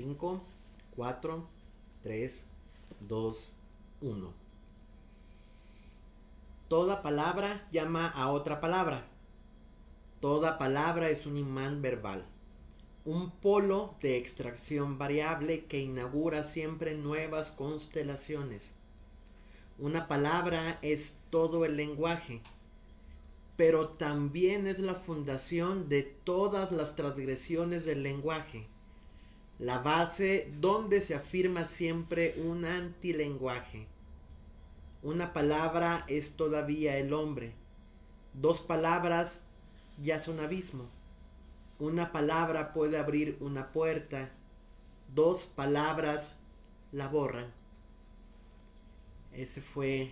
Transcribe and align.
5, 0.00 0.40
4, 0.96 1.46
3, 2.02 2.46
2, 3.00 3.52
1. 4.00 4.32
Toda 6.68 7.02
palabra 7.02 7.60
llama 7.70 8.08
a 8.08 8.30
otra 8.30 8.62
palabra. 8.62 9.06
Toda 10.20 10.56
palabra 10.56 11.10
es 11.10 11.26
un 11.26 11.36
imán 11.36 11.82
verbal. 11.82 12.24
Un 13.04 13.30
polo 13.30 13.94
de 14.00 14.16
extracción 14.16 14.96
variable 14.96 15.66
que 15.66 15.80
inaugura 15.80 16.44
siempre 16.44 16.94
nuevas 16.94 17.50
constelaciones. 17.50 18.72
Una 19.78 20.08
palabra 20.08 20.78
es 20.80 21.18
todo 21.28 21.66
el 21.66 21.76
lenguaje, 21.76 22.40
pero 23.58 23.90
también 23.90 24.66
es 24.66 24.78
la 24.78 24.94
fundación 24.94 25.90
de 25.90 26.04
todas 26.04 26.72
las 26.72 26.96
transgresiones 26.96 27.84
del 27.84 28.02
lenguaje 28.02 28.66
la 29.60 29.76
base 29.76 30.50
donde 30.58 31.02
se 31.02 31.14
afirma 31.14 31.66
siempre 31.66 32.34
un 32.38 32.64
antilenguaje. 32.64 33.86
Una 35.02 35.34
palabra 35.34 36.06
es 36.08 36.30
todavía 36.30 36.96
el 36.96 37.12
hombre. 37.12 37.52
Dos 38.32 38.62
palabras 38.62 39.42
ya 40.00 40.18
son 40.18 40.40
abismo. 40.40 40.88
Una 41.78 42.10
palabra 42.10 42.72
puede 42.72 42.96
abrir 42.96 43.36
una 43.40 43.70
puerta. 43.70 44.30
Dos 45.14 45.44
palabras 45.44 46.32
la 46.90 47.08
borran. 47.08 47.52
Ese 49.34 49.60
fue 49.60 50.10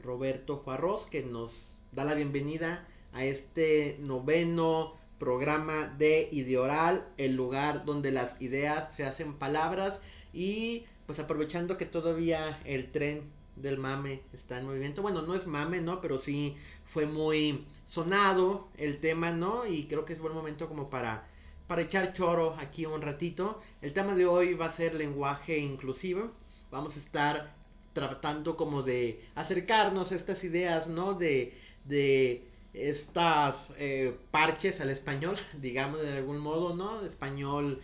Roberto 0.00 0.58
Juarros 0.58 1.06
que 1.06 1.22
nos 1.22 1.80
da 1.92 2.04
la 2.04 2.12
bienvenida 2.12 2.86
a 3.14 3.24
este 3.24 3.96
noveno 4.00 5.01
programa 5.22 5.86
de 5.86 6.28
Ideoral, 6.32 7.06
el 7.16 7.36
lugar 7.36 7.84
donde 7.84 8.10
las 8.10 8.42
ideas 8.42 8.92
se 8.92 9.04
hacen 9.04 9.34
palabras 9.34 10.00
y 10.32 10.84
pues 11.06 11.20
aprovechando 11.20 11.78
que 11.78 11.86
todavía 11.86 12.60
el 12.64 12.90
tren 12.90 13.30
del 13.54 13.78
mame 13.78 14.22
está 14.32 14.58
en 14.58 14.66
movimiento. 14.66 15.00
Bueno, 15.00 15.22
no 15.22 15.36
es 15.36 15.46
mame, 15.46 15.80
¿no? 15.80 16.00
Pero 16.00 16.18
sí 16.18 16.56
fue 16.86 17.06
muy 17.06 17.64
sonado 17.88 18.66
el 18.76 18.98
tema, 18.98 19.30
¿no? 19.30 19.64
Y 19.64 19.84
creo 19.84 20.04
que 20.04 20.12
es 20.12 20.18
buen 20.18 20.34
momento 20.34 20.68
como 20.68 20.90
para, 20.90 21.28
para 21.68 21.82
echar 21.82 22.12
choro 22.14 22.56
aquí 22.58 22.84
un 22.84 23.00
ratito. 23.00 23.60
El 23.80 23.92
tema 23.92 24.16
de 24.16 24.26
hoy 24.26 24.54
va 24.54 24.66
a 24.66 24.70
ser 24.70 24.96
lenguaje 24.96 25.56
inclusivo. 25.56 26.32
Vamos 26.72 26.96
a 26.96 26.98
estar 26.98 27.54
tratando 27.92 28.56
como 28.56 28.82
de 28.82 29.24
acercarnos 29.36 30.10
a 30.10 30.16
estas 30.16 30.42
ideas, 30.42 30.88
¿no? 30.88 31.14
De, 31.14 31.56
de 31.84 32.50
estas 32.74 33.72
eh, 33.78 34.16
parches 34.30 34.80
al 34.80 34.90
español, 34.90 35.36
digamos 35.60 36.00
de 36.00 36.16
algún 36.16 36.38
modo, 36.38 36.74
¿no? 36.74 37.04
Español, 37.04 37.80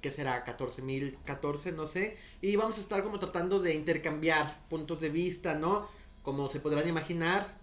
que 0.00 0.10
será? 0.10 0.44
14.014, 0.44 1.74
no 1.74 1.86
sé. 1.86 2.16
Y 2.40 2.56
vamos 2.56 2.78
a 2.78 2.80
estar 2.80 3.02
como 3.02 3.18
tratando 3.18 3.60
de 3.60 3.74
intercambiar 3.74 4.66
puntos 4.68 5.00
de 5.00 5.08
vista, 5.08 5.54
¿no? 5.54 5.88
Como 6.22 6.50
se 6.50 6.60
podrán 6.60 6.88
imaginar, 6.88 7.58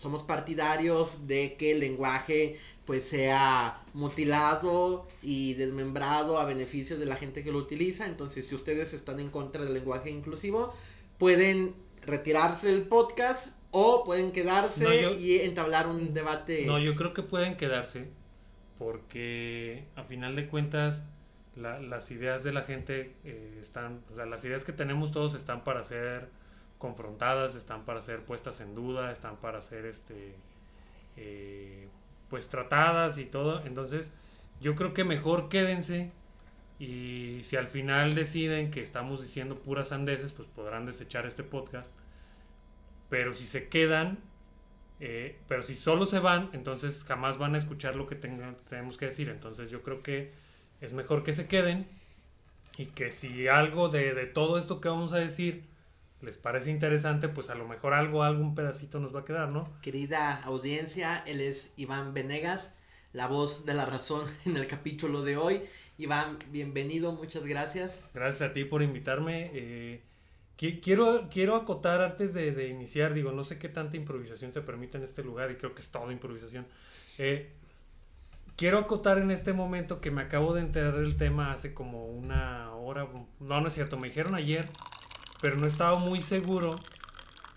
somos 0.00 0.22
partidarios 0.22 1.26
de 1.26 1.56
que 1.56 1.72
el 1.72 1.80
lenguaje 1.80 2.58
pues 2.86 3.04
sea 3.04 3.84
mutilado 3.92 5.06
y 5.22 5.54
desmembrado 5.54 6.40
a 6.40 6.44
beneficio 6.44 6.98
de 6.98 7.06
la 7.06 7.16
gente 7.16 7.44
que 7.44 7.52
lo 7.52 7.58
utiliza. 7.58 8.06
Entonces, 8.06 8.48
si 8.48 8.54
ustedes 8.54 8.94
están 8.94 9.20
en 9.20 9.30
contra 9.30 9.62
del 9.62 9.74
lenguaje 9.74 10.10
inclusivo, 10.10 10.74
pueden 11.18 11.74
retirarse 12.02 12.68
del 12.68 12.82
podcast 12.82 13.59
o 13.70 14.04
pueden 14.04 14.32
quedarse 14.32 15.12
y 15.18 15.38
entablar 15.40 15.86
un 15.86 16.12
debate. 16.12 16.66
No, 16.66 16.78
yo 16.78 16.94
creo 16.94 17.12
que 17.14 17.22
pueden 17.22 17.56
quedarse 17.56 18.08
porque 18.78 19.84
a 19.94 20.04
final 20.04 20.34
de 20.34 20.48
cuentas 20.48 21.02
las 21.54 22.10
ideas 22.10 22.42
de 22.42 22.52
la 22.52 22.62
gente 22.62 23.14
eh, 23.24 23.58
están, 23.60 24.00
o 24.10 24.16
sea, 24.16 24.24
las 24.24 24.44
ideas 24.44 24.64
que 24.64 24.72
tenemos 24.72 25.12
todos 25.12 25.34
están 25.34 25.62
para 25.64 25.84
ser 25.84 26.30
confrontadas, 26.78 27.54
están 27.54 27.84
para 27.84 28.00
ser 28.00 28.24
puestas 28.24 28.62
en 28.62 28.74
duda, 28.74 29.12
están 29.12 29.36
para 29.36 29.60
ser 29.60 29.84
este, 29.84 30.34
eh, 31.18 31.88
pues 32.30 32.48
tratadas 32.48 33.18
y 33.18 33.26
todo. 33.26 33.62
Entonces, 33.66 34.10
yo 34.60 34.74
creo 34.74 34.94
que 34.94 35.04
mejor 35.04 35.50
quédense 35.50 36.10
y 36.78 37.40
si 37.44 37.56
al 37.56 37.68
final 37.68 38.14
deciden 38.14 38.70
que 38.70 38.80
estamos 38.80 39.20
diciendo 39.20 39.58
puras 39.58 39.88
sandeces, 39.88 40.32
pues 40.32 40.48
podrán 40.48 40.86
desechar 40.86 41.26
este 41.26 41.42
podcast 41.42 41.92
pero 43.10 43.34
si 43.34 43.44
se 43.44 43.68
quedan, 43.68 44.18
eh, 45.00 45.36
pero 45.48 45.62
si 45.62 45.76
solo 45.76 46.06
se 46.06 46.20
van, 46.20 46.48
entonces 46.52 47.04
jamás 47.04 47.36
van 47.36 47.54
a 47.54 47.58
escuchar 47.58 47.96
lo 47.96 48.06
que 48.06 48.14
tenemos 48.14 48.96
que 48.96 49.06
decir. 49.06 49.28
Entonces 49.28 49.68
yo 49.70 49.82
creo 49.82 50.02
que 50.02 50.32
es 50.80 50.94
mejor 50.94 51.22
que 51.24 51.34
se 51.34 51.46
queden 51.46 51.86
y 52.78 52.86
que 52.86 53.10
si 53.10 53.48
algo 53.48 53.88
de, 53.88 54.14
de, 54.14 54.26
todo 54.26 54.58
esto 54.58 54.80
que 54.80 54.88
vamos 54.88 55.12
a 55.12 55.18
decir 55.18 55.64
les 56.22 56.36
parece 56.36 56.70
interesante, 56.70 57.28
pues 57.28 57.50
a 57.50 57.54
lo 57.54 57.66
mejor 57.66 57.94
algo, 57.94 58.22
algún 58.22 58.54
pedacito 58.54 59.00
nos 59.00 59.14
va 59.14 59.20
a 59.20 59.24
quedar, 59.24 59.48
¿no? 59.48 59.68
Querida 59.82 60.42
audiencia, 60.42 61.24
él 61.26 61.40
es 61.40 61.72
Iván 61.76 62.14
Venegas, 62.14 62.74
la 63.12 63.26
voz 63.26 63.64
de 63.64 63.74
la 63.74 63.86
razón 63.86 64.26
en 64.44 64.56
el 64.56 64.66
capítulo 64.66 65.22
de 65.22 65.36
hoy. 65.36 65.62
Iván, 65.98 66.38
bienvenido, 66.50 67.12
muchas 67.12 67.44
gracias. 67.44 68.02
Gracias 68.14 68.50
a 68.50 68.52
ti 68.52 68.64
por 68.64 68.82
invitarme. 68.82 69.50
Eh, 69.52 70.02
Quiero, 70.82 71.28
quiero 71.30 71.56
acotar 71.56 72.02
antes 72.02 72.34
de, 72.34 72.68
iniciar, 72.68 73.14
digo, 73.14 73.32
no 73.32 73.44
sé 73.44 73.58
qué 73.58 73.70
tanta 73.70 73.96
improvisación 73.96 74.52
se 74.52 74.60
permite 74.60 74.98
en 74.98 75.04
este 75.04 75.22
lugar 75.22 75.50
y 75.50 75.54
creo 75.54 75.74
que 75.74 75.80
es 75.80 75.90
todo 75.90 76.12
improvisación. 76.12 76.66
Eh, 77.16 77.50
quiero 78.56 78.78
acotar 78.78 79.16
en 79.16 79.30
este 79.30 79.54
momento 79.54 80.02
que 80.02 80.10
me 80.10 80.20
acabo 80.20 80.52
de 80.52 80.60
enterar 80.60 80.98
del 80.98 81.16
tema 81.16 81.50
hace 81.50 81.72
como 81.72 82.04
una 82.04 82.74
hora, 82.74 83.08
no, 83.40 83.60
no 83.62 83.68
es 83.68 83.72
cierto, 83.72 83.96
me 83.96 84.08
dijeron 84.08 84.34
ayer, 84.34 84.66
pero 85.40 85.56
no 85.56 85.66
estaba 85.66 85.98
muy 85.98 86.20
seguro 86.20 86.78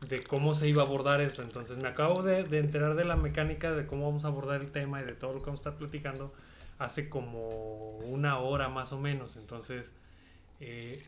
de 0.08 0.24
cómo 0.24 0.54
se 0.54 0.70
iba 0.70 0.82
a 0.82 0.86
abordar 0.86 1.20
esto. 1.20 1.42
Entonces 1.42 1.80
me 1.80 1.90
acabo 1.90 2.24
de, 2.24 2.40
enterar 2.58 2.96
de 2.96 3.04
la 3.04 3.18
mecánica 3.18 3.74
de 3.74 3.86
cómo 3.86 4.06
vamos 4.06 4.24
a 4.24 4.30
abordar 4.30 4.62
el 4.62 4.72
tema 4.72 5.02
y 5.02 5.04
de 5.04 5.12
todo 5.12 5.34
lo 5.34 5.40
que 5.40 5.48
vamos 5.48 5.60
a 5.60 5.68
estar 5.68 5.78
platicando 5.78 6.32
hace 6.80 7.10
como 7.10 7.98
una 7.98 8.40
hora 8.40 8.70
más 8.70 8.94
o 8.94 8.98
menos. 8.98 9.36
Entonces... 9.36 9.92
Eh, 10.62 11.04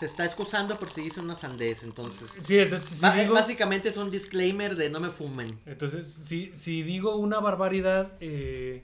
se 0.00 0.06
está 0.06 0.24
excusando 0.24 0.78
por 0.78 0.88
si 0.88 1.02
dice 1.02 1.20
una 1.20 1.34
sandez, 1.34 1.82
entonces. 1.82 2.38
Sí, 2.42 2.58
entonces 2.58 2.98
si 2.98 3.28
básicamente 3.28 3.90
es 3.90 3.98
un 3.98 4.10
disclaimer 4.10 4.74
de 4.74 4.88
no 4.88 4.98
me 4.98 5.10
fumen. 5.10 5.60
Entonces, 5.66 6.10
si, 6.24 6.52
si 6.54 6.82
digo 6.82 7.16
una 7.16 7.38
barbaridad, 7.38 8.10
eh, 8.18 8.82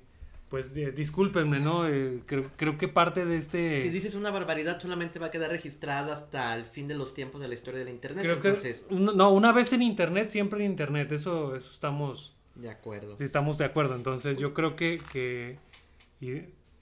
pues 0.50 0.74
discúlpenme, 0.74 1.58
¿no? 1.58 1.88
Eh, 1.88 2.20
creo, 2.26 2.76
que 2.76 2.88
parte 2.88 3.24
de 3.24 3.38
este... 3.38 3.80
Si 3.80 3.88
dices 3.88 4.14
una 4.14 4.30
barbaridad 4.30 4.78
solamente 4.78 5.18
va 5.18 5.28
a 5.28 5.30
quedar 5.30 5.50
registrada 5.50 6.12
hasta 6.12 6.54
el 6.54 6.66
fin 6.66 6.86
de 6.86 6.94
los 6.94 7.14
tiempos 7.14 7.40
de 7.40 7.48
la 7.48 7.54
historia 7.54 7.78
de 7.78 7.86
la 7.86 7.92
Internet. 7.92 8.22
Creo 8.22 8.42
que... 8.42 8.76
no, 8.90 9.32
una 9.32 9.52
vez 9.52 9.72
en 9.72 9.80
Internet, 9.80 10.30
siempre 10.30 10.62
en 10.62 10.70
Internet, 10.70 11.12
eso, 11.12 11.56
eso 11.56 11.70
estamos... 11.72 12.34
De 12.56 12.68
acuerdo. 12.68 13.16
Sí, 13.16 13.24
estamos 13.24 13.56
de 13.56 13.64
acuerdo, 13.64 13.94
entonces 13.94 14.36
yo 14.36 14.52
creo 14.52 14.76
que... 14.76 15.00
que 15.10 15.56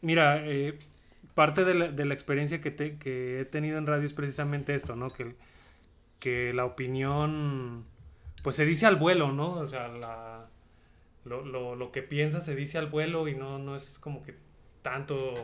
mira, 0.03 0.45
eh, 0.45 0.77
parte 1.34 1.65
de 1.65 1.75
la, 1.75 1.89
de 1.89 2.05
la 2.05 2.15
experiencia 2.15 2.61
que, 2.61 2.71
te, 2.71 3.41
he 3.41 3.45
tenido 3.45 3.78
en 3.78 3.87
radio 3.87 4.06
es 4.06 4.12
precisamente 4.12 4.75
esto, 4.75 4.97
¿no? 4.97 5.09
Que, 5.11 5.34
la 6.55 6.65
opinión, 6.65 7.84
pues 8.43 8.56
se 8.56 8.65
dice 8.65 8.87
al 8.87 8.97
vuelo, 8.97 9.31
¿no? 9.31 9.53
O 9.53 9.67
sea, 9.67 9.89
la, 9.89 10.47
lo, 11.27 11.93
que 11.93 12.00
piensa 12.03 12.41
se 12.41 12.56
dice 12.56 12.78
al 12.78 12.87
vuelo 12.87 13.28
y 13.28 13.34
no, 13.34 13.59
no 13.59 13.77
es 13.77 13.99
como 13.99 14.22
que 14.22 14.34
tanto, 14.81 15.34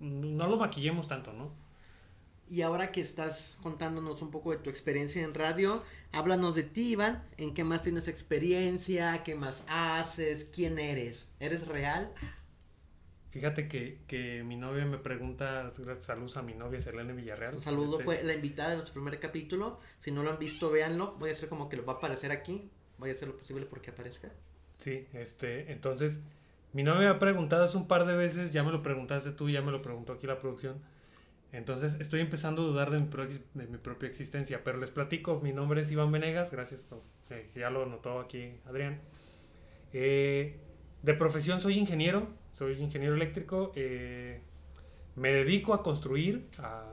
no 0.00 0.46
lo 0.46 0.56
maquillemos 0.56 1.08
tanto, 1.08 1.34
¿no? 1.34 1.50
Y 2.50 2.62
ahora 2.62 2.90
que 2.90 3.02
estás 3.02 3.54
contándonos 3.62 4.22
un 4.22 4.30
poco 4.30 4.52
de 4.52 4.56
tu 4.56 4.70
experiencia 4.70 5.22
en 5.22 5.34
radio, 5.34 5.82
háblanos 6.12 6.54
de 6.54 6.62
ti, 6.62 6.92
Iván. 6.92 7.22
¿En 7.36 7.52
qué 7.52 7.62
más 7.62 7.82
tienes 7.82 8.08
experiencia? 8.08 9.22
¿Qué 9.22 9.34
más 9.34 9.64
haces? 9.68 10.46
¿Quién 10.54 10.78
eres? 10.78 11.26
¿Eres 11.40 11.68
real? 11.68 12.10
Fíjate 13.30 13.68
que, 13.68 13.98
que 14.06 14.42
mi 14.42 14.56
novia 14.56 14.86
me 14.86 14.96
pregunta, 14.96 15.70
saludos 16.00 16.36
a 16.38 16.42
mi 16.42 16.54
novia 16.54 16.80
Selene 16.80 17.12
Villarreal. 17.12 17.56
Un 17.56 17.62
saludo, 17.62 17.92
este 17.98 18.04
fue 18.04 18.22
la 18.22 18.34
invitada 18.34 18.70
de 18.70 18.76
nuestro 18.76 18.94
primer 18.94 19.20
capítulo. 19.20 19.80
Si 19.98 20.10
no 20.10 20.22
lo 20.22 20.30
han 20.30 20.38
visto, 20.38 20.70
véanlo. 20.70 21.14
Voy 21.18 21.28
a 21.28 21.32
hacer 21.32 21.48
como 21.48 21.68
que 21.68 21.76
lo 21.76 21.84
va 21.84 21.94
a 21.94 21.96
aparecer 21.96 22.32
aquí. 22.32 22.70
Voy 22.96 23.10
a 23.10 23.12
hacer 23.12 23.28
lo 23.28 23.36
posible 23.36 23.66
porque 23.66 23.90
aparezca. 23.90 24.30
Sí, 24.78 25.06
este, 25.12 25.72
entonces, 25.72 26.20
mi 26.72 26.82
novia 26.82 27.00
me 27.00 27.08
ha 27.08 27.18
preguntado 27.18 27.64
hace 27.64 27.76
un 27.76 27.86
par 27.86 28.06
de 28.06 28.14
veces, 28.14 28.52
ya 28.52 28.62
me 28.62 28.72
lo 28.72 28.82
preguntaste 28.82 29.32
tú, 29.32 29.50
ya 29.50 29.60
me 29.60 29.72
lo 29.72 29.82
preguntó 29.82 30.14
aquí 30.14 30.26
la 30.26 30.40
producción. 30.40 30.80
Entonces, 31.52 31.96
estoy 31.98 32.20
empezando 32.20 32.62
a 32.62 32.66
dudar 32.66 32.90
de 32.90 33.00
mi, 33.00 33.08
de 33.54 33.66
mi 33.66 33.78
propia 33.78 34.08
existencia, 34.08 34.62
pero 34.64 34.78
les 34.78 34.90
platico, 34.90 35.40
mi 35.40 35.52
nombre 35.52 35.82
es 35.82 35.90
Iván 35.90 36.12
Venegas, 36.12 36.50
gracias, 36.50 36.80
que 37.28 37.50
ya 37.54 37.70
lo 37.70 37.86
notó 37.86 38.20
aquí 38.20 38.52
Adrián. 38.66 39.00
Eh, 39.92 40.56
de 41.02 41.14
profesión 41.14 41.60
soy 41.60 41.78
ingeniero, 41.78 42.28
soy 42.58 42.82
ingeniero 42.82 43.14
eléctrico, 43.14 43.70
eh, 43.76 44.40
me 45.14 45.32
dedico 45.32 45.74
a 45.74 45.82
construir, 45.84 46.48
a 46.58 46.84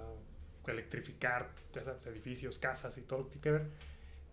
electrificar 0.67 1.49
edificios, 2.05 2.59
casas 2.59 2.97
y 2.99 3.01
todo 3.01 3.19
lo 3.19 3.25
que 3.25 3.31
tiene 3.31 3.43
que 3.43 3.51
ver. 3.51 3.67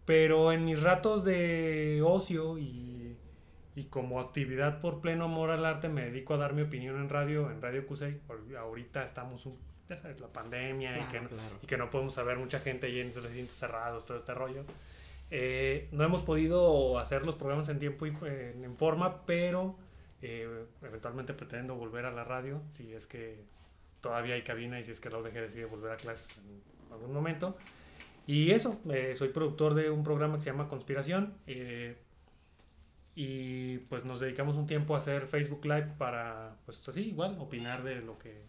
Pero 0.05 0.53
en 0.53 0.67
mis 0.67 0.83
ratos 0.83 1.25
de 1.25 2.03
ocio 2.05 2.59
y, 2.59 3.17
y 3.75 3.85
como 3.85 4.21
actividad 4.21 4.83
por 4.83 5.01
pleno 5.01 5.25
amor 5.25 5.51
al 5.51 5.65
arte 5.65 5.89
me 5.89 6.05
dedico 6.05 6.35
a 6.35 6.37
dar 6.37 6.53
mi 6.53 6.63
opinión 6.63 6.97
en 6.97 7.09
radio, 7.09 7.51
en 7.51 7.63
Radio 7.63 7.87
Cusey. 7.87 8.21
Ahorita 8.59 9.03
estamos, 9.03 9.47
un, 9.47 9.57
ya 9.89 9.97
sabes, 9.97 10.21
la 10.21 10.29
pandemia 10.29 10.99
y, 10.99 11.03
que 11.05 11.21
no, 11.21 11.29
y 11.63 11.67
que 11.67 11.79
no 11.79 11.89
podemos 11.89 12.15
saber 12.15 12.37
mucha 12.37 12.61
gente 12.61 12.89
ahí 12.89 13.01
en 13.01 13.09
los 13.09 13.23
recintos 13.23 13.57
cerrados, 13.57 14.05
todo 14.05 14.19
este 14.19 14.35
rollo. 14.35 14.65
Eh, 15.31 15.89
no 15.93 16.05
hemos 16.05 16.21
podido 16.21 16.99
hacer 16.99 17.25
los 17.25 17.37
programas 17.37 17.71
en 17.71 17.79
tiempo 17.79 18.07
y 18.07 18.11
en 18.11 18.77
forma, 18.77 19.25
pero 19.25 19.77
eh, 20.23 20.67
eventualmente 20.83 21.35
pretendo 21.35 21.75
volver 21.75 22.07
a 22.07 22.13
la 22.13 22.25
radio, 22.25 22.63
si 22.73 22.93
es 22.93 23.07
que 23.07 23.45
todavía 24.01 24.35
hay 24.35 24.43
cabina 24.43 24.79
y 24.79 24.85
si 24.85 24.93
es 24.93 25.01
que 25.01 25.11
la 25.11 25.19
UDG 25.19 25.33
decide 25.33 25.65
volver 25.67 25.93
a 25.93 25.97
clases 25.97 26.37
en 26.39 26.93
algún 26.93 27.13
momento. 27.13 27.57
Y 28.27 28.53
eso, 28.53 28.81
eh, 28.91 29.15
soy 29.17 29.29
productor 29.29 29.75
de 29.75 29.91
un 29.91 30.05
programa 30.05 30.37
que 30.37 30.43
se 30.43 30.51
llama 30.51 30.69
Conspiración. 30.69 31.35
Eh, 31.47 31.97
y 33.15 33.79
pues 33.79 34.05
nos 34.05 34.21
dedicamos 34.21 34.57
un 34.57 34.67
tiempo 34.67 34.95
a 34.95 34.99
hacer 34.99 35.27
Facebook 35.27 35.65
Live 35.65 35.95
para, 35.99 36.57
pues 36.65 36.89
así, 36.89 37.09
igual, 37.09 37.37
opinar 37.39 37.83
de 37.83 37.97
lo 37.97 38.19
que, 38.19 38.43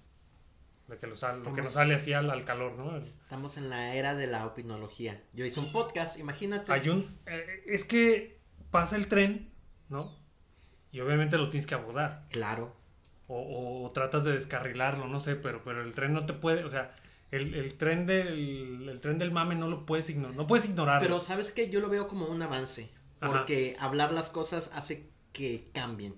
de 0.87 0.97
que, 0.97 1.07
lo, 1.07 1.15
que 1.53 1.61
nos 1.61 1.73
sale 1.73 1.95
así 1.95 2.13
al, 2.13 2.45
calor, 2.45 2.73
¿no? 2.73 2.95
Estamos 2.97 3.57
en 3.57 3.69
la 3.69 3.95
era 3.95 4.15
de 4.15 4.27
la 4.27 4.45
opinología. 4.45 5.21
Yo 5.33 5.43
hice 5.43 5.59
un 5.59 5.71
podcast, 5.71 6.19
imagínate. 6.19 6.71
Hay 6.71 6.87
un, 6.87 7.19
eh, 7.25 7.63
es 7.65 7.83
que 7.83 8.39
pasa 8.71 8.95
el 8.95 9.07
tren, 9.07 9.51
¿no? 9.89 10.22
Y 10.93 11.01
obviamente 11.01 11.37
lo 11.37 11.49
tienes 11.49 11.67
que 11.67 11.75
abordar. 11.75 12.23
Claro. 12.29 12.71
O, 13.27 13.83
o, 13.83 13.91
tratas 13.91 14.23
de 14.23 14.31
descarrilarlo, 14.31 15.07
no 15.07 15.19
sé, 15.19 15.35
pero, 15.35 15.61
pero 15.63 15.81
el 15.81 15.93
tren 15.93 16.13
no 16.13 16.25
te 16.25 16.33
puede, 16.33 16.63
o 16.63 16.69
sea, 16.69 16.95
el, 17.31 17.55
el, 17.55 17.73
tren 17.75 18.05
del, 18.05 18.87
el 18.87 19.01
tren 19.01 19.17
del 19.17 19.31
mame 19.31 19.55
no 19.55 19.67
lo 19.67 19.85
puedes 19.87 20.09
ignorar, 20.09 20.35
no 20.35 20.45
puedes 20.45 20.65
ignorarlo. 20.65 21.07
Pero 21.07 21.19
sabes 21.19 21.51
que 21.51 21.69
yo 21.69 21.79
lo 21.79 21.89
veo 21.89 22.07
como 22.07 22.27
un 22.27 22.41
avance, 22.41 22.89
porque 23.19 23.75
hablar 23.79 24.11
las 24.11 24.29
cosas 24.29 24.69
hace 24.73 25.07
que 25.31 25.67
cambien. 25.73 26.15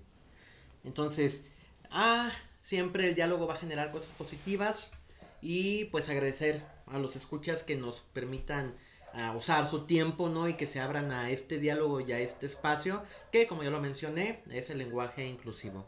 Entonces, 0.83 1.45
ah, 1.89 2.31
siempre 2.59 3.07
el 3.07 3.15
diálogo 3.15 3.47
va 3.47 3.53
a 3.53 3.57
generar 3.57 3.91
cosas 3.91 4.11
positivas 4.11 4.91
y 5.41 5.85
pues 5.85 6.09
agradecer 6.09 6.65
a 6.87 6.97
los 6.97 7.15
escuchas 7.15 7.63
que 7.63 7.75
nos 7.77 8.01
permitan 8.13 8.75
ah, 9.15 9.33
usar 9.37 9.67
su 9.67 9.85
tiempo, 9.85 10.29
¿no? 10.29 10.47
Y 10.47 10.53
que 10.53 10.67
se 10.67 10.79
abran 10.79 11.11
a 11.11 11.29
este 11.29 11.59
diálogo 11.59 11.99
y 11.99 12.11
a 12.11 12.19
este 12.19 12.45
espacio, 12.45 13.03
que 13.31 13.47
como 13.47 13.63
ya 13.63 13.69
lo 13.69 13.81
mencioné, 13.81 14.43
es 14.51 14.69
el 14.69 14.77
lenguaje 14.77 15.25
inclusivo. 15.25 15.85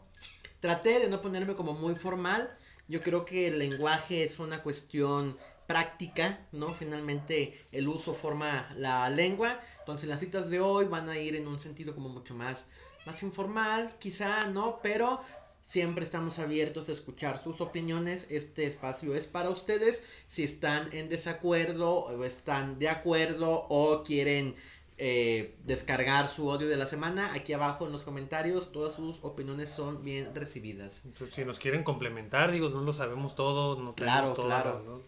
Traté 0.60 0.98
de 0.98 1.08
no 1.08 1.20
ponerme 1.20 1.54
como 1.54 1.72
muy 1.72 1.94
formal, 1.94 2.48
yo 2.88 3.00
creo 3.00 3.24
que 3.24 3.48
el 3.48 3.58
lenguaje 3.58 4.24
es 4.24 4.38
una 4.38 4.62
cuestión 4.62 5.36
práctica, 5.68 6.40
¿no? 6.50 6.72
Finalmente 6.72 7.66
el 7.70 7.86
uso 7.86 8.14
forma 8.14 8.72
la 8.76 9.08
lengua. 9.10 9.60
Entonces 9.80 10.08
las 10.08 10.20
citas 10.20 10.48
de 10.48 10.60
hoy 10.60 10.86
van 10.86 11.08
a 11.10 11.18
ir 11.18 11.36
en 11.36 11.46
un 11.46 11.58
sentido 11.58 11.94
como 11.94 12.08
mucho 12.08 12.34
más, 12.34 12.66
más 13.04 13.22
informal, 13.22 13.94
quizá, 13.98 14.46
¿no? 14.46 14.80
Pero 14.82 15.20
siempre 15.68 16.02
estamos 16.02 16.38
abiertos 16.38 16.88
a 16.88 16.92
escuchar 16.92 17.36
sus 17.36 17.60
opiniones. 17.60 18.26
Este 18.30 18.64
espacio 18.66 19.14
es 19.14 19.26
para 19.26 19.50
ustedes. 19.50 20.02
Si 20.26 20.42
están 20.42 20.88
en 20.92 21.10
desacuerdo 21.10 21.92
o 21.92 22.24
están 22.24 22.78
de 22.78 22.88
acuerdo 22.88 23.66
o 23.68 24.02
quieren 24.02 24.54
eh, 24.96 25.56
descargar 25.64 26.28
su 26.28 26.50
audio 26.50 26.68
de 26.68 26.78
la 26.78 26.86
semana. 26.86 27.34
Aquí 27.34 27.52
abajo 27.52 27.84
en 27.84 27.92
los 27.92 28.02
comentarios, 28.02 28.72
todas 28.72 28.94
sus 28.94 29.22
opiniones 29.22 29.68
son 29.68 30.02
bien 30.02 30.34
recibidas. 30.34 31.02
si 31.34 31.44
nos 31.44 31.58
quieren 31.58 31.82
complementar, 31.82 32.50
digo, 32.50 32.70
no 32.70 32.80
lo 32.80 32.94
sabemos 32.94 33.34
todo, 33.34 33.78
no 33.78 33.94
claro, 33.94 34.32
todo, 34.32 34.46
claro. 34.46 35.02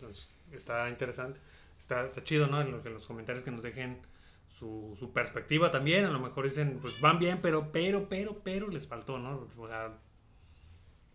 está 0.52 0.90
interesante, 0.90 1.40
está, 1.78 2.12
chido, 2.22 2.48
¿no? 2.48 2.60
En, 2.60 2.84
los 2.84 3.06
comentarios 3.06 3.42
que 3.42 3.50
nos 3.50 3.62
dejen 3.62 3.98
su, 4.46 4.94
su, 4.98 5.10
perspectiva 5.10 5.70
también, 5.70 6.04
a 6.04 6.10
lo 6.10 6.20
mejor 6.20 6.44
dicen, 6.44 6.80
pues 6.82 7.00
van 7.00 7.18
bien, 7.18 7.38
pero, 7.40 7.72
pero, 7.72 8.10
pero, 8.10 8.40
pero 8.44 8.68
les 8.68 8.86
faltó, 8.86 9.18
¿no? 9.18 9.48
O 9.56 9.66
sea, 9.66 9.96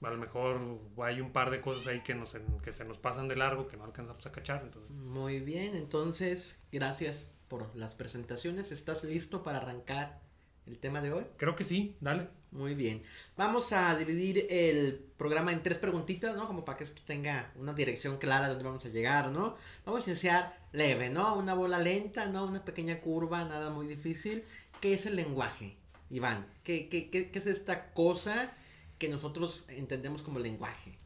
a 0.06 0.12
lo 0.12 0.18
mejor 0.18 0.80
hay 1.04 1.20
un 1.20 1.32
par 1.32 1.50
de 1.50 1.60
cosas 1.60 1.88
ahí 1.88 2.02
que, 2.02 2.14
nos, 2.14 2.38
que 2.64 2.72
se 2.72 2.86
nos 2.86 2.98
pasan 3.00 3.28
de 3.28 3.36
largo, 3.36 3.68
que 3.68 3.76
no 3.76 3.86
alcanzamos 3.86 4.26
a 4.26 4.32
cachar. 4.32 4.62
Entonces. 4.64 4.92
Muy 4.92 5.40
bien, 5.40 5.76
entonces, 5.76 6.62
gracias 6.72 7.28
por 7.48 7.76
las 7.76 7.96
presentaciones. 7.96 8.72
¿Estás 8.72 9.04
listo 9.04 9.42
para 9.42 9.58
arrancar 9.58 10.20
el 10.68 10.78
tema 10.78 11.02
de 11.02 11.12
hoy? 11.12 11.26
Creo 11.38 11.56
que 11.56 11.64
sí, 11.64 11.96
dale. 12.02 12.28
Muy 12.52 12.76
bien. 12.76 13.02
Vamos 13.36 13.74
a 13.74 13.96
dividir 13.98 14.46
el 14.50 15.04
programa 15.18 15.52
en 15.52 15.64
tres 15.64 15.80
preguntitas, 15.80 16.38
¿no? 16.38 16.48
Como 16.48 16.64
para 16.64 16.78
que 16.78 16.84
esto 16.84 17.02
tenga 17.04 17.52
una 17.56 17.74
dirección 17.74 18.18
clara 18.18 18.46
de 18.46 18.54
dónde 18.54 18.64
vamos 18.64 18.86
a 18.86 18.90
llegar, 18.90 19.32
¿no? 19.32 19.58
Vamos 19.86 20.06
a 20.06 20.10
iniciar 20.12 20.58
leve, 20.72 21.10
¿no? 21.10 21.36
Una 21.36 21.56
bola 21.56 21.80
lenta, 21.80 22.28
¿no? 22.28 22.46
Una 22.46 22.64
pequeña 22.64 23.02
curva, 23.02 23.44
nada 23.44 23.72
muy 23.72 23.88
difícil. 23.88 24.44
¿Qué 24.80 24.94
es 24.94 25.06
el 25.06 25.16
lenguaje, 25.16 25.76
Iván? 26.12 26.46
¿Qué, 26.64 26.88
qué, 26.90 27.10
qué, 27.10 27.30
es 27.34 27.48
esta 27.48 27.92
cosa 27.92 28.54
que 28.98 29.10
nosotros 29.10 29.64
entendemos 29.68 30.22
como 30.22 30.40
lenguaje? 30.40 30.98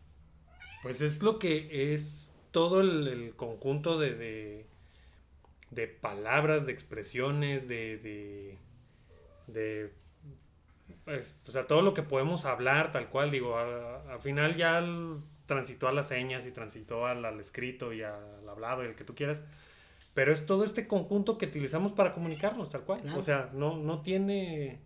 Pues 0.83 1.01
es 1.01 1.21
lo 1.21 1.39
que 1.39 1.93
es 1.93 2.31
todo 2.51 2.81
el, 2.81 3.33
conjunto 3.35 3.97
de 3.97 4.65
de 5.71 5.87
palabras, 5.87 6.65
de 6.65 6.71
expresiones, 6.71 7.67
de, 7.67 7.97
de, 7.97 8.57
de 9.47 9.93
pues, 11.05 11.37
o 11.47 11.51
sea, 11.51 11.67
todo 11.67 11.81
lo 11.81 11.93
que 11.93 12.01
podemos 12.01 12.45
hablar, 12.45 12.91
tal 12.91 13.09
cual, 13.09 13.31
digo, 13.31 13.57
al 13.57 14.19
final 14.21 14.55
ya 14.55 14.83
transitó 15.45 15.87
a 15.87 15.91
las 15.91 16.07
señas 16.07 16.45
y 16.45 16.51
transitó 16.51 17.05
al, 17.05 17.25
al, 17.25 17.39
escrito 17.39 17.93
y 17.93 18.03
al 18.03 18.47
hablado 18.47 18.83
y 18.83 18.87
el 18.87 18.95
que 18.95 19.03
tú 19.03 19.15
quieras, 19.15 19.43
pero 20.13 20.33
es 20.33 20.45
todo 20.45 20.63
este 20.63 20.87
conjunto 20.87 21.37
que 21.37 21.45
utilizamos 21.45 21.91
para 21.91 22.13
comunicarnos, 22.13 22.69
tal 22.69 22.81
cual, 22.81 23.01
o 23.15 23.21
sea, 23.21 23.49
no, 23.53 23.77
no 23.77 24.01
tiene... 24.01 24.81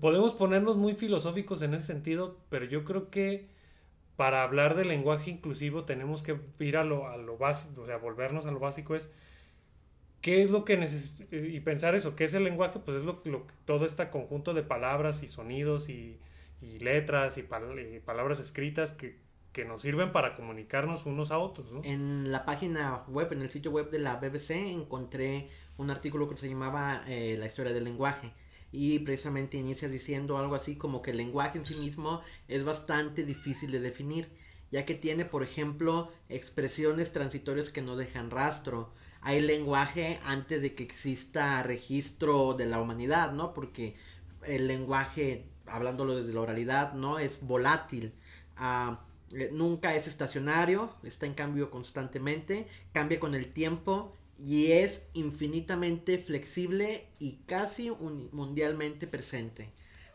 podemos 0.00 0.32
ponernos 0.32 0.76
muy 0.76 0.94
filosóficos 0.94 1.62
en 1.62 1.74
ese 1.74 1.86
sentido, 1.86 2.38
pero 2.48 2.64
yo 2.64 2.84
creo 2.84 3.10
que 3.10 3.48
para 4.16 4.42
hablar 4.42 4.76
de 4.76 4.84
lenguaje 4.84 5.30
inclusivo 5.30 5.84
tenemos 5.84 6.22
que 6.22 6.36
ir 6.58 6.76
a 6.76 6.84
lo, 6.84 7.08
a 7.08 7.16
lo 7.16 7.36
básico, 7.36 7.82
o 7.82 7.86
sea, 7.86 7.98
volvernos 7.98 8.46
a 8.46 8.50
lo 8.50 8.58
básico 8.58 8.94
es 8.94 9.10
¿Qué 10.26 10.42
es 10.42 10.50
lo 10.50 10.64
que 10.64 10.76
necesitamos? 10.76 11.32
Y 11.32 11.60
pensar 11.60 11.94
eso, 11.94 12.16
¿qué 12.16 12.24
es 12.24 12.34
el 12.34 12.42
lenguaje? 12.42 12.80
Pues 12.84 12.96
es 12.96 13.04
lo, 13.04 13.20
lo 13.26 13.46
todo 13.64 13.86
este 13.86 14.10
conjunto 14.10 14.54
de 14.54 14.64
palabras 14.64 15.22
y 15.22 15.28
sonidos 15.28 15.88
y, 15.88 16.18
y 16.60 16.80
letras 16.80 17.38
y, 17.38 17.42
palabras 17.44 18.40
escritas 18.40 18.90
que, 18.90 19.20
que, 19.52 19.64
nos 19.64 19.82
sirven 19.82 20.10
para 20.10 20.34
comunicarnos 20.34 21.06
unos 21.06 21.30
a 21.30 21.38
otros. 21.38 21.70
¿no? 21.70 21.80
En 21.84 22.32
la 22.32 22.44
página 22.44 23.04
web, 23.06 23.32
en 23.34 23.42
el 23.42 23.50
sitio 23.50 23.70
web 23.70 23.90
de 23.90 24.00
la 24.00 24.16
BBC, 24.16 24.50
encontré 24.50 25.48
un 25.76 25.92
artículo 25.92 26.28
que 26.28 26.36
se 26.36 26.48
llamaba 26.48 27.04
eh, 27.06 27.36
La 27.38 27.46
historia 27.46 27.72
del 27.72 27.84
lenguaje. 27.84 28.32
Y 28.72 28.98
precisamente 29.00 29.56
inicia 29.56 29.88
diciendo 29.88 30.38
algo 30.38 30.54
así 30.54 30.76
como 30.76 31.02
que 31.02 31.12
el 31.12 31.18
lenguaje 31.18 31.58
en 31.58 31.66
sí 31.66 31.76
mismo 31.76 32.20
es 32.48 32.64
bastante 32.64 33.24
difícil 33.24 33.70
de 33.70 33.80
definir, 33.80 34.28
ya 34.70 34.84
que 34.84 34.94
tiene, 34.94 35.24
por 35.24 35.42
ejemplo, 35.42 36.12
expresiones 36.28 37.12
transitorias 37.12 37.70
que 37.70 37.82
no 37.82 37.96
dejan 37.96 38.30
rastro, 38.30 38.92
hay 39.26 39.40
lenguaje 39.40 40.20
antes 40.24 40.62
de 40.62 40.74
que 40.74 40.84
exista 40.84 41.60
registro 41.64 42.54
de 42.54 42.66
la 42.66 42.80
humanidad, 42.80 43.32
¿no? 43.32 43.54
Porque 43.54 43.96
el 44.44 44.68
lenguaje, 44.68 45.46
hablándolo 45.66 46.14
desde 46.14 46.32
la 46.32 46.42
oralidad, 46.42 46.92
¿no? 46.92 47.18
Es 47.18 47.40
volátil. 47.40 48.12
Ah, 48.56 49.00
eh, 49.32 49.50
nunca 49.52 49.96
es 49.96 50.06
estacionario, 50.06 50.94
está 51.02 51.26
en 51.26 51.34
cambio 51.34 51.70
constantemente, 51.70 52.68
cambia 52.92 53.18
con 53.18 53.34
el 53.34 53.52
tiempo 53.52 54.14
y 54.38 54.72
es 54.72 55.08
infinitamente 55.14 56.18
flexible 56.18 57.06
y 57.18 57.38
casi 57.46 57.90
mundialmente 58.32 59.06
presente. 59.06 59.70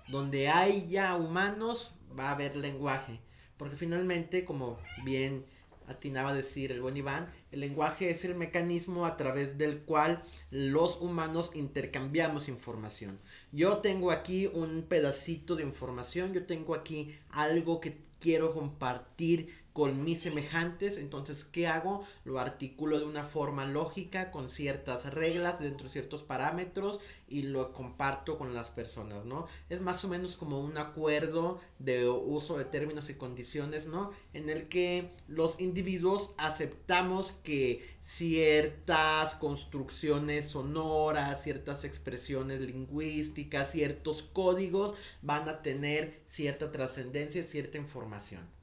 Donde 0.07 0.49
hay 0.49 0.87
ya 0.89 1.15
humanos 1.15 1.93
va 2.17 2.29
a 2.29 2.31
haber 2.31 2.55
lenguaje, 2.55 3.19
porque 3.57 3.75
finalmente, 3.75 4.45
como 4.45 4.77
bien 5.03 5.45
atinaba 5.87 6.29
a 6.29 6.35
decir 6.35 6.71
el 6.71 6.81
buen 6.81 6.97
Iván, 6.97 7.29
el 7.51 7.59
lenguaje 7.59 8.09
es 8.09 8.23
el 8.25 8.35
mecanismo 8.35 9.05
a 9.05 9.17
través 9.17 9.57
del 9.57 9.79
cual 9.79 10.23
los 10.49 10.99
humanos 11.01 11.51
intercambiamos 11.53 12.47
información. 12.47 13.19
Yo 13.51 13.77
tengo 13.77 14.11
aquí 14.11 14.47
un 14.47 14.83
pedacito 14.83 15.55
de 15.55 15.63
información, 15.63 16.33
yo 16.33 16.45
tengo 16.45 16.75
aquí 16.75 17.15
algo 17.29 17.79
que 17.79 17.97
quiero 18.19 18.53
compartir 18.53 19.60
con 19.73 20.03
mis 20.03 20.21
semejantes, 20.21 20.97
entonces 20.97 21.45
¿qué 21.45 21.67
hago? 21.67 22.05
Lo 22.25 22.39
articulo 22.39 22.99
de 22.99 23.05
una 23.05 23.23
forma 23.23 23.65
lógica, 23.65 24.31
con 24.31 24.49
ciertas 24.49 25.13
reglas, 25.13 25.59
dentro 25.59 25.85
de 25.85 25.93
ciertos 25.93 26.23
parámetros 26.23 26.99
y 27.27 27.43
lo 27.43 27.71
comparto 27.71 28.37
con 28.37 28.53
las 28.53 28.69
personas, 28.69 29.25
¿no? 29.25 29.47
Es 29.69 29.79
más 29.81 30.03
o 30.03 30.09
menos 30.09 30.35
como 30.35 30.59
un 30.59 30.77
acuerdo 30.77 31.61
de 31.79 32.07
uso 32.07 32.57
de 32.57 32.65
términos 32.65 33.09
y 33.09 33.15
condiciones, 33.15 33.85
¿no? 33.85 34.11
En 34.33 34.49
el 34.49 34.67
que 34.67 35.09
los 35.27 35.61
individuos 35.61 36.31
aceptamos 36.37 37.31
que 37.43 37.97
ciertas 38.01 39.35
construcciones 39.35 40.49
sonoras, 40.49 41.43
ciertas 41.43 41.85
expresiones 41.85 42.59
lingüísticas, 42.59 43.71
ciertos 43.71 44.23
códigos 44.23 44.95
van 45.21 45.47
a 45.47 45.61
tener 45.61 46.23
cierta 46.27 46.71
trascendencia, 46.71 47.43
cierta 47.43 47.77
información. 47.77 48.60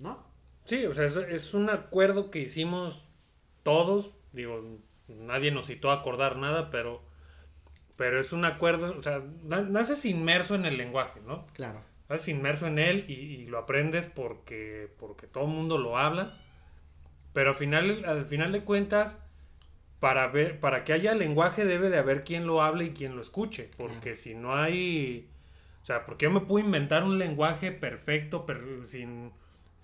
¿No? 0.00 0.22
Sí, 0.64 0.84
o 0.84 0.94
sea, 0.94 1.04
es, 1.06 1.54
un 1.54 1.70
acuerdo 1.70 2.30
que 2.30 2.40
hicimos 2.40 3.04
todos, 3.62 4.10
digo, 4.32 4.62
nadie 5.08 5.50
nos 5.52 5.66
citó 5.66 5.90
a 5.90 5.94
acordar 5.94 6.36
nada, 6.36 6.70
pero 6.70 7.02
pero 7.96 8.20
es 8.20 8.32
un 8.32 8.44
acuerdo, 8.44 8.94
o 8.98 9.02
sea, 9.02 9.22
naces 9.44 10.04
inmerso 10.04 10.54
en 10.54 10.66
el 10.66 10.76
lenguaje, 10.76 11.20
¿no? 11.26 11.46
Claro. 11.54 11.80
Naces 12.08 12.28
inmerso 12.28 12.66
en 12.66 12.78
él 12.78 13.04
y, 13.08 13.46
lo 13.46 13.58
aprendes 13.58 14.06
porque, 14.06 14.92
porque 14.98 15.26
todo 15.26 15.44
el 15.44 15.50
mundo 15.50 15.78
lo 15.78 15.96
habla, 15.96 16.38
pero 17.32 17.50
al 17.50 17.56
final, 17.56 18.04
al 18.04 18.26
final 18.26 18.52
de 18.52 18.64
cuentas, 18.64 19.18
para, 19.98 20.26
ver, 20.26 20.60
para 20.60 20.84
que 20.84 20.92
haya 20.92 21.14
lenguaje 21.14 21.64
debe 21.64 21.88
de 21.88 21.98
haber 21.98 22.22
quien 22.22 22.46
lo 22.46 22.60
hable 22.60 22.84
y 22.84 22.90
quien 22.90 23.16
lo 23.16 23.22
escuche, 23.22 23.70
porque 23.78 24.14
si 24.14 24.34
no 24.34 24.54
hay, 24.54 25.28
o 25.82 25.86
sea, 25.86 26.04
porque 26.04 26.24
yo 26.24 26.30
me 26.30 26.40
puedo 26.40 26.64
inventar 26.64 27.02
un 27.02 27.18
lenguaje 27.18 27.72
perfecto, 27.72 28.44
sin, 28.84 29.32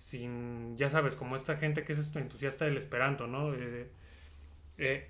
sin, 0.03 0.75
ya 0.75 0.89
sabes, 0.89 1.15
como 1.15 1.37
esta 1.37 1.55
gente 1.55 1.85
que 1.85 1.93
es 1.93 2.13
entusiasta 2.13 2.65
del 2.65 2.75
esperanto, 2.75 3.25
¿no? 3.25 3.53
Eh, 3.53 3.87
eh, 4.77 5.07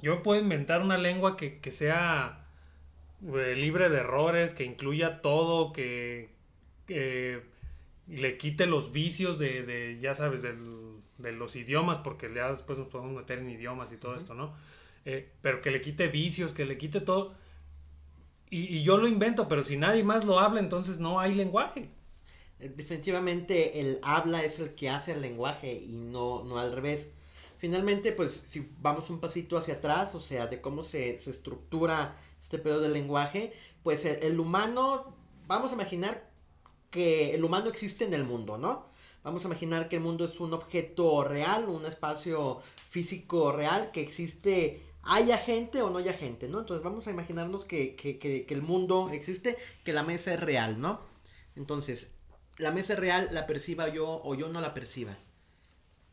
yo 0.00 0.22
puedo 0.22 0.40
inventar 0.40 0.80
una 0.80 0.96
lengua 0.96 1.36
que, 1.36 1.60
sea 1.70 2.46
eh, 3.22 3.54
libre 3.54 3.90
de 3.90 3.98
errores, 3.98 4.54
que 4.54 4.64
incluya 4.64 5.20
todo, 5.20 5.74
que, 5.74 6.30
le 6.88 8.38
quite 8.38 8.66
los 8.66 8.92
vicios 8.92 9.38
de, 9.38 9.98
ya 10.00 10.14
sabes, 10.14 10.40
de 10.42 11.32
los 11.32 11.54
idiomas, 11.54 11.98
porque 11.98 12.32
ya 12.34 12.50
después 12.50 12.78
nos 12.78 12.88
podemos 12.88 13.14
meter 13.14 13.40
en 13.40 13.50
idiomas 13.50 13.92
y 13.92 13.98
todo 13.98 14.16
esto, 14.16 14.32
¿no? 14.32 14.54
Eh, 15.04 15.30
pero 15.42 15.60
que 15.60 15.70
le 15.70 15.82
quite 15.82 16.08
vicios, 16.08 16.52
que 16.52 16.64
le 16.64 16.78
quite 16.78 17.02
todo. 17.02 17.34
Y, 18.48 18.82
yo 18.82 18.96
lo 18.96 19.06
invento, 19.06 19.48
pero 19.48 19.62
si 19.62 19.76
nadie 19.76 20.02
más 20.02 20.24
lo 20.24 20.40
habla, 20.40 20.60
entonces 20.60 20.98
no 20.98 21.20
hay 21.20 21.34
lenguaje. 21.34 21.90
Definitivamente 22.58 23.80
el 23.80 24.00
habla 24.02 24.42
es 24.44 24.58
el 24.58 24.74
que 24.74 24.90
hace 24.90 25.12
el 25.12 25.22
lenguaje 25.22 25.72
y 25.72 25.92
no, 25.92 26.42
no 26.44 26.58
al 26.58 26.72
revés 26.72 27.10
finalmente, 27.58 28.12
pues, 28.12 28.32
si 28.32 28.70
vamos 28.80 29.10
un 29.10 29.20
pasito 29.20 29.58
hacia 29.58 29.74
atrás, 29.74 30.14
o 30.14 30.20
sea, 30.20 30.46
de 30.46 30.60
cómo 30.60 30.84
se, 30.84 31.10
estructura 31.10 32.16
este 32.40 32.58
pedo 32.58 32.80
del 32.80 32.92
lenguaje, 32.92 33.52
pues 33.82 34.04
el, 34.04 34.40
humano, 34.40 35.14
vamos 35.46 35.72
a 35.72 35.74
imaginar 35.74 36.30
que 36.90 37.34
el 37.34 37.44
humano 37.44 37.68
existe 37.68 38.04
en 38.04 38.14
el 38.14 38.24
mundo, 38.24 38.56
¿no? 38.56 38.86
Vamos 39.24 39.44
a 39.44 39.48
imaginar 39.48 39.88
que 39.88 39.96
el 39.96 40.02
mundo 40.02 40.24
es 40.24 40.40
un 40.40 40.54
objeto 40.54 41.24
real, 41.24 41.68
un 41.68 41.84
espacio 41.84 42.62
físico 42.88 43.52
real, 43.52 43.90
que 43.90 44.00
existe, 44.00 44.82
haya 45.02 45.36
gente 45.36 45.82
o 45.82 45.90
no 45.90 45.98
haya 45.98 46.12
gente, 46.12 46.48
¿no? 46.48 46.60
Entonces 46.60 46.84
vamos 46.84 47.08
a 47.08 47.10
imaginarnos 47.10 47.64
que, 47.64 47.96
que, 47.96 48.18
que, 48.18 48.46
que 48.46 48.54
el 48.54 48.62
mundo 48.62 49.10
existe, 49.10 49.58
que 49.84 49.92
la 49.92 50.04
mesa 50.04 50.32
es 50.32 50.40
real, 50.40 50.80
¿no? 50.80 51.00
Entonces, 51.56 52.12
la 52.58 52.70
mesa 52.72 52.92
es 52.94 52.98
real, 52.98 53.28
la 53.32 53.46
perciba 53.46 53.88
yo 53.88 54.20
o 54.24 54.34
yo 54.34 54.48
no 54.48 54.60
la 54.60 54.74
perciba 54.74 55.16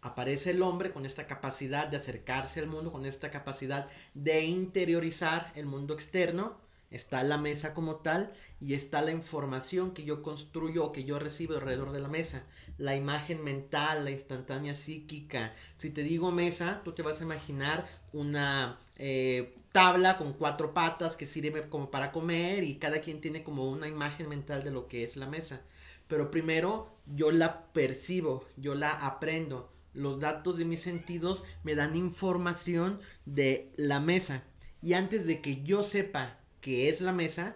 aparece 0.05 0.51
el 0.51 0.61
hombre 0.61 0.91
con 0.91 1.03
esta 1.05 1.25
capacidad 1.25 1.87
de 1.87 1.97
acercarse 1.97 2.59
al 2.59 2.67
mundo, 2.67 2.91
con 2.91 3.07
esta 3.07 3.31
capacidad 3.31 3.87
de 4.13 4.45
interiorizar 4.45 5.51
el 5.55 5.65
mundo 5.65 5.95
externo. 5.95 6.63
Está 6.91 7.23
la 7.23 7.39
mesa 7.39 7.73
como 7.73 7.95
tal 7.95 8.31
y 8.61 8.75
está 8.75 9.01
la 9.01 9.11
información 9.11 9.95
que 9.95 10.05
yo 10.05 10.21
construyo 10.21 10.85
o 10.85 10.91
que 10.91 11.05
yo 11.05 11.17
recibo 11.17 11.55
alrededor 11.55 11.91
de 11.91 12.01
la 12.01 12.07
mesa. 12.07 12.43
La 12.77 12.95
imagen 12.95 13.43
mental, 13.43 14.05
la 14.05 14.11
instantánea 14.11 14.75
psíquica. 14.75 15.55
Si 15.77 15.89
te 15.89 16.03
digo 16.03 16.31
mesa, 16.31 16.81
tú 16.85 16.93
te 16.93 17.01
vas 17.01 17.19
a 17.19 17.23
imaginar 17.23 17.87
una 18.13 18.79
eh, 18.97 19.57
tabla 19.71 20.19
con 20.19 20.33
cuatro 20.33 20.75
patas 20.75 21.17
que 21.17 21.25
sirve 21.25 21.67
como 21.67 21.89
para 21.89 22.11
comer 22.11 22.63
y 22.63 22.75
cada 22.75 23.01
quien 23.01 23.21
tiene 23.21 23.41
como 23.41 23.67
una 23.67 23.87
imagen 23.87 24.29
mental 24.29 24.63
de 24.63 24.69
lo 24.69 24.87
que 24.87 25.03
es 25.03 25.17
la 25.17 25.25
mesa. 25.25 25.61
Pero 26.07 26.31
primero 26.31 26.91
yo 27.05 27.31
la 27.31 27.65
percibo, 27.73 28.45
yo 28.57 28.75
la 28.75 28.91
aprendo 28.91 29.75
los 29.95 30.19
datos 30.19 30.57
de 30.57 30.65
mis 30.65 30.81
sentidos 30.81 31.45
me 31.63 31.73
dan 31.73 31.95
información 31.95 32.99
de 33.25 33.71
la 33.77 33.99
mesa. 33.99 34.43
Y 34.81 34.93
antes 34.93 35.25
de 35.25 35.41
que 35.41 35.63
yo 35.63 35.83
sepa 35.83 36.37
qué 36.61 36.89
es 36.89 37.01
la 37.01 37.13
mesa, 37.13 37.55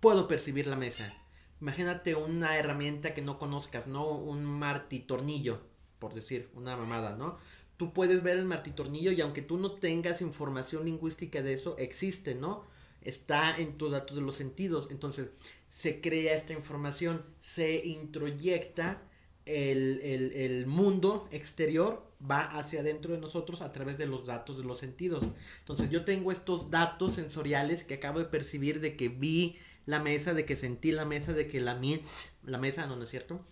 puedo 0.00 0.28
percibir 0.28 0.66
la 0.66 0.76
mesa. 0.76 1.14
Imagínate 1.60 2.14
una 2.14 2.58
herramienta 2.58 3.14
que 3.14 3.22
no 3.22 3.38
conozcas, 3.38 3.86
¿no? 3.86 4.08
Un 4.08 4.44
martitornillo, 4.44 5.60
por 5.98 6.12
decir, 6.12 6.50
una 6.54 6.76
mamada, 6.76 7.16
¿no? 7.16 7.38
Tú 7.76 7.92
puedes 7.92 8.22
ver 8.22 8.36
el 8.36 8.44
martitornillo 8.44 9.10
y 9.10 9.20
aunque 9.22 9.42
tú 9.42 9.56
no 9.56 9.72
tengas 9.72 10.20
información 10.20 10.84
lingüística 10.84 11.42
de 11.42 11.54
eso, 11.54 11.76
existe, 11.78 12.34
¿no? 12.34 12.64
Está 13.04 13.56
en 13.56 13.78
tus 13.78 13.92
datos 13.92 14.16
de 14.16 14.22
los 14.22 14.36
sentidos. 14.36 14.88
Entonces, 14.90 15.28
se 15.70 16.00
crea 16.00 16.34
esta 16.34 16.52
información, 16.52 17.24
se 17.40 17.86
introyecta 17.86 19.02
el, 19.46 20.64
mundo 20.66 21.28
exterior 21.32 22.06
va 22.30 22.42
hacia 22.42 22.80
adentro 22.80 23.12
de 23.12 23.20
nosotros 23.20 23.62
a 23.62 23.72
través 23.72 23.98
de 23.98 24.06
los 24.06 24.26
datos 24.26 24.58
de 24.58 24.64
los 24.64 24.78
sentidos. 24.78 25.24
Entonces 25.60 25.90
yo 25.90 26.04
tengo 26.04 26.30
estos 26.30 26.70
datos 26.70 27.14
sensoriales 27.14 27.84
que 27.84 27.94
acabo 27.94 28.20
de 28.20 28.26
percibir 28.26 28.80
de 28.80 28.96
que 28.96 29.08
vi 29.08 29.56
la 29.86 29.98
mesa, 29.98 30.34
de 30.34 30.44
que 30.44 30.56
sentí 30.56 30.92
la 30.92 31.04
mesa, 31.04 31.32
de 31.32 31.48
que 31.48 31.60
la 31.60 31.74
mi 31.74 32.02
la 32.44 32.58
mesa, 32.58 32.86
no, 32.86 32.96
no 32.96 33.04
es 33.04 33.10
cierto. 33.10 33.44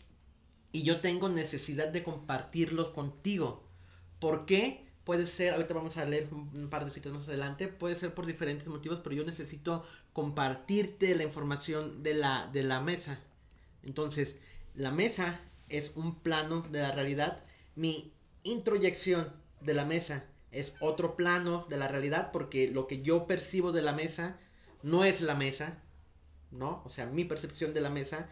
Y 0.73 0.83
yo 0.83 1.01
tengo 1.01 1.29
necesidad 1.29 1.89
de 1.89 2.05
compartirlos 2.05 2.91
contigo. 2.91 3.65
¿Por 4.21 4.47
qué? 4.47 4.87
Puede 5.11 5.27
ser, 5.27 5.55
ahorita 5.55 5.75
vamos 5.75 5.97
a 5.97 6.05
leer 6.05 6.29
un 6.33 6.69
par 6.71 6.85
de 6.85 6.91
citas 6.93 7.13
más 7.13 7.27
adelante, 7.27 7.67
puede 7.67 7.97
ser 7.97 8.15
por 8.15 8.27
diferentes 8.27 8.69
motivos, 8.69 9.01
pero 9.01 9.17
yo 9.17 9.25
necesito 9.25 9.85
compartirte 10.13 11.17
la 11.17 11.25
información 11.25 12.05
de 12.05 12.15
la, 12.15 12.49
de 12.53 12.63
la 12.63 12.79
mesa. 12.79 13.19
Entonces, 13.83 14.39
la 14.77 14.93
mesa 14.93 15.41
es 15.69 15.91
un 15.97 16.15
plano 16.15 16.65
de 16.71 16.83
la 16.83 16.93
realidad. 16.93 17.43
Mi 17.75 18.13
introyección 18.45 19.33
de 19.61 19.75
la 19.75 19.85
mesa 19.85 20.27
es 20.53 20.75
otro 20.79 21.17
plano 21.17 21.67
de 21.69 21.77
la 21.77 21.89
realidad 21.89 22.31
porque 22.31 22.69
lo 22.69 22.87
que 22.87 23.03
yo 23.03 23.27
percibo 23.27 23.73
de 23.73 23.83
la 23.83 23.93
mesa 23.93 24.39
no 24.85 25.03
es 25.03 25.23
la 25.23 25.35
mesa, 25.35 25.77
¿no? 26.53 26.83
O 26.85 26.89
sea, 26.89 27.07
mi 27.07 27.25
percepción 27.25 27.75
de 27.75 27.81
la 27.81 27.91
mesa 27.91 28.29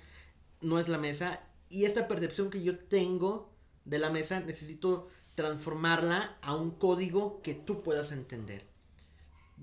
no 0.60 0.78
es 0.78 0.86
la 0.86 0.98
mesa 0.98 1.42
y 1.70 1.86
esta 1.86 2.06
percepción 2.06 2.50
que 2.50 2.62
yo 2.62 2.78
tengo 2.78 3.50
de 3.84 3.98
la 3.98 4.10
mesa 4.10 4.38
necesito 4.38 5.08
transformarla 5.38 6.36
a 6.42 6.56
un 6.56 6.72
código 6.72 7.40
que 7.42 7.54
tú 7.54 7.80
puedas 7.84 8.10
entender. 8.10 8.64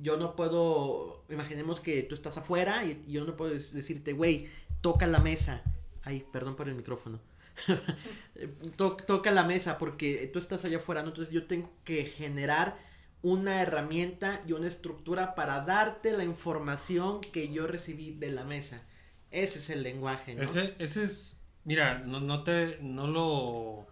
Yo 0.02 0.16
no 0.16 0.38
puedo, 0.38 1.22
imaginemos 1.30 1.82
que 1.82 2.02
tú 2.04 2.16
estás 2.16 2.38
afuera 2.38 2.86
y, 2.86 3.04
yo 3.10 3.26
no 3.26 3.36
puedo 3.36 3.52
decirte, 3.52 4.14
güey, 4.14 4.48
toca 4.80 5.06
la 5.06 5.20
mesa. 5.20 5.64
Ay, 6.04 6.26
perdón 6.32 6.56
por 6.56 6.70
el 6.70 6.76
micrófono 6.76 7.20
toca 8.78 9.32
la 9.32 9.44
mesa 9.44 9.78
porque 9.78 10.30
tú 10.32 10.40
estás 10.40 10.64
allá 10.64 10.78
afuera, 10.78 11.02
Entonces 11.02 11.34
yo 11.34 11.46
tengo 11.46 11.70
que 11.84 12.06
generar 12.06 12.78
una 13.22 13.62
herramienta 13.62 14.42
y 14.48 14.54
una 14.54 14.68
estructura 14.68 15.36
para 15.36 15.62
darte 15.62 16.14
la 16.14 16.24
información 16.24 17.20
que 17.20 17.52
yo 17.52 17.68
recibí 17.68 18.12
de 18.12 18.32
la 18.32 18.46
mesa. 18.46 18.82
Ese 19.30 19.60
es 19.60 19.70
el 19.70 19.84
lenguaje, 19.84 20.42
Ese, 20.42 20.76
ese 20.80 21.04
es, 21.04 21.36
mira, 21.66 22.00
no, 22.00 22.22
no 22.22 22.44
te, 22.46 22.78
no 22.82 23.08
lo... 23.08 23.88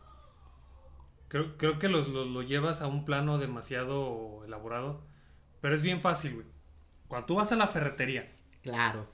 Creo, 1.34 1.58
creo 1.58 1.80
que 1.80 1.90
lo, 1.90 2.02
lo, 2.04 2.42
llevas 2.44 2.82
a 2.82 2.88
un 2.88 3.04
plano 3.04 3.40
demasiado 3.40 4.46
elaborado, 4.46 5.02
pero 5.60 5.74
es 5.74 5.82
bien 5.82 6.00
fácil, 6.00 6.36
güey. 6.36 6.46
Cuando 7.10 7.26
tú 7.26 7.36
vas 7.36 7.52
a 7.52 7.56
la 7.56 7.68
ferretería. 7.68 8.32
Claro 8.62 9.10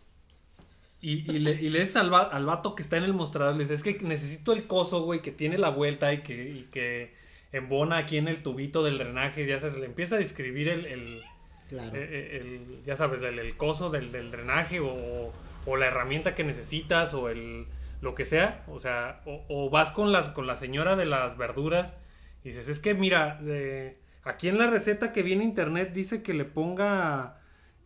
y, 1.02 1.32
y, 1.32 1.40
le, 1.40 1.52
y 1.52 1.70
le 1.70 1.80
dices 1.80 1.96
al, 1.96 2.14
al, 2.14 2.46
vato 2.46 2.76
que 2.76 2.84
está 2.84 2.98
en 2.98 3.06
el 3.06 3.14
mostrador, 3.14 3.56
le 3.56 3.64
dices, 3.64 3.86
es 3.86 3.98
que 3.98 4.04
necesito 4.06 4.52
el 4.52 4.68
coso, 4.68 5.04
güey, 5.04 5.22
que 5.22 5.32
tiene 5.32 5.58
la 5.58 5.70
vuelta 5.70 6.12
y 6.12 6.20
que, 6.20 6.50
y 6.50 6.64
que 6.72 7.14
embona 7.54 7.98
aquí 7.98 8.18
en 8.18 8.28
el 8.28 8.44
tubito 8.44 8.84
del 8.84 8.98
drenaje, 8.98 9.48
ya 9.48 9.60
sabes, 9.60 9.78
le 9.78 9.86
empieza 9.86 10.16
a 10.16 10.20
describir 10.20 10.68
el, 10.68 10.86
el, 10.86 11.24
claro. 11.70 11.92
Eh, 11.96 12.42
el, 12.42 12.84
ya 12.84 12.98
sabes, 12.98 13.22
el, 13.22 13.40
el 13.40 13.56
coso 13.56 13.90
del, 13.90 14.12
del 14.12 14.30
drenaje 14.30 14.82
o, 14.82 15.32
o, 15.66 15.78
la 15.78 15.86
herramienta 15.86 16.36
que 16.36 16.44
necesitas 16.44 17.14
o 17.14 17.30
el 17.30 17.68
lo 18.02 18.16
que 18.16 18.24
sea, 18.24 18.64
o 18.68 18.80
sea, 18.80 19.22
o, 19.26 19.46
o 19.50 19.70
vas 19.70 19.92
con 19.92 20.12
la, 20.14 20.34
con 20.34 20.48
la 20.48 20.56
señora 20.56 20.96
de 20.96 21.06
las 21.06 21.38
verduras 21.38 21.96
y 22.44 22.50
dices, 22.50 22.68
es 22.70 22.80
que 22.80 22.94
mira, 22.94 23.36
de, 23.42 23.98
aquí 24.24 24.48
en 24.48 24.58
la 24.58 24.68
receta 24.68 25.12
que 25.12 25.24
viene 25.24 25.44
internet 25.44 25.92
dice 25.94 26.24
que 26.24 26.34
le 26.34 26.46
ponga, 26.46 27.38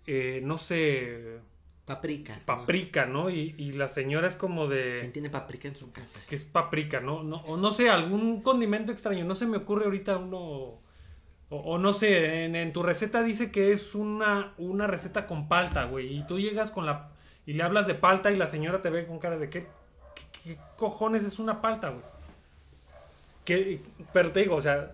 eh, 0.05 0.41
no 0.43 0.57
sé, 0.57 1.39
Paprika. 1.86 2.39
Paprika, 2.45 3.05
¿no? 3.05 3.29
Y, 3.29 3.55
y, 3.57 3.74
la 3.74 3.89
señora 3.89 4.27
es 4.27 4.36
como 4.36 4.67
de... 4.67 5.00
¿Quién 5.00 5.12
tiene 5.12 5.29
paprika 5.29 5.67
en 5.67 5.75
su 5.75 5.91
casa? 5.91 6.22
Que 6.29 6.36
es 6.36 6.45
paprika, 6.45 7.01
¿no? 7.01 7.24
no 7.24 7.38
o 7.45 7.57
no 7.57 7.72
sé, 7.72 7.89
algún 7.89 8.41
condimento 8.41 8.93
extraño. 8.93 9.25
No 9.25 9.36
se 9.36 9.45
me 9.45 9.57
ocurre 9.57 9.86
ahorita 9.86 10.17
uno... 10.17 10.81
O, 11.50 11.77
no 11.77 11.93
sé, 11.93 12.45
en, 12.45 12.74
tu 12.74 12.81
receta 12.81 13.22
dice 13.22 13.51
que 13.51 13.74
es 13.74 13.93
una, 13.93 14.53
una 14.57 14.88
receta 14.88 15.27
con 15.27 15.48
palta, 15.48 15.83
güey. 15.83 16.17
Y 16.17 16.25
tú 16.25 16.39
llegas 16.39 16.72
con 16.72 16.86
la... 16.86 17.10
Y 17.45 17.53
le 17.53 17.63
hablas 17.63 17.86
de 17.86 17.95
palta 17.95 18.31
y 18.31 18.38
la 18.38 18.48
señora 18.48 18.81
te 18.81 18.89
ve 18.89 19.05
con 19.05 19.19
cara 19.19 19.38
de 19.38 19.50
¿qué, 19.50 19.67
qué, 20.43 20.57
cojones 20.77 21.25
es 21.25 21.38
una 21.38 21.62
palta, 21.62 21.89
güey? 21.89 22.03
Que, 23.45 23.81
pero 24.13 24.31
te 24.31 24.41
digo, 24.41 24.55
o 24.55 24.62
sea, 24.62 24.91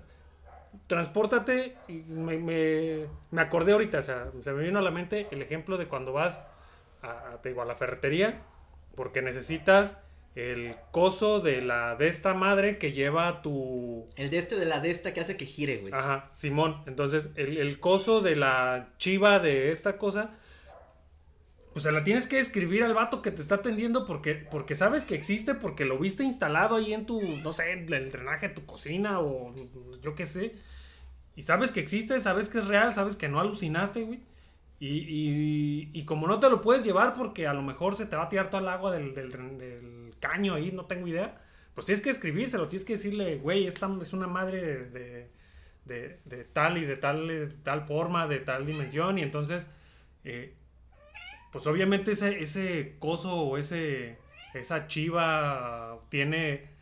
transpórtate. 0.87 1.75
Y 1.87 1.93
me, 1.93 2.37
me, 2.37 3.05
me 3.31 3.41
acordé 3.41 3.73
ahorita, 3.73 3.99
o 3.99 4.03
sea, 4.03 4.31
se 4.41 4.51
me 4.51 4.63
vino 4.63 4.79
a 4.79 4.81
la 4.81 4.91
mente 4.91 5.27
el 5.31 5.41
ejemplo 5.41 5.77
de 5.77 5.87
cuando 5.87 6.13
vas 6.13 6.43
a, 7.01 7.37
a, 7.43 7.65
la 7.65 7.75
ferretería 7.75 8.41
porque 8.95 9.21
necesitas 9.21 9.97
el 10.35 10.75
coso 10.91 11.39
de 11.39 11.61
la 11.61 11.95
de 11.95 12.07
esta 12.07 12.33
madre 12.33 12.77
que 12.77 12.91
lleva 12.91 13.41
tu. 13.41 14.07
El 14.15 14.29
de 14.29 14.37
este 14.37 14.57
de 14.57 14.65
la 14.65 14.79
de 14.79 14.91
esta 14.91 15.13
que 15.13 15.21
hace 15.21 15.37
que 15.37 15.45
gire, 15.45 15.77
güey. 15.77 15.93
Ajá, 15.93 16.31
Simón. 16.33 16.83
Entonces, 16.85 17.29
el, 17.35 17.57
el 17.57 17.79
coso 17.79 18.21
de 18.21 18.35
la 18.35 18.89
chiva 18.97 19.39
de 19.39 19.71
esta 19.71 19.97
cosa. 19.97 20.31
Pues 21.73 21.83
se 21.83 21.91
la 21.91 22.03
tienes 22.03 22.27
que 22.27 22.39
escribir 22.39 22.83
al 22.83 22.93
vato 22.93 23.21
que 23.21 23.31
te 23.31 23.41
está 23.41 23.55
atendiendo 23.55 24.05
porque, 24.05 24.35
porque 24.35 24.75
sabes 24.75 25.05
que 25.05 25.15
existe, 25.15 25.53
porque 25.53 25.85
lo 25.85 25.99
viste 25.99 26.23
instalado 26.23 26.75
ahí 26.75 26.93
en 26.93 27.05
tu, 27.05 27.21
no 27.21 27.53
sé, 27.53 27.71
en 27.73 27.93
el 27.93 28.11
drenaje 28.11 28.49
de 28.49 28.55
tu 28.55 28.65
cocina 28.65 29.19
o 29.19 29.53
yo 30.01 30.15
qué 30.15 30.25
sé. 30.25 30.55
Y 31.35 31.43
sabes 31.43 31.71
que 31.71 31.79
existe, 31.79 32.19
sabes 32.21 32.49
que 32.49 32.59
es 32.59 32.67
real, 32.67 32.93
sabes 32.93 33.15
que 33.15 33.29
no 33.29 33.39
alucinaste, 33.39 34.03
güey. 34.03 34.19
Y, 34.81 35.89
y, 35.93 36.05
como 36.05 36.25
no 36.27 36.39
te 36.39 36.49
lo 36.49 36.61
puedes 36.61 36.85
llevar 36.85 37.13
porque 37.13 37.47
a 37.47 37.53
lo 37.53 37.61
mejor 37.61 37.95
se 37.95 38.05
te 38.05 38.15
va 38.15 38.23
a 38.23 38.29
tirar 38.29 38.49
todo 38.49 38.61
el 38.61 38.69
agua 38.69 38.93
del, 38.93 39.13
del, 39.13 39.31
del 39.57 40.13
caño 40.21 40.53
ahí, 40.53 40.71
no 40.71 40.85
tengo 40.85 41.05
idea, 41.05 41.37
pues 41.73 41.85
tienes 41.85 42.01
que 42.01 42.09
escribírselo, 42.09 42.69
tienes 42.69 42.85
que 42.85 42.93
decirle, 42.93 43.37
güey, 43.37 43.67
esta 43.67 43.89
es 44.01 44.13
una 44.13 44.27
madre 44.27 44.85
de, 44.85 45.29
de, 45.85 46.19
de, 46.23 46.43
tal 46.45 46.77
y 46.77 46.85
de 46.85 46.95
tal, 46.95 47.55
tal 47.63 47.85
forma, 47.87 48.27
de 48.27 48.39
tal 48.39 48.65
dimensión, 48.65 49.17
y 49.17 49.21
entonces, 49.21 49.67
eh, 50.23 50.55
pues 51.51 51.65
obviamente 51.67 52.11
ese, 52.11 52.41
ese 52.41 52.95
coso 52.99 53.35
o 53.35 53.57
ese, 53.57 54.17
esa 54.53 54.87
chiva 54.87 55.99
tiene 56.09 56.78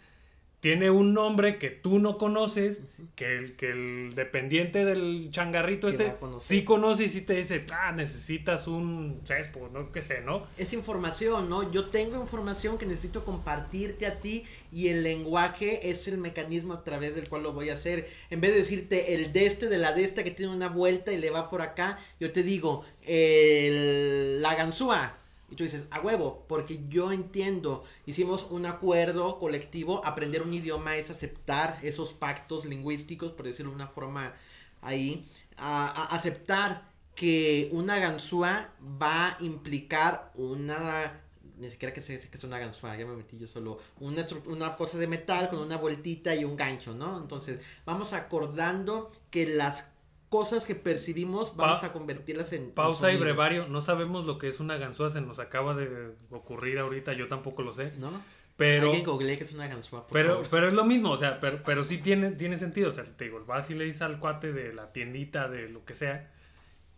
tiene 0.59 0.89
un 0.89 1.13
nombre 1.13 1.59
que 1.59 1.69
tú 1.69 1.99
no 1.99 2.17
conoces, 2.17 2.79
que, 3.15 3.37
el, 3.37 3.55
que 3.55 3.69
el 3.69 4.15
dependiente 4.15 4.85
del 4.85 5.29
changarrito 5.29 5.87
este 5.87 6.15
sí 6.39 6.63
conoce 6.63 7.05
y 7.05 7.09
sí 7.09 7.21
te 7.21 7.33
dice, 7.33 7.63
ah, 7.71 7.91
necesitas 7.91 8.67
un 8.67 9.21
cespo, 9.23 9.69
no 9.71 9.91
qué 9.91 10.01
sé, 10.01 10.21
¿no? 10.21 10.47
Es 10.57 10.73
información, 10.73 11.47
¿no? 11.47 11.71
Yo 11.71 11.85
tengo 11.85 12.19
información 12.19 12.79
que 12.79 12.87
necesito 12.87 13.23
compartirte 13.23 14.07
a 14.07 14.19
ti 14.19 14.45
y 14.71 14.87
el 14.87 15.03
lenguaje 15.03 15.91
es 15.91 16.07
el 16.07 16.17
mecanismo 16.17 16.73
a 16.73 16.83
través 16.83 17.15
del 17.15 17.29
cual 17.29 17.43
lo 17.43 17.53
voy 17.53 17.69
a 17.69 17.73
hacer. 17.73 18.09
En 18.31 18.41
vez 18.41 18.51
de 18.51 18.57
decirte 18.57 19.13
el 19.13 19.33
de 19.33 19.45
este, 19.45 19.69
de 19.69 19.77
la 19.77 19.93
de 19.93 20.03
esta 20.03 20.23
que 20.23 20.31
tiene 20.31 20.51
una 20.51 20.69
vuelta 20.69 21.11
y 21.11 21.17
le 21.17 21.29
va 21.29 21.49
por 21.49 21.61
acá, 21.61 21.99
yo 22.19 22.31
te 22.31 22.41
digo, 22.41 22.83
el, 23.05 24.41
la 24.41 24.55
ganzúa 24.55 25.17
y 25.49 25.55
tú 25.55 25.63
dices, 25.63 25.85
a 25.91 26.01
huevo, 26.01 26.45
porque 26.47 26.81
yo 26.89 27.11
entiendo, 27.11 27.83
hicimos 28.05 28.47
un 28.49 28.65
acuerdo 28.65 29.39
colectivo, 29.39 30.05
aprender 30.05 30.41
un 30.41 30.53
idioma 30.53 30.97
es 30.97 31.09
aceptar 31.09 31.79
esos 31.83 32.13
pactos 32.13 32.65
lingüísticos, 32.65 33.31
por 33.31 33.45
decirlo 33.45 33.71
de 33.71 33.75
una 33.75 33.87
forma 33.87 34.33
ahí, 34.81 35.25
a, 35.55 36.13
aceptar 36.13 36.91
que 37.15 37.69
una 37.71 37.97
ganzúa 37.97 38.73
va 39.01 39.29
a 39.29 39.37
implicar 39.39 40.31
una 40.35 41.21
ni 41.57 41.71
siquiera 41.71 41.91
que 41.91 42.01
sé 42.01 42.19
que 42.19 42.37
es 42.37 42.43
una 42.43 42.59
ganzúa, 42.59 42.95
ya 42.95 43.05
me 43.07 43.15
metí 43.15 43.35
yo 43.35 43.47
solo, 43.47 43.79
una, 43.99 44.23
una 44.45 44.75
cosa 44.75 44.99
de 44.99 45.07
metal 45.07 45.49
con 45.49 45.57
una 45.57 45.77
vueltita 45.77 46.35
y 46.35 46.45
un 46.45 46.55
gancho, 46.55 46.93
¿no? 46.93 47.19
Entonces, 47.19 47.59
vamos 47.83 48.13
acordando 48.13 49.11
que 49.31 49.47
las 49.47 49.87
cosas 50.29 50.65
que 50.65 50.75
percibimos 50.75 51.55
vamos 51.55 51.83
a 51.83 51.93
convertirlas 51.93 52.53
en 52.53 52.71
pausa 52.71 53.11
y 53.11 53.17
brevario. 53.17 53.67
No 53.67 53.81
sabemos 53.81 54.25
lo 54.25 54.37
que 54.37 54.49
es 54.49 54.59
una 54.59 54.77
ganzúa 54.77 55.09
se 55.09 55.21
nos 55.21 55.39
acaba 55.39 55.73
de 55.75 56.11
ocurrir 56.29 56.79
ahorita 56.79 57.13
yo 57.13 57.27
tampoco 57.27 57.61
lo 57.61 57.73
sé. 57.73 57.93
No 57.97 58.11
pero 58.57 58.91
que 58.91 59.33
es 59.33 59.53
una 59.53 59.67
ganzúa 59.67 60.07
pero 60.11 60.41
pero 60.49 60.67
es 60.67 60.73
lo 60.73 60.83
mismo 60.83 61.11
o 61.11 61.17
sea 61.17 61.39
pero, 61.39 61.61
pero 61.63 61.83
sí 61.83 61.99
tiene 61.99 62.31
tiene 62.31 62.57
sentido. 62.57 62.89
O 62.89 62.91
sea 62.91 63.03
te 63.03 63.25
digo 63.25 63.43
vas 63.45 63.69
y 63.69 63.75
le 63.75 63.85
dices 63.85 64.01
al 64.01 64.19
cuate 64.19 64.51
de 64.51 64.73
la 64.73 64.91
tiendita 64.91 65.47
de 65.47 65.69
lo 65.69 65.85
que 65.85 65.93
sea 65.93 66.31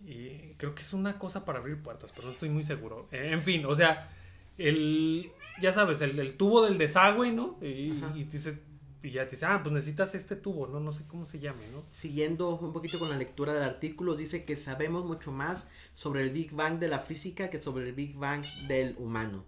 y 0.05 0.53
creo 0.55 0.73
que 0.73 0.81
es 0.81 0.93
una 0.93 1.19
cosa 1.19 1.43
para 1.43 1.59
abrir 1.59 1.83
puertas 1.83 2.11
pero 2.13 2.27
no 2.27 2.33
estoy 2.33 2.49
muy 2.49 2.63
seguro. 2.63 3.07
Eh, 3.11 3.31
en 3.33 3.43
fin 3.43 3.65
o 3.65 3.75
sea 3.75 4.09
el 4.57 5.31
ya 5.61 5.73
sabes 5.73 6.01
el, 6.01 6.37
tubo 6.37 6.65
del 6.65 6.77
desagüe 6.77 7.31
no 7.31 7.57
y, 7.61 8.01
y 8.15 8.23
dice 8.23 8.57
y 9.01 9.11
ya 9.11 9.25
te 9.25 9.31
dice, 9.31 9.45
ah, 9.45 9.61
pues 9.63 9.73
necesitas 9.73 10.13
este 10.13 10.35
tubo, 10.35 10.67
¿no? 10.67 10.79
No 10.79 10.91
sé 10.91 11.05
cómo 11.07 11.25
se 11.25 11.39
llame, 11.39 11.67
¿no? 11.71 11.83
Siguiendo 11.89 12.55
un 12.55 12.73
poquito 12.73 12.99
con 12.99 13.09
la 13.09 13.17
lectura 13.17 13.53
del 13.53 13.63
artículo, 13.63 14.15
dice 14.15 14.43
que 14.43 14.57
sabemos 14.57 15.05
mucho 15.05 15.31
más 15.31 15.69
sobre 15.95 16.21
el 16.21 16.31
Big 16.31 16.51
Bang 16.51 16.79
de 16.79 16.89
la 16.89 16.99
física 16.99 17.49
que 17.49 17.61
sobre 17.61 17.87
el 17.87 17.93
Big 17.93 18.15
Bang 18.15 18.43
del 18.67 18.95
humano. 18.97 19.45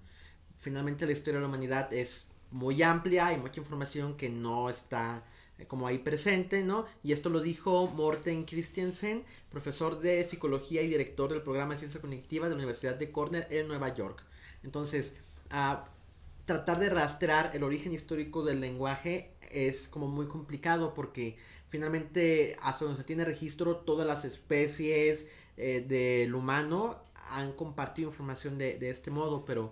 Finalmente 0.60 1.06
la 1.06 1.12
historia 1.12 1.40
de 1.40 1.42
la 1.42 1.48
humanidad 1.48 1.92
es 1.94 2.28
muy 2.52 2.82
amplia, 2.82 3.28
hay 3.28 3.38
mucha 3.38 3.60
información 3.60 4.16
que 4.16 4.30
no 4.30 4.70
está 4.70 5.24
eh, 5.58 5.66
como 5.66 5.86
ahí 5.88 5.98
presente, 5.98 6.64
¿no? 6.64 6.86
Y 7.04 7.12
esto 7.12 7.30
lo 7.30 7.42
dijo 7.42 7.88
Morten 7.88 8.46
Christiansen, 8.46 9.24
profesor 9.50 10.00
de 10.00 10.24
psicología 10.24 10.82
y 10.82 10.88
director 10.88 11.30
del 11.30 11.42
programa 11.42 11.74
de 11.74 11.80
ciencia 11.80 12.00
cognitiva 12.00 12.46
de 12.46 12.52
la 12.52 12.58
Universidad 12.58 12.96
de 12.96 13.12
Cornell 13.12 13.48
en 13.50 13.68
Nueva 13.68 13.94
York. 13.94 14.24
Entonces, 14.64 15.16
a 15.50 15.90
tratar 16.52 16.80
de 16.80 16.90
rastrear 16.90 17.52
el 17.54 17.64
origen 17.64 17.94
histórico 17.94 18.44
del 18.44 18.60
lenguaje 18.60 19.32
es 19.52 19.88
como 19.88 20.10
muy 20.10 20.28
complicado 20.28 20.94
porque 20.94 21.38
finalmente 21.70 22.58
hasta 22.62 22.84
donde 22.84 23.00
se 23.00 23.06
tiene 23.06 23.24
registro 23.24 23.78
todas 23.78 24.06
las 24.06 24.26
especies 24.26 25.28
eh, 25.56 25.86
del 25.88 26.36
humano 26.36 27.00
han 27.30 27.54
compartido 27.54 28.10
información 28.10 28.58
de, 28.58 28.90
este 28.90 29.12
modo, 29.12 29.46
pero 29.46 29.72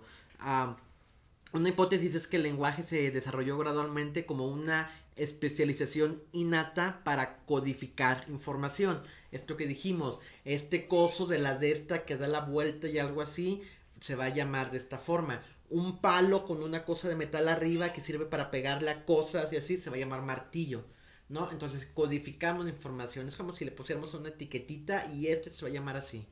una 1.52 1.68
hipótesis 1.70 2.16
es 2.16 2.28
que 2.28 2.38
el 2.38 2.44
lenguaje 2.44 2.84
se 2.84 3.12
desarrolló 3.12 3.58
gradualmente 3.58 4.26
como 4.26 4.48
una 4.48 4.90
especialización 5.18 6.22
innata 6.32 7.02
para 7.04 7.40
codificar 7.40 8.24
información. 8.30 9.02
Esto 9.34 9.58
que 9.58 9.68
dijimos, 9.68 10.20
este 10.46 10.88
coso 10.88 11.26
de 11.26 11.40
la 11.40 11.58
de 11.58 11.72
esta 11.72 12.06
que 12.06 12.16
da 12.16 12.30
la 12.30 12.40
vuelta 12.40 12.88
y 12.88 13.00
algo 13.00 13.22
así, 13.22 13.62
se 14.00 14.16
va 14.16 14.26
a 14.26 14.30
llamar 14.30 14.72
de 14.72 14.78
esta 14.78 14.98
forma 14.98 15.42
un 15.70 16.00
palo 16.02 16.46
con 16.46 16.64
una 16.64 16.84
cosa 16.86 17.10
de 17.10 17.16
metal 17.16 17.48
arriba 17.48 17.94
que 17.94 18.02
sirve 18.02 18.26
para 18.26 18.52
pegarle 18.52 18.90
a 18.92 19.06
cosas 19.06 19.54
y 19.54 19.58
así 19.58 19.78
se 19.78 19.90
va 19.90 19.96
a 19.98 20.00
llamar 20.00 20.22
martillo, 20.24 20.86
¿no? 21.30 21.52
Entonces 21.52 21.88
codificamos 21.94 22.68
información, 22.68 23.28
es 23.28 23.36
como 23.36 23.56
si 23.56 23.66
le 23.66 23.72
pusiéramos 23.72 24.14
una 24.14 24.30
etiquetita 24.30 25.12
y 25.14 25.28
este 25.28 25.50
se 25.50 25.64
va 25.64 25.70
a 25.70 25.74
llamar 25.74 25.98
así. 25.98 26.28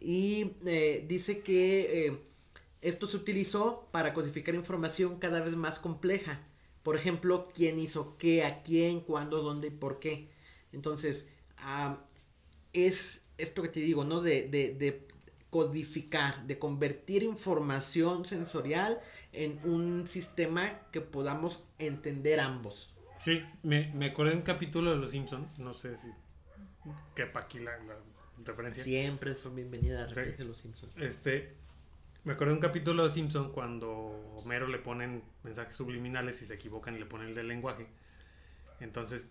Y 0.00 0.52
eh, 0.66 1.04
dice 1.08 1.40
que 1.40 2.06
eh, 2.06 2.18
esto 2.82 3.06
se 3.06 3.16
utilizó 3.16 3.88
para 3.92 4.12
codificar 4.14 4.54
información 4.54 5.18
cada 5.18 5.40
vez 5.40 5.56
más 5.56 5.78
compleja. 5.78 6.46
Por 6.82 6.96
ejemplo, 6.96 7.48
quién 7.54 7.78
hizo 7.78 8.16
qué, 8.18 8.44
a 8.44 8.62
quién, 8.62 9.00
cuándo, 9.00 9.42
dónde 9.42 9.68
y 9.68 9.70
por 9.70 9.98
qué. 9.98 10.30
Entonces, 10.72 11.28
es 12.72 13.22
esto 13.38 13.62
que 13.62 13.68
te 13.68 13.80
digo, 13.80 14.04
¿no? 14.04 14.20
De, 14.20 14.48
de 14.48 15.05
codificar, 15.56 16.46
de 16.46 16.58
convertir 16.58 17.22
información 17.22 18.26
sensorial 18.26 19.00
en 19.32 19.58
un 19.64 20.06
sistema 20.06 20.78
que 20.92 21.00
podamos 21.00 21.64
entender 21.78 22.40
ambos. 22.40 22.92
Sí, 23.24 23.42
me, 23.62 23.90
me 23.94 24.08
acordé 24.08 24.32
de 24.32 24.36
un 24.36 24.42
capítulo 24.42 24.90
de 24.90 24.98
Los 24.98 25.12
Simpsons, 25.12 25.58
no 25.58 25.72
sé 25.72 25.96
si 25.96 26.08
quepa 27.14 27.40
aquí 27.40 27.58
la, 27.58 27.72
referencia. 28.44 28.84
Siempre 28.84 29.34
son 29.34 29.56
bienvenidas 29.56 30.00
las 30.00 30.08
referencias 30.10 30.38
de 30.40 30.44
Los 30.44 30.58
Simpsons. 30.58 30.92
Este, 30.98 31.48
me 32.24 32.34
acordé 32.34 32.50
de 32.50 32.56
un 32.56 32.60
capítulo 32.60 33.02
de 33.02 33.06
Los 33.08 33.14
Simpsons 33.14 33.50
cuando 33.54 33.88
Homero 34.36 34.68
le 34.68 34.78
ponen 34.78 35.22
mensajes 35.42 35.74
subliminales 35.74 36.42
y 36.42 36.44
se 36.44 36.52
equivocan 36.52 36.96
y 36.96 36.98
le 36.98 37.06
ponen 37.06 37.28
el 37.28 37.34
del 37.34 37.48
lenguaje. 37.48 37.86
Entonces 38.80 39.30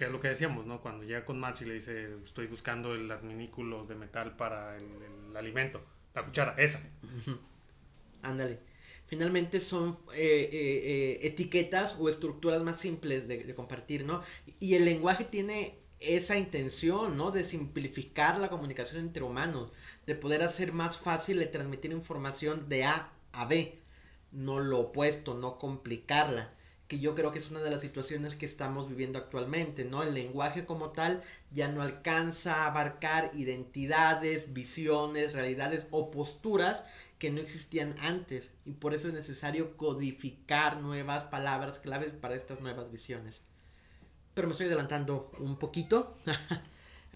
que 0.00 0.06
es 0.06 0.12
lo 0.12 0.18
que 0.18 0.28
decíamos, 0.28 0.64
¿no? 0.64 0.80
Cuando 0.80 1.04
llega 1.04 1.26
con 1.26 1.38
March 1.38 1.60
y 1.60 1.66
le 1.66 1.74
dice, 1.74 2.14
estoy 2.24 2.46
buscando 2.46 2.94
el 2.94 3.10
adminículo 3.12 3.84
de 3.84 3.94
metal 3.94 4.34
para 4.34 4.78
el, 4.78 5.36
alimento, 5.36 5.82
la 6.14 6.24
cuchara, 6.24 6.54
esa. 6.56 6.80
Ándale. 8.22 8.60
Finalmente 9.08 9.60
son 9.60 9.98
eh, 10.14 10.48
eh, 10.50 10.50
eh, 10.52 11.26
etiquetas 11.26 11.96
o 11.98 12.08
estructuras 12.08 12.62
más 12.62 12.80
simples 12.80 13.28
de, 13.28 13.54
compartir, 13.54 14.06
¿no? 14.06 14.22
Y 14.58 14.74
el 14.74 14.86
lenguaje 14.86 15.24
tiene 15.24 15.74
esa 16.00 16.38
intención, 16.38 17.18
¿no? 17.18 17.30
De 17.30 17.44
simplificar 17.44 18.38
la 18.38 18.48
comunicación 18.48 19.02
entre 19.02 19.22
humanos, 19.22 19.70
de 20.06 20.14
poder 20.14 20.42
hacer 20.42 20.72
más 20.72 20.96
fácil 20.96 21.38
de 21.38 21.46
transmitir 21.46 21.92
información 21.92 22.70
de 22.70 22.84
A 22.84 23.12
a 23.32 23.44
B, 23.44 23.78
no 24.32 24.60
lo 24.60 24.78
opuesto, 24.78 25.34
no 25.34 25.58
complicarla 25.58 26.54
que 26.90 26.98
yo 26.98 27.14
creo 27.14 27.30
que 27.30 27.38
es 27.38 27.52
una 27.52 27.60
de 27.60 27.70
las 27.70 27.82
situaciones 27.82 28.34
que 28.34 28.44
estamos 28.44 28.88
viviendo 28.88 29.20
actualmente, 29.20 29.84
¿no? 29.84 30.02
El 30.02 30.12
lenguaje 30.12 30.66
como 30.66 30.90
tal 30.90 31.22
ya 31.52 31.68
no 31.68 31.82
alcanza 31.82 32.64
a 32.64 32.66
abarcar 32.66 33.30
identidades, 33.34 34.52
visiones, 34.52 35.32
realidades 35.32 35.86
o 35.92 36.10
posturas 36.10 36.82
que 37.20 37.30
no 37.30 37.40
existían 37.40 37.94
antes 38.00 38.54
y 38.66 38.72
por 38.72 38.92
eso 38.92 39.06
es 39.06 39.14
necesario 39.14 39.76
codificar 39.76 40.80
nuevas 40.80 41.22
palabras 41.22 41.78
claves 41.78 42.10
para 42.10 42.34
estas 42.34 42.60
nuevas 42.60 42.90
visiones. 42.90 43.42
Pero 44.34 44.48
me 44.48 44.52
estoy 44.52 44.66
adelantando 44.66 45.30
un 45.38 45.56
poquito. 45.58 46.16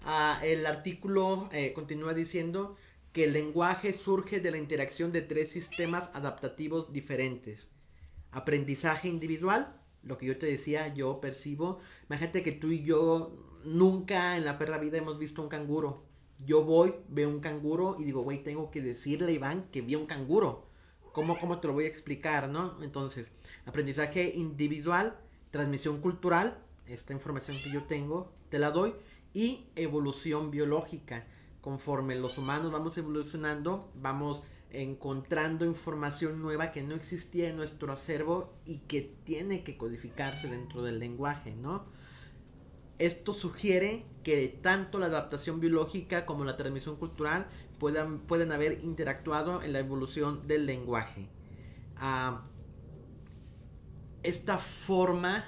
Ah, 0.07 0.39
el 0.43 0.67
artículo 0.67 1.49
eh, 1.51 1.73
continúa 1.73 2.13
diciendo 2.13 2.77
que 3.11 3.23
el 3.23 3.33
lenguaje 3.33 3.91
surge 3.91 4.39
de 4.39 4.51
la 4.51 4.59
interacción 4.59 5.11
de 5.11 5.23
tres 5.23 5.49
sistemas 5.49 6.11
adaptativos 6.13 6.93
diferentes 6.93 7.69
aprendizaje 8.35 9.09
individual, 9.09 9.75
lo 10.03 10.17
que 10.17 10.27
yo 10.27 10.37
te 10.37 10.45
decía, 10.45 10.93
yo 10.93 11.19
percibo. 11.19 11.79
Imagínate 12.07 12.43
que 12.43 12.51
tú 12.51 12.71
y 12.71 12.83
yo 12.83 13.31
nunca 13.63 14.37
en 14.37 14.45
la 14.45 14.59
perra 14.59 14.77
vida 14.77 14.97
hemos 14.97 15.17
visto 15.17 15.41
un 15.41 15.49
canguro. 15.49 16.03
Yo 16.45 16.63
voy, 16.63 16.93
veo 17.09 17.29
un 17.29 17.39
canguro 17.39 17.95
y 17.97 18.03
digo, 18.03 18.21
güey, 18.21 18.43
tengo 18.43 18.69
que 18.69 18.81
decirle 18.81 19.31
a 19.31 19.35
Iván 19.35 19.67
que 19.71 19.81
vi 19.81 19.95
un 19.95 20.05
canguro. 20.05 20.63
¿cómo, 21.15 21.39
¿cómo 21.39 21.59
te 21.59 21.67
lo 21.67 21.73
voy 21.73 21.85
a 21.85 21.87
explicar, 21.87 22.49
no? 22.49 22.75
Entonces, 22.83 23.31
aprendizaje 23.65 24.33
individual, 24.35 25.17
transmisión 25.49 26.01
cultural, 26.01 26.61
esta 26.87 27.13
información 27.13 27.57
que 27.63 27.71
yo 27.71 27.83
tengo, 27.83 28.33
te 28.49 28.59
la 28.59 28.69
doy, 28.69 28.93
y 29.33 29.65
evolución 29.77 30.51
biológica. 30.51 31.25
Conforme 31.61 32.15
los 32.15 32.37
humanos 32.37 32.73
vamos 32.73 32.97
evolucionando, 32.97 33.89
vamos 33.95 34.43
encontrando 34.81 35.65
información 35.65 36.41
nueva 36.41 36.71
que 36.71 36.83
no 36.83 36.95
existía 36.95 37.49
en 37.49 37.57
nuestro 37.57 37.91
acervo 37.91 38.53
y 38.65 38.77
que 38.79 39.01
tiene 39.23 39.63
que 39.63 39.77
codificarse 39.77 40.47
dentro 40.47 40.83
del 40.83 40.99
lenguaje, 40.99 41.55
¿no? 41.55 41.85
Esto 42.97 43.33
sugiere 43.33 44.05
que 44.23 44.47
tanto 44.47 44.99
la 44.99 45.07
adaptación 45.07 45.59
biológica 45.59 46.25
como 46.25 46.45
la 46.45 46.55
transmisión 46.55 46.95
cultural 46.95 47.47
puedan, 47.77 48.19
pueden 48.19 48.51
haber 48.51 48.83
interactuado 48.83 49.61
en 49.61 49.73
la 49.73 49.79
evolución 49.79 50.47
del 50.47 50.65
lenguaje. 50.65 51.27
Ah, 51.97 52.43
esta 54.23 54.57
forma 54.57 55.45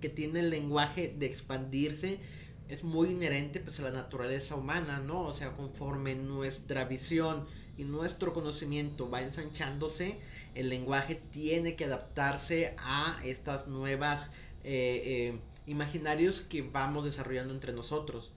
que 0.00 0.08
tiene 0.08 0.40
el 0.40 0.50
lenguaje 0.50 1.14
de 1.18 1.26
expandirse 1.26 2.20
es 2.68 2.84
muy 2.84 3.10
inherente 3.10 3.60
pues 3.60 3.80
a 3.80 3.82
la 3.82 3.90
naturaleza 3.90 4.54
humana, 4.54 5.00
¿no? 5.00 5.22
O 5.22 5.34
sea, 5.34 5.56
conforme 5.56 6.14
nuestra 6.14 6.84
visión 6.84 7.46
y 7.76 7.84
nuestro 7.84 8.32
conocimiento 8.32 9.08
va 9.08 9.22
ensanchándose, 9.22 10.18
el 10.54 10.68
lenguaje 10.68 11.14
tiene 11.14 11.76
que 11.76 11.86
adaptarse 11.86 12.74
a 12.78 13.18
estas 13.24 13.66
nuevas 13.66 14.28
eh, 14.64 15.02
eh, 15.04 15.38
imaginarios 15.66 16.42
que 16.42 16.62
vamos 16.62 17.04
desarrollando 17.04 17.54
entre 17.54 17.72
nosotros. 17.72 18.30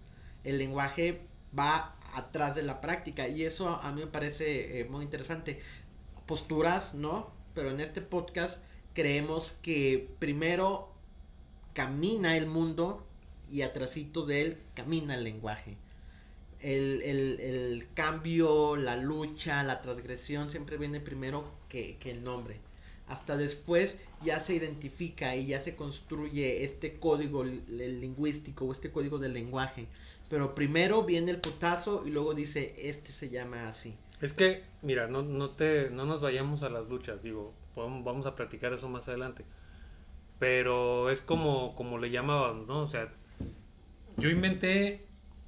El 0.43 0.57
lenguaje 0.57 1.21
va 1.57 1.95
atrás 2.13 2.55
de 2.55 2.63
la 2.63 2.79
práctica 2.81 3.27
y 3.27 3.43
eso 3.43 3.69
a 3.69 3.91
mí 3.91 4.01
me 4.01 4.07
parece 4.07 4.79
eh, 4.79 4.85
muy 4.85 5.03
interesante. 5.03 5.59
Posturas, 6.25 6.95
¿no? 6.95 7.31
Pero 7.53 7.71
en 7.71 7.79
este 7.79 8.01
podcast 8.01 8.63
creemos 8.93 9.51
que 9.61 10.09
primero 10.19 10.93
camina 11.73 12.37
el 12.37 12.47
mundo 12.47 13.05
y 13.51 13.61
atrásito 13.61 14.25
de 14.25 14.41
él 14.41 14.57
camina 14.73 15.15
el 15.15 15.23
lenguaje. 15.23 15.77
El, 16.61 17.01
el, 17.03 17.87
cambio, 17.93 18.75
la 18.75 18.95
lucha, 18.95 19.63
la 19.63 19.81
transgresión 19.81 20.49
siempre 20.49 20.77
viene 20.77 20.99
primero 20.99 21.45
que, 21.69 21.97
que 21.97 22.11
el 22.11 22.23
nombre 22.23 22.59
hasta 23.07 23.37
después 23.37 23.99
ya 24.23 24.39
se 24.39 24.55
identifica 24.55 25.35
y 25.35 25.47
ya 25.47 25.59
se 25.59 25.75
construye 25.75 26.63
este 26.63 26.97
código 26.99 27.43
lingüístico 27.43 28.65
o 28.65 28.71
este 28.71 28.91
código 28.91 29.19
del 29.19 29.33
lenguaje. 29.33 29.87
Pero 30.29 30.55
primero 30.55 31.03
viene 31.03 31.31
el 31.31 31.39
putazo 31.39 32.03
y 32.05 32.09
luego 32.09 32.33
dice, 32.33 32.73
este 32.77 33.11
se 33.11 33.29
llama 33.29 33.69
así. 33.69 33.95
Es 34.21 34.33
que, 34.33 34.63
mira, 34.81 35.07
no, 35.07 35.21
no, 35.21 35.51
te, 35.51 35.89
no 35.91 36.05
nos 36.05 36.21
vayamos 36.21 36.63
a 36.63 36.69
las 36.69 36.87
luchas, 36.87 37.21
digo, 37.21 37.53
vamos 37.75 38.25
a 38.25 38.35
platicar 38.35 38.73
eso 38.73 38.89
más 38.89 39.07
adelante. 39.07 39.45
Pero 40.39 41.11
es 41.11 41.21
como, 41.21 41.75
como 41.75 41.99
le 41.99 42.09
llamaban, 42.09 42.65
¿no? 42.65 42.81
O 42.81 42.87
sea, 42.87 43.09
yo 44.17 44.29
inventé 44.29 45.05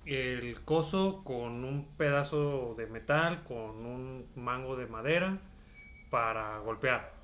el 0.08 0.62
coso 0.64 1.22
con 1.24 1.64
un 1.64 1.86
pedazo 1.98 2.76
de 2.78 2.88
metal, 2.88 3.44
con 3.44 3.86
un 3.86 4.26
mango 4.36 4.76
de 4.76 4.88
madera 4.88 5.40
para 6.10 6.58
golpear 6.60 7.18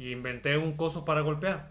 y 0.00 0.12
inventé 0.12 0.56
un 0.56 0.72
coso 0.72 1.04
para 1.04 1.20
golpear. 1.20 1.70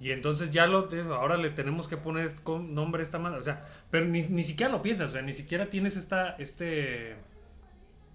Y 0.00 0.12
entonces 0.12 0.50
ya 0.50 0.66
lo, 0.66 0.88
ahora 1.12 1.36
le 1.36 1.50
tenemos 1.50 1.88
que 1.88 1.96
poner 1.96 2.30
nombre 2.46 3.02
a 3.02 3.04
esta 3.04 3.18
madre, 3.18 3.40
o 3.40 3.42
sea, 3.42 3.66
pero 3.90 4.06
ni, 4.06 4.22
ni, 4.22 4.44
siquiera 4.44 4.70
lo 4.70 4.80
piensas, 4.80 5.10
o 5.10 5.12
sea, 5.12 5.22
ni 5.22 5.32
siquiera 5.32 5.70
tienes 5.70 5.96
esta, 5.96 6.36
este, 6.36 7.16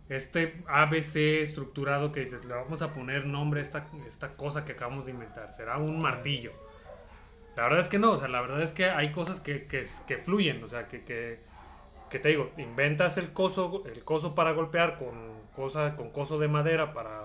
este 0.10 0.64
ABC 0.68 1.42
estructurado 1.42 2.12
que 2.12 2.22
dices, 2.22 2.44
le 2.46 2.54
vamos 2.54 2.82
a 2.82 2.94
poner 2.94 3.26
nombre 3.26 3.60
a 3.60 3.64
esta, 3.64 3.86
esta 4.08 4.36
cosa 4.36 4.64
que 4.64 4.74
acabamos 4.74 5.06
de 5.06 5.12
inventar, 5.12 5.52
será 5.52 5.78
un 5.78 6.00
martillo. 6.00 6.54
La 7.58 7.64
verdad 7.64 7.80
es 7.80 7.90
que 7.90 7.98
no, 7.98 8.12
o 8.12 8.18
sea, 8.20 8.28
la 8.28 8.40
verdad 8.40 8.62
es 8.62 8.72
que 8.72 8.86
hay 8.86 9.12
cosas 9.12 9.40
que, 9.40 9.66
que, 9.66 9.88
que 10.06 10.18
fluyen, 10.18 10.64
o 10.64 10.70
sea, 10.70 10.88
que, 10.88 11.04
que, 11.04 11.38
que, 12.08 12.20
te 12.20 12.30
digo, 12.30 12.52
inventas 12.58 13.18
el 13.18 13.34
coso, 13.34 13.84
el 13.88 14.04
coso 14.04 14.36
para 14.36 14.52
golpear 14.52 14.96
con, 14.96 15.16
cosa, 15.56 15.96
con 15.96 16.12
coso 16.12 16.38
de 16.38 16.48
madera 16.48 16.94
para, 16.94 17.24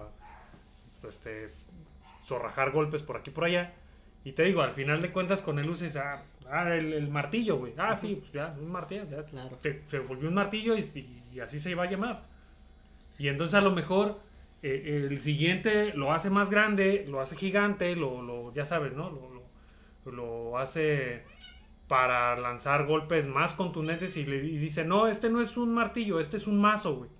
este, 1.06 1.50
zorrajar 2.24 2.70
golpes 2.70 3.02
por 3.02 3.18
aquí 3.18 3.30
por 3.30 3.44
allá. 3.44 3.74
Y 4.24 4.32
te 4.32 4.44
digo, 4.44 4.62
al 4.62 4.72
final 4.72 5.02
de 5.02 5.10
cuentas 5.10 5.42
con 5.42 5.58
el 5.58 5.68
uses 5.68 5.96
ah, 5.96 6.22
ah, 6.50 6.74
el, 6.74 7.10
martillo, 7.10 7.58
güey. 7.58 7.74
Ah, 7.76 7.94
sí, 7.94 8.16
pues 8.18 8.32
ya, 8.32 8.56
un 8.58 8.72
martillo. 8.72 9.04
Ya, 9.10 9.24
claro. 9.24 9.58
se, 9.60 9.98
volvió 9.98 10.28
un 10.30 10.34
martillo 10.34 10.74
y, 10.78 11.40
así 11.40 11.60
se 11.60 11.70
iba 11.70 11.82
a 11.82 11.90
llamar. 11.90 12.22
Y 13.18 13.28
entonces 13.28 13.54
a 13.54 13.60
lo 13.60 13.72
mejor 13.72 14.20
eh, 14.62 15.06
el 15.10 15.20
siguiente 15.20 15.92
lo 15.92 16.10
hace 16.10 16.30
más 16.30 16.48
grande, 16.48 17.04
lo 17.06 17.20
hace 17.20 17.36
gigante, 17.36 17.94
lo, 17.96 18.22
lo 18.22 18.54
ya 18.54 18.64
sabes, 18.64 18.94
¿no? 18.94 19.10
Lo, 19.10 19.31
lo, 20.06 20.58
hace 20.58 21.24
para 21.88 22.36
lanzar 22.36 22.86
golpes 22.86 23.26
más 23.26 23.52
contundentes 23.52 24.16
y 24.16 24.24
le 24.24 24.36
y 24.38 24.58
dice, 24.58 24.84
no, 24.84 25.06
este 25.06 25.30
no 25.30 25.40
es 25.40 25.56
un 25.56 25.74
martillo, 25.74 26.20
este 26.20 26.36
es 26.36 26.46
un 26.46 26.60
mazo, 26.60 26.96
güey 26.96 27.10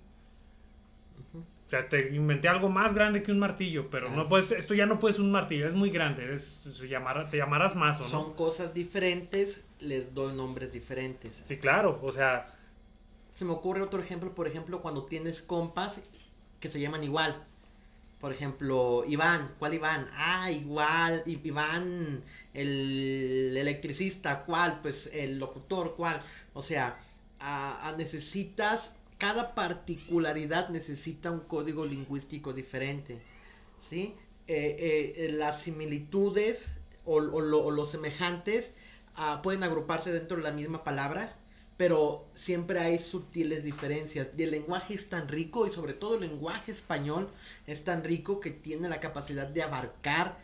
sea, 1.73 1.89
te 1.89 2.15
inventé 2.15 2.47
algo 2.47 2.69
más 2.69 2.93
grande 2.93 3.23
que 3.23 3.31
un 3.31 3.39
martillo, 3.39 3.89
pero 3.89 4.09
no 4.11 4.29
puedes, 4.29 4.51
esto 4.51 4.75
ya 4.75 4.85
no 4.85 4.99
puedes 4.99 5.17
un 5.17 5.31
martillo, 5.31 5.67
es 5.67 5.73
muy 5.73 5.89
grande, 5.89 6.39
se 6.39 6.87
llamará, 6.87 7.27
te 7.27 7.37
llamarás 7.37 7.75
mazo, 7.75 8.03
¿no? 8.03 8.09
Son 8.09 8.33
cosas 8.33 8.75
diferentes, 8.75 9.65
les 9.79 10.13
doy 10.13 10.35
nombres 10.35 10.73
diferentes. 10.73 11.43
Sí, 11.45 11.57
claro, 11.57 11.99
o 12.03 12.11
sea... 12.11 12.47
Se 13.31 13.45
me 13.45 13.51
ocurre 13.53 13.81
otro 13.81 13.99
ejemplo, 13.99 14.29
por 14.35 14.45
ejemplo, 14.45 14.83
cuando 14.83 15.05
tienes 15.05 15.41
compas 15.41 16.03
que 16.59 16.69
se 16.69 16.79
llaman 16.79 17.03
igual. 17.03 17.43
Por 18.23 18.31
ejemplo, 18.31 19.03
Iván, 19.05 19.53
¿cuál 19.59 19.73
Iván? 19.73 20.07
Ah, 20.13 20.49
igual, 20.49 21.23
Iván, 21.25 22.23
el 22.53 23.53
electricista, 23.57 24.45
¿cuál? 24.45 24.79
Pues 24.81 25.09
el 25.11 25.39
locutor, 25.39 25.95
¿cuál? 25.97 26.21
O 26.53 26.61
sea, 26.61 26.97
necesitas 27.97 28.95
cada 29.17 29.53
particularidad 29.53 30.69
necesita 30.69 31.31
un 31.31 31.41
código 31.41 31.85
lingüístico 31.85 32.53
diferente, 32.53 33.19
¿sí? 33.77 34.15
Eh, 34.47 35.15
eh, 35.17 35.29
las 35.33 35.59
similitudes 35.59 36.71
o, 37.03 37.19
los 37.19 37.91
semejantes 37.91 38.73
ah, 39.15 39.41
pueden 39.43 39.63
agruparse 39.63 40.13
dentro 40.13 40.37
de 40.37 40.43
la 40.43 40.51
misma 40.53 40.85
palabra, 40.85 41.35
pero 41.77 42.25
siempre 42.33 42.79
hay 42.79 42.99
sutiles 42.99 43.63
diferencias. 43.63 44.29
Y 44.37 44.43
el 44.43 44.51
lenguaje 44.51 44.93
es 44.93 45.09
tan 45.09 45.27
rico 45.27 45.67
y 45.67 45.71
sobre 45.71 45.93
todo 45.93 46.15
el 46.15 46.21
lenguaje 46.21 46.71
español 46.71 47.29
es 47.67 47.83
tan 47.83 48.03
rico 48.03 48.39
que 48.39 48.51
tiene 48.51 48.89
la 48.89 48.99
capacidad 48.99 49.47
de 49.47 49.63
abarcar 49.63 50.37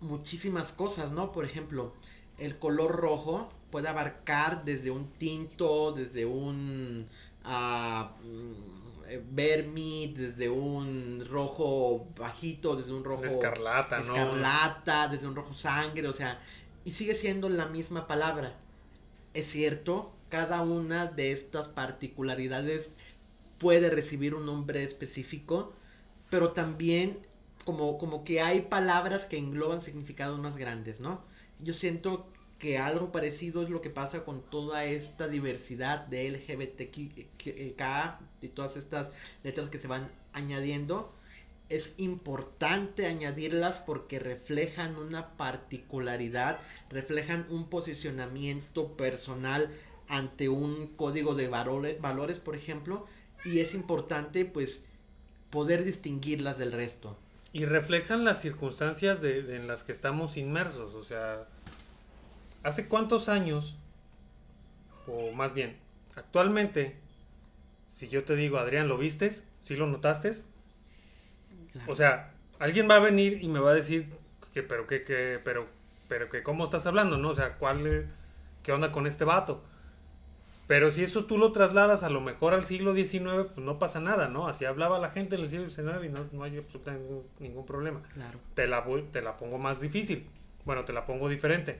muchísimas 0.00 0.72
cosas, 0.72 1.12
¿no? 1.12 1.32
Por 1.32 1.44
ejemplo, 1.44 1.92
el 2.38 2.58
color 2.58 2.92
rojo 2.92 3.48
puede 3.70 3.88
abarcar 3.88 4.64
desde 4.64 4.90
un 4.90 5.10
tinto, 5.12 5.92
desde 5.92 6.26
un 6.26 7.08
a 7.44 8.12
mm, 8.22 8.76
eh, 9.08 9.22
ver 9.30 9.66
desde 9.66 10.48
un 10.48 11.24
rojo 11.28 12.08
bajito, 12.18 12.74
desde 12.74 12.92
un 12.92 13.04
rojo 13.04 13.24
escarlata, 13.24 14.00
escarlata, 14.00 15.08
desde 15.08 15.28
un 15.28 15.36
rojo 15.36 15.54
sangre, 15.54 16.08
o 16.08 16.12
sea, 16.12 16.40
y 16.84 16.92
sigue 16.92 17.14
siendo 17.14 17.48
la 17.48 17.66
misma 17.66 18.08
palabra. 18.08 18.56
Es 19.32 19.46
cierto, 19.46 20.15
cada 20.28 20.62
una 20.62 21.06
de 21.06 21.32
estas 21.32 21.68
particularidades 21.68 22.94
puede 23.58 23.90
recibir 23.90 24.34
un 24.34 24.46
nombre 24.46 24.82
específico, 24.82 25.72
pero 26.30 26.52
también 26.52 27.18
como, 27.64 27.98
como 27.98 28.24
que 28.24 28.40
hay 28.40 28.62
palabras 28.62 29.26
que 29.26 29.38
engloban 29.38 29.82
significados 29.82 30.38
más 30.38 30.56
grandes, 30.56 31.00
¿no? 31.00 31.20
Yo 31.60 31.74
siento 31.74 32.26
que 32.58 32.78
algo 32.78 33.12
parecido 33.12 33.62
es 33.62 33.70
lo 33.70 33.82
que 33.82 33.90
pasa 33.90 34.24
con 34.24 34.42
toda 34.42 34.84
esta 34.84 35.28
diversidad 35.28 36.06
de 36.06 36.30
LGBTQ 36.30 36.96
y 38.42 38.48
todas 38.48 38.76
estas 38.76 39.10
letras 39.42 39.68
que 39.68 39.80
se 39.80 39.88
van 39.88 40.10
añadiendo. 40.32 41.12
Es 41.68 41.94
importante 41.98 43.06
añadirlas 43.06 43.80
porque 43.80 44.20
reflejan 44.20 44.96
una 44.96 45.36
particularidad, 45.36 46.60
reflejan 46.88 47.46
un 47.50 47.68
posicionamiento 47.68 48.96
personal 48.96 49.70
ante 50.08 50.48
un 50.48 50.88
código 50.96 51.34
de 51.34 51.48
valores, 51.48 52.00
valores 52.00 52.40
por 52.40 52.56
ejemplo, 52.56 53.06
y 53.44 53.60
es 53.60 53.74
importante 53.74 54.44
pues 54.44 54.84
poder 55.50 55.84
distinguirlas 55.84 56.58
del 56.58 56.72
resto. 56.72 57.16
Y 57.52 57.64
reflejan 57.64 58.24
las 58.24 58.40
circunstancias 58.40 59.22
de, 59.22 59.56
en 59.56 59.66
las 59.66 59.82
que 59.82 59.92
estamos 59.92 60.36
inmersos, 60.36 60.94
o 60.94 61.04
sea, 61.04 61.46
¿Hace 62.66 62.88
cuántos 62.88 63.28
años, 63.28 63.76
o 65.06 65.30
más 65.30 65.54
bien, 65.54 65.76
actualmente, 66.16 66.96
si 67.92 68.08
yo 68.08 68.24
te 68.24 68.34
digo, 68.34 68.58
Adrián, 68.58 68.88
¿lo 68.88 68.98
vistes? 68.98 69.46
¿Sí 69.60 69.76
lo 69.76 69.86
notaste? 69.86 70.32
O 71.86 71.94
sea, 71.94 72.32
alguien 72.58 72.90
va 72.90 72.96
a 72.96 72.98
venir 72.98 73.38
y 73.40 73.46
me 73.46 73.60
va 73.60 73.70
a 73.70 73.74
decir 73.74 74.08
que, 74.52 74.64
pero 74.64 74.88
que, 74.88 75.04
que, 75.04 75.40
pero, 75.44 75.68
pero 76.08 76.28
que, 76.28 76.42
¿cómo 76.42 76.64
estás 76.64 76.88
hablando, 76.88 77.18
no? 77.18 77.28
O 77.28 77.34
sea, 77.36 77.56
¿cuál, 77.56 78.08
qué 78.64 78.72
onda 78.72 78.90
con 78.90 79.06
este 79.06 79.24
vato? 79.24 79.62
Pero 80.66 80.90
si 80.90 81.04
eso 81.04 81.26
tú 81.26 81.38
lo 81.38 81.52
trasladas 81.52 82.02
a 82.02 82.10
lo 82.10 82.20
mejor 82.20 82.52
al 82.52 82.64
siglo 82.64 82.92
XIX, 82.94 83.46
pues 83.54 83.58
no 83.58 83.78
pasa 83.78 84.00
nada, 84.00 84.26
¿no? 84.28 84.48
Así 84.48 84.64
hablaba 84.64 84.98
la 84.98 85.10
gente 85.10 85.36
en 85.36 85.42
el 85.42 85.48
siglo 85.48 85.70
XIX 85.70 86.04
y 86.04 86.08
no, 86.08 86.26
no 86.32 86.42
hay 86.42 86.58
absolutamente 86.58 87.04
ningún, 87.08 87.24
ningún 87.38 87.66
problema. 87.66 88.00
Claro. 88.14 88.38
Te 88.54 88.66
la, 88.66 88.80
voy- 88.80 89.04
te 89.12 89.22
la 89.22 89.36
pongo 89.36 89.58
más 89.58 89.80
difícil. 89.80 90.26
Bueno, 90.64 90.84
te 90.84 90.92
la 90.92 91.06
pongo 91.06 91.28
diferente. 91.28 91.78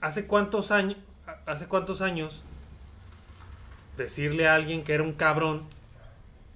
¿Hace 0.00 0.26
cuántos 0.28 0.70
años, 0.70 0.96
hace 1.46 1.66
cuántos 1.66 2.02
años 2.02 2.42
decirle 3.96 4.46
a 4.46 4.54
alguien 4.54 4.84
que 4.84 4.94
era 4.94 5.02
un 5.02 5.12
cabrón 5.12 5.64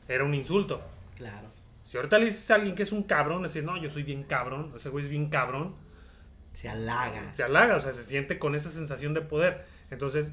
era 0.08 0.22
un 0.24 0.34
insulto? 0.34 0.80
Claro. 1.16 1.48
Si 1.88 1.96
ahorita 1.96 2.18
le 2.18 2.26
dices 2.26 2.50
a 2.50 2.54
alguien 2.54 2.74
que 2.74 2.84
es 2.84 2.92
un 2.92 3.02
cabrón, 3.02 3.42
decir, 3.42 3.64
no, 3.64 3.76
yo 3.76 3.90
soy 3.90 4.02
bien 4.02 4.22
cabrón, 4.22 4.72
ese 4.76 4.88
güey 4.88 5.04
es 5.04 5.10
bien 5.10 5.28
cabrón, 5.28 5.74
Se 6.54 6.68
halaga. 6.68 7.34
se 7.34 7.42
halaga, 7.42 7.76
o 7.76 7.80
sea, 7.80 7.92
se 7.92 8.04
siente 8.04 8.38
con 8.38 8.54
esa 8.54 8.70
sensación 8.70 9.12
de 9.12 9.20
poder. 9.22 9.64
Entonces, 9.90 10.28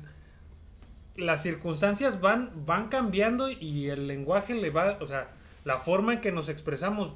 las 1.19 1.43
circunstancias 1.43 2.21
van, 2.21 2.51
van 2.65 2.89
cambiando 2.89 3.49
y 3.49 3.89
el 3.89 4.07
lenguaje 4.07 4.53
le 4.55 4.69
va, 4.69 4.97
o 5.01 5.07
sea, 5.07 5.29
la 5.65 5.79
forma 5.79 6.13
en 6.13 6.21
que 6.21 6.31
nos 6.31 6.49
expresamos 6.49 7.13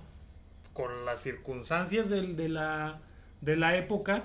con 0.73 1.05
las 1.05 1.21
circunstancias 1.21 2.09
del- 2.09 2.35
de, 2.35 2.49
la, 2.49 2.99
de 3.41 3.55
la 3.55 3.75
época, 3.77 4.23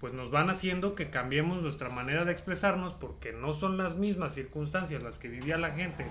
pues 0.00 0.12
nos 0.12 0.30
van 0.30 0.48
haciendo 0.50 0.94
que 0.94 1.10
cambiemos 1.10 1.60
nuestra 1.62 1.88
manera 1.90 2.24
de 2.24 2.32
expresarnos 2.32 2.92
porque 2.94 3.32
no 3.32 3.52
son 3.54 3.76
las 3.76 3.96
mismas 3.96 4.34
circunstancias 4.34 5.02
las 5.02 5.18
que 5.18 5.28
vivía 5.28 5.56
la 5.58 5.72
gente 5.72 6.06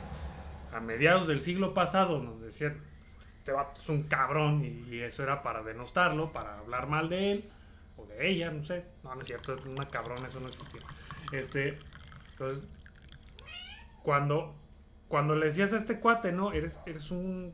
a 0.74 0.80
mediados 0.80 1.28
del 1.28 1.42
siglo 1.42 1.74
pasado, 1.74 2.22
nos 2.22 2.42
decían, 2.42 2.78
este 3.40 3.52
vato 3.54 3.80
es 3.82 3.88
un 3.90 4.04
cabrón 4.04 4.64
y, 4.66 4.94
y 4.96 5.00
eso 5.00 5.24
era 5.24 5.42
para 5.42 5.64
denostarlo, 5.64 6.34
para 6.34 6.60
hablar 6.60 6.88
mal 6.88 7.08
de 7.10 7.32
él 7.32 7.46
o 7.96 8.06
de 8.06 8.30
ella, 8.30 8.52
no 8.52 8.64
sé, 8.66 8.84
no, 9.04 9.16
no 9.16 9.22
es 9.22 9.28
cierto, 9.28 9.54
es 9.56 9.62
una 9.66 9.86
cabrona, 9.90 10.28
eso 10.28 10.40
no 10.42 10.50
existía. 10.50 10.82
Este, 11.32 11.80
entonces, 12.32 12.68
cuando, 14.08 14.56
cuando 15.10 15.36
le 15.36 15.48
decías 15.48 15.74
a 15.74 15.78
este 15.78 16.00
cuate, 16.00 16.32
no, 16.32 16.54
eres, 16.54 16.80
eres 16.86 17.12
un, 17.12 17.52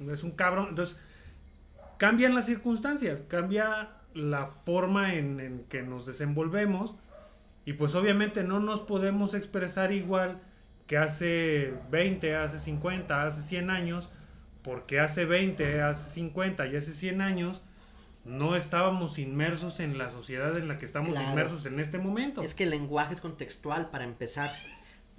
es 0.00 0.24
un 0.24 0.32
cabrón, 0.32 0.70
entonces, 0.70 0.96
cambian 1.96 2.34
las 2.34 2.46
circunstancias, 2.46 3.22
cambia 3.28 3.90
la 4.14 4.48
forma 4.48 5.14
en, 5.14 5.38
en 5.38 5.64
que 5.66 5.84
nos 5.84 6.06
desenvolvemos 6.06 6.96
y 7.64 7.74
pues 7.74 7.94
obviamente 7.94 8.42
no 8.42 8.58
nos 8.58 8.80
podemos 8.80 9.34
expresar 9.34 9.92
igual 9.92 10.40
que 10.88 10.98
hace 10.98 11.72
20, 11.92 12.34
hace 12.34 12.58
50, 12.58 13.22
hace 13.26 13.42
100 13.42 13.70
años, 13.70 14.08
porque 14.62 14.98
hace 14.98 15.24
20, 15.24 15.82
hace 15.82 16.10
50 16.10 16.66
y 16.66 16.74
hace 16.74 16.92
100 16.92 17.20
años 17.20 17.62
no 18.24 18.56
estábamos 18.56 19.20
inmersos 19.20 19.78
en 19.78 19.98
la 19.98 20.10
sociedad 20.10 20.56
en 20.56 20.66
la 20.66 20.78
que 20.78 20.84
estamos 20.84 21.10
Claro. 21.10 21.30
inmersos 21.30 21.64
en 21.66 21.78
este 21.78 21.98
momento. 21.98 22.40
Es 22.40 22.54
que 22.54 22.64
el 22.64 22.70
lenguaje 22.70 23.14
es 23.14 23.20
contextual 23.20 23.90
para 23.90 24.02
empezar. 24.02 24.50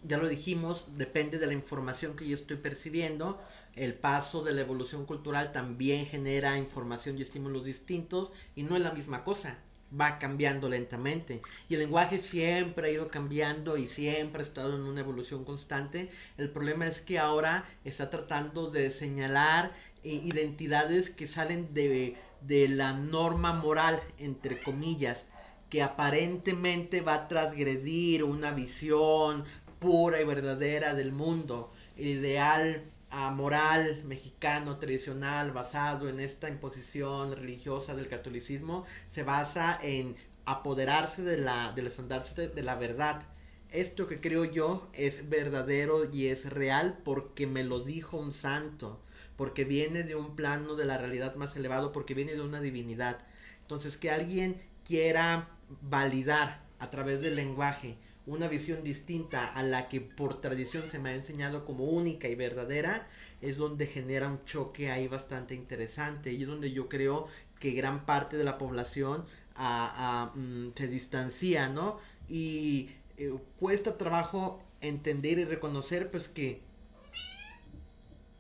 Ya 0.04 0.18
lo 0.18 0.28
dijimos, 0.28 0.88
depende 0.96 1.40
de 1.40 1.48
la 1.48 1.54
información 1.54 2.16
que 2.16 2.28
yo 2.28 2.36
estoy 2.36 2.58
percibiendo. 2.58 3.42
El 3.76 3.94
paso 3.94 4.44
de 4.44 4.54
la 4.54 4.62
evolución 4.62 5.06
cultural 5.06 5.52
también 5.52 6.06
genera 6.06 6.58
información 6.58 7.18
y 7.18 7.22
estímulos 7.22 7.66
distintos 7.66 8.32
y 8.56 8.64
no 8.64 8.76
es 8.76 8.82
la 8.82 8.92
misma 8.92 9.24
cosa. 9.24 9.60
Va 10.00 10.20
cambiando 10.20 10.68
lentamente. 10.70 11.42
Y 11.70 11.76
el 11.76 11.80
lenguaje 11.82 12.20
siempre 12.20 12.90
ha 12.90 12.92
ido 12.92 13.08
cambiando 13.08 13.78
y 13.78 13.88
siempre 13.88 14.42
ha 14.42 14.46
estado 14.46 14.76
en 14.76 14.82
una 14.82 15.00
evolución 15.00 15.46
constante. 15.46 16.10
El 16.38 16.50
problema 16.50 16.88
es 16.88 17.00
que 17.00 17.20
ahora 17.20 17.66
está 17.86 18.10
tratando 18.10 18.70
de 18.70 18.90
señalar 18.90 19.72
eh, 20.04 20.22
identidades 20.24 21.10
que 21.10 21.26
salen 21.26 21.74
de, 21.74 22.18
de 22.42 22.68
la 22.68 22.94
norma 22.94 23.54
moral, 23.54 24.02
entre 24.20 24.62
comillas 24.62 25.26
que 25.70 25.84
aparentemente 25.84 27.02
va 27.02 27.16
a 27.16 27.28
transgredir 27.28 28.24
una 28.24 28.52
visión 28.52 29.44
pura 29.80 30.22
y 30.22 30.26
verdadera 30.26 30.94
del 30.94 31.12
mundo, 31.12 31.72
el 31.96 32.08
ideal 32.08 32.84
ah, 33.10 33.32
moral 33.32 34.04
mexicano 34.06 34.78
tradicional 34.78 35.52
basado 35.52 36.10
en 36.10 36.20
esta 36.20 36.50
imposición 36.50 37.36
religiosa 37.36 37.96
del 37.96 38.08
catolicismo 38.08 38.86
se 39.08 39.24
basa 39.24 39.80
en 39.82 40.16
apoderarse 40.46 41.24
de 41.24 41.38
la 41.38 41.72
del 41.74 41.88
estandarte 41.88 42.48
de 42.48 42.64
la 42.64 42.76
verdad. 42.76 43.24
Esto 43.70 44.08
que 44.08 44.22
creo 44.22 44.46
yo 44.46 44.88
es 44.94 45.30
verdadero 45.30 46.10
y 46.12 46.28
es 46.28 46.50
real 46.50 47.00
porque 47.04 47.48
me 47.48 47.66
lo 47.66 47.82
dijo 47.82 48.18
un 48.18 48.32
santo, 48.32 49.02
porque 49.36 49.66
viene 49.66 50.04
de 50.04 50.16
un 50.16 50.36
plano 50.38 50.76
de 50.76 50.86
la 50.86 50.98
realidad 50.98 51.36
más 51.36 51.56
elevado, 51.58 51.92
porque 51.92 52.14
viene 52.14 52.34
de 52.34 52.42
una 52.42 52.62
divinidad. 52.62 53.20
Entonces, 53.62 53.98
que 53.98 54.10
alguien 54.10 54.56
quiera 54.86 55.50
validar 55.82 56.64
a 56.80 56.90
través 56.90 57.20
del 57.20 57.36
lenguaje 57.36 57.98
una 58.28 58.50
visión 58.50 58.84
distinta 58.84 59.48
a 59.54 59.64
la 59.64 59.88
que 59.88 60.02
por 60.02 60.40
tradición 60.40 60.90
se 60.90 61.00
me 61.00 61.10
ha 61.10 61.16
enseñado 61.16 61.64
como 61.66 61.86
única 61.86 62.28
y 62.28 62.36
verdadera, 62.36 63.08
es 63.42 63.56
donde 63.56 63.88
genera 63.88 64.28
un 64.28 64.44
choque 64.44 64.92
ahí 64.92 65.08
bastante 65.08 65.56
interesante 65.56 66.34
y 66.34 66.42
es 66.42 66.48
donde 66.48 66.72
yo 66.72 66.90
creo 66.90 67.28
que 67.60 67.72
gran 67.72 68.06
parte 68.06 68.36
de 68.36 68.44
la 68.44 68.58
población 68.58 69.26
mm, 69.56 70.68
se 70.76 70.88
distancia, 70.88 71.70
¿no? 71.70 72.00
Y 72.28 72.90
eh, 73.18 73.34
cuesta 73.60 73.98
trabajo 73.98 74.62
entender 74.82 75.40
y 75.40 75.46
reconocer 75.46 76.12
pues 76.12 76.28
que 76.28 76.62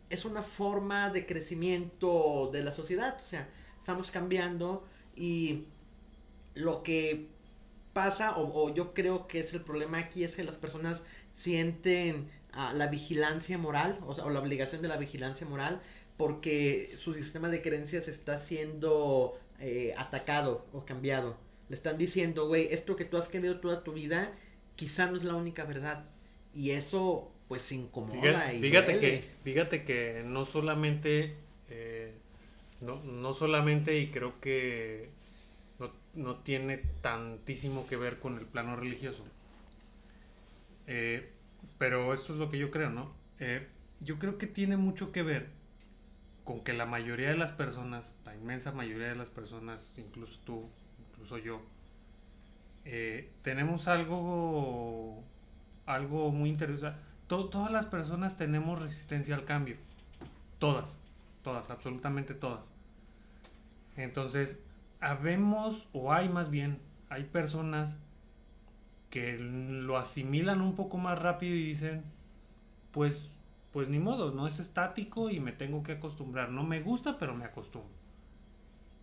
es 0.09 0.25
una 0.25 0.43
forma 0.43 1.09
de 1.09 1.25
crecimiento 1.25 2.49
de 2.51 2.61
la 2.61 2.71
sociedad, 2.71 3.17
o 3.21 3.25
sea, 3.25 3.49
estamos 3.79 4.11
cambiando 4.11 4.85
y 5.15 5.63
lo 6.55 6.83
que 6.83 7.27
pasa, 7.97 8.37
o, 8.37 8.43
o 8.53 8.71
yo 8.71 8.93
creo 8.93 9.27
que 9.27 9.39
es 9.39 9.55
el 9.55 9.61
problema 9.61 9.97
aquí, 9.97 10.23
es 10.23 10.35
que 10.35 10.43
las 10.43 10.57
personas 10.57 11.03
sienten 11.31 12.29
ah, 12.53 12.71
la 12.75 12.85
vigilancia 12.85 13.57
moral, 13.57 13.97
o, 14.05 14.13
sea, 14.13 14.23
o 14.23 14.29
la 14.29 14.39
obligación 14.39 14.83
de 14.83 14.87
la 14.87 14.97
vigilancia 14.97 15.47
moral, 15.47 15.81
porque 16.15 16.93
su 16.95 17.15
sistema 17.15 17.49
de 17.49 17.63
creencias 17.63 18.07
está 18.07 18.37
siendo 18.37 19.39
eh, 19.59 19.95
atacado 19.97 20.67
o 20.73 20.85
cambiado. 20.85 21.39
Le 21.69 21.75
están 21.75 21.97
diciendo, 21.97 22.47
güey, 22.47 22.67
esto 22.71 22.95
que 22.95 23.03
tú 23.05 23.17
has 23.17 23.29
querido 23.29 23.59
toda 23.59 23.83
tu 23.83 23.93
vida, 23.93 24.31
quizá 24.75 25.09
no 25.09 25.17
es 25.17 25.23
la 25.23 25.33
única 25.33 25.63
verdad. 25.63 26.05
Y 26.53 26.71
eso, 26.71 27.31
pues, 27.47 27.71
incomoda 27.71 28.51
Fíjate, 28.51 28.53
y 28.53 28.61
fíjate 28.61 28.91
duele. 28.91 28.99
que, 28.99 29.31
fíjate 29.43 29.83
que 29.83 30.21
no 30.23 30.45
solamente, 30.45 31.33
eh, 31.69 32.13
no, 32.79 33.01
no 33.03 33.33
solamente 33.33 33.97
y 33.97 34.11
creo 34.11 34.39
que 34.39 35.16
no, 35.79 35.91
no 36.15 36.35
tiene 36.37 36.77
tantísimo 37.01 37.87
que 37.87 37.97
ver 37.97 38.19
con 38.19 38.37
el 38.37 38.45
plano 38.45 38.75
religioso. 38.75 39.23
Eh, 40.87 41.29
pero 41.77 42.13
esto 42.13 42.33
es 42.33 42.39
lo 42.39 42.49
que 42.49 42.57
yo 42.57 42.71
creo, 42.71 42.89
¿no? 42.89 43.11
Eh, 43.39 43.67
yo 43.99 44.19
creo 44.19 44.37
que 44.37 44.47
tiene 44.47 44.77
mucho 44.77 45.11
que 45.11 45.23
ver 45.23 45.49
con 46.43 46.61
que 46.63 46.73
la 46.73 46.85
mayoría 46.85 47.29
de 47.29 47.37
las 47.37 47.51
personas, 47.51 48.13
la 48.25 48.35
inmensa 48.35 48.71
mayoría 48.71 49.09
de 49.09 49.15
las 49.15 49.29
personas, 49.29 49.93
incluso 49.97 50.39
tú, 50.45 50.69
incluso 51.11 51.37
yo, 51.37 51.61
eh, 52.85 53.29
tenemos 53.41 53.87
algo, 53.87 55.23
algo 55.85 56.31
muy 56.31 56.49
interesante. 56.49 56.99
To- 57.27 57.49
todas 57.49 57.71
las 57.71 57.85
personas 57.85 58.37
tenemos 58.37 58.81
resistencia 58.81 59.35
al 59.35 59.45
cambio. 59.45 59.75
Todas, 60.59 60.97
todas, 61.43 61.69
absolutamente 61.69 62.33
todas. 62.33 62.67
Entonces, 63.95 64.59
habemos, 64.99 65.87
o 65.93 66.11
hay 66.13 66.29
más 66.29 66.49
bien, 66.49 66.79
hay 67.09 67.23
personas 67.23 67.97
que 69.09 69.37
lo 69.37 69.97
asimilan 69.97 70.61
un 70.61 70.75
poco 70.75 70.97
más 70.97 71.19
rápido 71.19 71.55
y 71.55 71.63
dicen, 71.63 72.03
pues, 72.91 73.31
pues 73.71 73.89
ni 73.89 73.99
modo, 73.99 74.31
no 74.31 74.47
es 74.47 74.59
estático 74.59 75.29
y 75.29 75.39
me 75.39 75.51
tengo 75.51 75.83
que 75.83 75.93
acostumbrar. 75.93 76.49
No 76.49 76.63
me 76.63 76.81
gusta, 76.81 77.17
pero 77.17 77.35
me 77.35 77.45
acostumbro. 77.45 77.91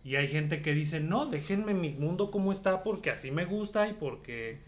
Y 0.03 0.17
hay 0.17 0.27
gente 0.27 0.61
que 0.61 0.73
dice, 0.73 0.99
no, 0.99 1.25
déjenme 1.25 1.73
mi 1.73 1.89
mundo 1.89 2.29
como 2.29 2.51
está 2.51 2.83
porque 2.83 3.09
así 3.09 3.31
me 3.31 3.45
gusta 3.45 3.87
y 3.87 3.93
porque, 3.93 4.59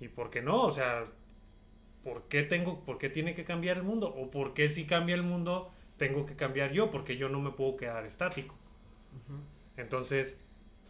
y 0.00 0.06
porque 0.06 0.42
no, 0.42 0.62
o 0.62 0.70
sea, 0.70 1.02
¿por 2.04 2.22
qué 2.28 2.44
tengo, 2.44 2.84
por 2.84 2.98
qué 2.98 3.08
tiene 3.08 3.34
que 3.34 3.44
cambiar 3.44 3.78
el 3.78 3.82
mundo? 3.82 4.14
O 4.16 4.30
por 4.30 4.54
qué 4.54 4.68
si 4.68 4.84
cambia 4.84 5.16
el 5.16 5.24
mundo 5.24 5.72
tengo 5.96 6.24
que 6.24 6.36
cambiar 6.36 6.70
yo, 6.72 6.92
porque 6.92 7.16
yo 7.16 7.28
no 7.28 7.40
me 7.40 7.50
puedo 7.50 7.76
quedar 7.76 8.06
estático. 8.06 8.54
Entonces, 9.76 10.40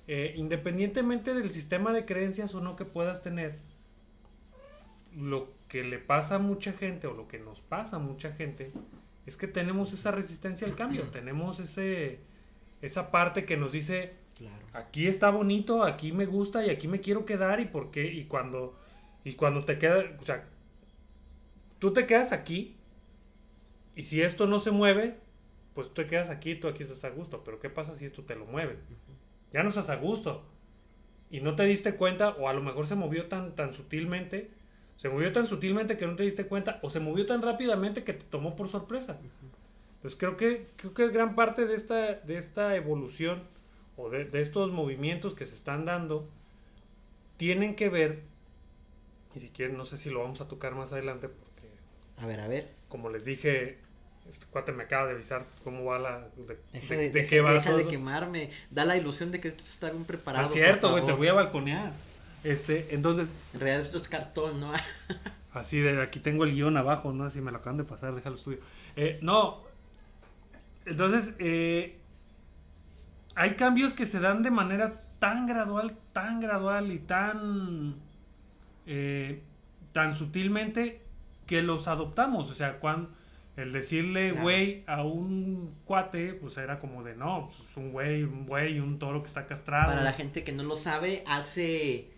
eh, 0.09 0.35
independientemente 0.37 1.35
del 1.35 1.51
sistema 1.51 1.93
de 1.93 2.05
creencias 2.05 2.55
o 2.55 2.61
no 2.61 2.77
que 2.77 2.85
puedas 2.85 3.23
tener, 3.23 3.59
lo 5.17 5.49
que 5.69 5.83
le 5.83 5.99
pasa 5.99 6.37
a 6.37 6.39
mucha 6.39 6.73
gente 6.73 7.07
o 7.07 7.15
lo 7.15 7.27
que 7.27 7.39
nos 7.39 7.61
pasa 7.61 7.97
a 7.97 7.99
mucha 7.99 8.33
gente 8.33 8.71
es 9.25 9.37
que 9.37 9.49
tenemos 9.49 9.93
esa 9.93 10.11
resistencia 10.11 10.67
al 10.67 10.77
cambio, 10.77 11.03
tenemos 11.13 11.61
ese 11.61 12.21
esa 12.83 13.11
parte 13.11 13.45
que 13.45 13.57
nos 13.57 13.73
dice 13.73 14.15
Claro. 14.37 14.67
aquí 14.75 15.07
está 15.07 15.31
bonito, 15.31 15.83
aquí 15.83 16.13
me 16.13 16.27
gusta 16.27 16.65
y 16.67 16.69
aquí 16.71 16.89
me 16.89 17.01
quiero 17.01 17.25
quedar 17.25 17.59
y 17.59 17.65
por 17.65 17.91
qué 17.91 18.05
y 18.07 18.27
cuando 18.27 18.79
y 19.25 19.35
cuando 19.35 19.65
te 19.65 19.79
queda, 19.79 20.05
o 20.21 20.25
sea, 20.25 20.45
tú 21.79 21.93
te 21.93 22.07
quedas 22.07 22.33
aquí 22.33 22.77
y 23.97 24.05
si 24.05 24.21
esto 24.21 24.47
no 24.47 24.61
se 24.61 24.71
mueve, 24.71 25.17
pues 25.75 25.89
tú 25.89 25.95
te 25.95 26.07
quedas 26.07 26.29
aquí, 26.31 26.55
tú 26.55 26.69
aquí 26.69 26.83
estás 26.83 27.03
a 27.05 27.11
gusto, 27.11 27.43
pero 27.45 27.59
¿qué 27.59 27.71
pasa 27.71 27.97
si 27.97 28.05
esto 28.05 28.23
te 28.23 28.37
lo 28.37 28.45
mueve? 28.45 28.77
Ya 29.57 29.63
no 29.63 29.71
estás 29.71 29.89
a 29.91 29.97
gusto. 29.97 30.45
y 31.31 31.41
no 31.41 31.57
te 31.57 31.65
diste 31.65 31.97
cuenta, 31.97 32.31
o 32.31 32.49
a 32.49 32.53
lo 32.53 32.63
mejor 32.63 32.87
se 32.87 32.95
movió 32.95 33.27
tan, 33.29 33.55
tan 33.57 33.75
sutilmente, 33.75 34.51
se 34.97 35.09
movió 35.09 35.33
tan 35.33 35.47
sutilmente 35.47 35.97
que 35.99 36.07
no 36.07 36.17
te 36.17 36.23
diste 36.25 36.47
cuenta, 36.47 36.79
o 36.83 36.91
se 36.91 37.01
movió 37.01 37.27
tan 37.27 37.43
rápidamente 37.43 38.05
que 38.05 38.13
te 38.15 38.25
tomó 38.25 38.55
por 38.57 38.69
sorpresa. 38.69 39.21
Entonces 39.97 40.19
creo 40.19 40.37
que, 40.37 40.69
creo 40.77 40.95
que 40.95 41.09
gran 41.09 41.35
parte 41.35 41.67
de 41.67 41.75
esta, 41.75 42.15
de 42.15 42.37
esta 42.39 42.77
evolución 42.77 43.43
o 43.97 44.11
de, 44.11 44.25
de 44.27 44.41
estos 44.41 44.73
movimientos 44.73 45.35
que 45.35 45.47
se 45.47 45.55
están 45.57 45.85
dando 45.87 46.29
tienen 47.37 47.75
que 47.77 47.89
ver, 47.89 48.23
y 49.35 49.41
si 49.41 49.51
quieren, 49.51 49.77
no 49.77 49.85
sé 49.85 49.97
si 49.97 50.11
lo 50.11 50.21
vamos 50.23 50.41
a 50.41 50.49
tocar 50.49 50.75
más 50.75 50.93
adelante, 50.93 51.29
porque 51.29 51.69
A 52.19 52.27
ver, 52.27 52.41
a 52.41 52.49
ver. 52.49 52.69
como 52.89 53.11
les 53.11 53.25
dije, 53.25 53.79
este 54.31 54.47
cuate 54.47 54.73
me 54.73 54.85
acaba 54.85 55.07
de 55.07 55.13
avisar 55.15 55.45
cómo 55.65 55.85
va 55.85 55.99
la. 55.99 56.19
de, 56.37 56.59
Deja 56.73 56.95
de- 56.95 56.97
de, 56.97 57.03
de 57.05 57.11
deja- 57.11 57.29
qué 57.29 57.41
va 57.41 57.53
deja 57.55 57.65
todo 57.67 57.77
de 57.77 57.83
eso. 57.83 57.91
quemarme. 57.91 58.51
Da 58.71 58.85
la 58.85 58.97
ilusión 58.97 59.31
de 59.33 59.41
que 59.41 59.49
esto 59.49 59.63
está 59.63 59.91
bien 59.91 60.05
preparado. 60.05 60.47
Ah, 60.47 60.51
cierto, 60.51 60.91
güey, 60.91 61.05
te 61.05 61.13
voy 61.13 61.29
a 61.29 61.33
balconear. 61.35 61.93
Este, 62.45 62.95
entonces, 62.95 63.31
En 63.55 63.61
realidad 63.61 63.81
esto 63.85 63.99
es 63.99 64.09
cartón, 64.09 64.61
¿no? 64.61 64.73
así 65.53 65.81
de 65.81 66.01
aquí 66.03 66.21
tengo 66.21 66.45
el 66.45 66.53
guion 66.55 66.77
abajo, 66.77 67.13
¿no? 67.13 67.25
Así 67.25 67.41
me 67.41 67.51
lo 67.51 67.59
acaban 67.59 67.77
de 67.79 67.85
pasar, 67.85 68.15
déjalo 68.15 68.37
estudio. 68.37 68.59
Eh, 68.95 69.19
no, 69.23 69.63
entonces, 70.85 71.35
eh, 71.39 71.99
hay 73.35 73.55
cambios 73.55 73.95
que 73.95 74.07
se 74.07 74.21
dan 74.21 74.43
de 74.43 74.51
manera 74.51 75.03
tan 75.19 75.47
gradual, 75.47 75.97
tan 76.13 76.41
gradual 76.41 76.93
y 76.93 76.99
tan, 76.99 77.97
eh, 78.87 79.43
tan 79.93 80.15
sutilmente 80.15 81.01
que 81.47 81.63
los 81.63 81.89
adoptamos. 81.89 82.51
O 82.51 82.55
sea, 82.55 82.79
cuando 82.79 83.11
el 83.57 83.73
decirle 83.73 84.31
Claro. 84.31 84.43
güey 84.43 84.85
a 84.87 85.03
un 85.05 85.75
cuate, 85.85 86.35
pues 86.35 86.57
era 86.59 86.79
como 86.79 87.03
de 87.03 87.17
no, 87.17 87.49
pues, 87.49 87.69
es 87.71 87.77
un 87.77 87.91
güey, 87.93 88.23
un 88.23 88.47
güey, 88.47 88.79
un 88.81 88.99
toro 88.99 89.23
que 89.23 89.29
está 89.29 89.47
castrado. 89.47 89.89
Para 89.93 90.03
la 90.05 90.13
gente 90.13 90.45
que 90.45 90.53
no 90.53 90.63
lo 90.63 90.77
sabe, 90.77 91.25
hace 91.27 92.11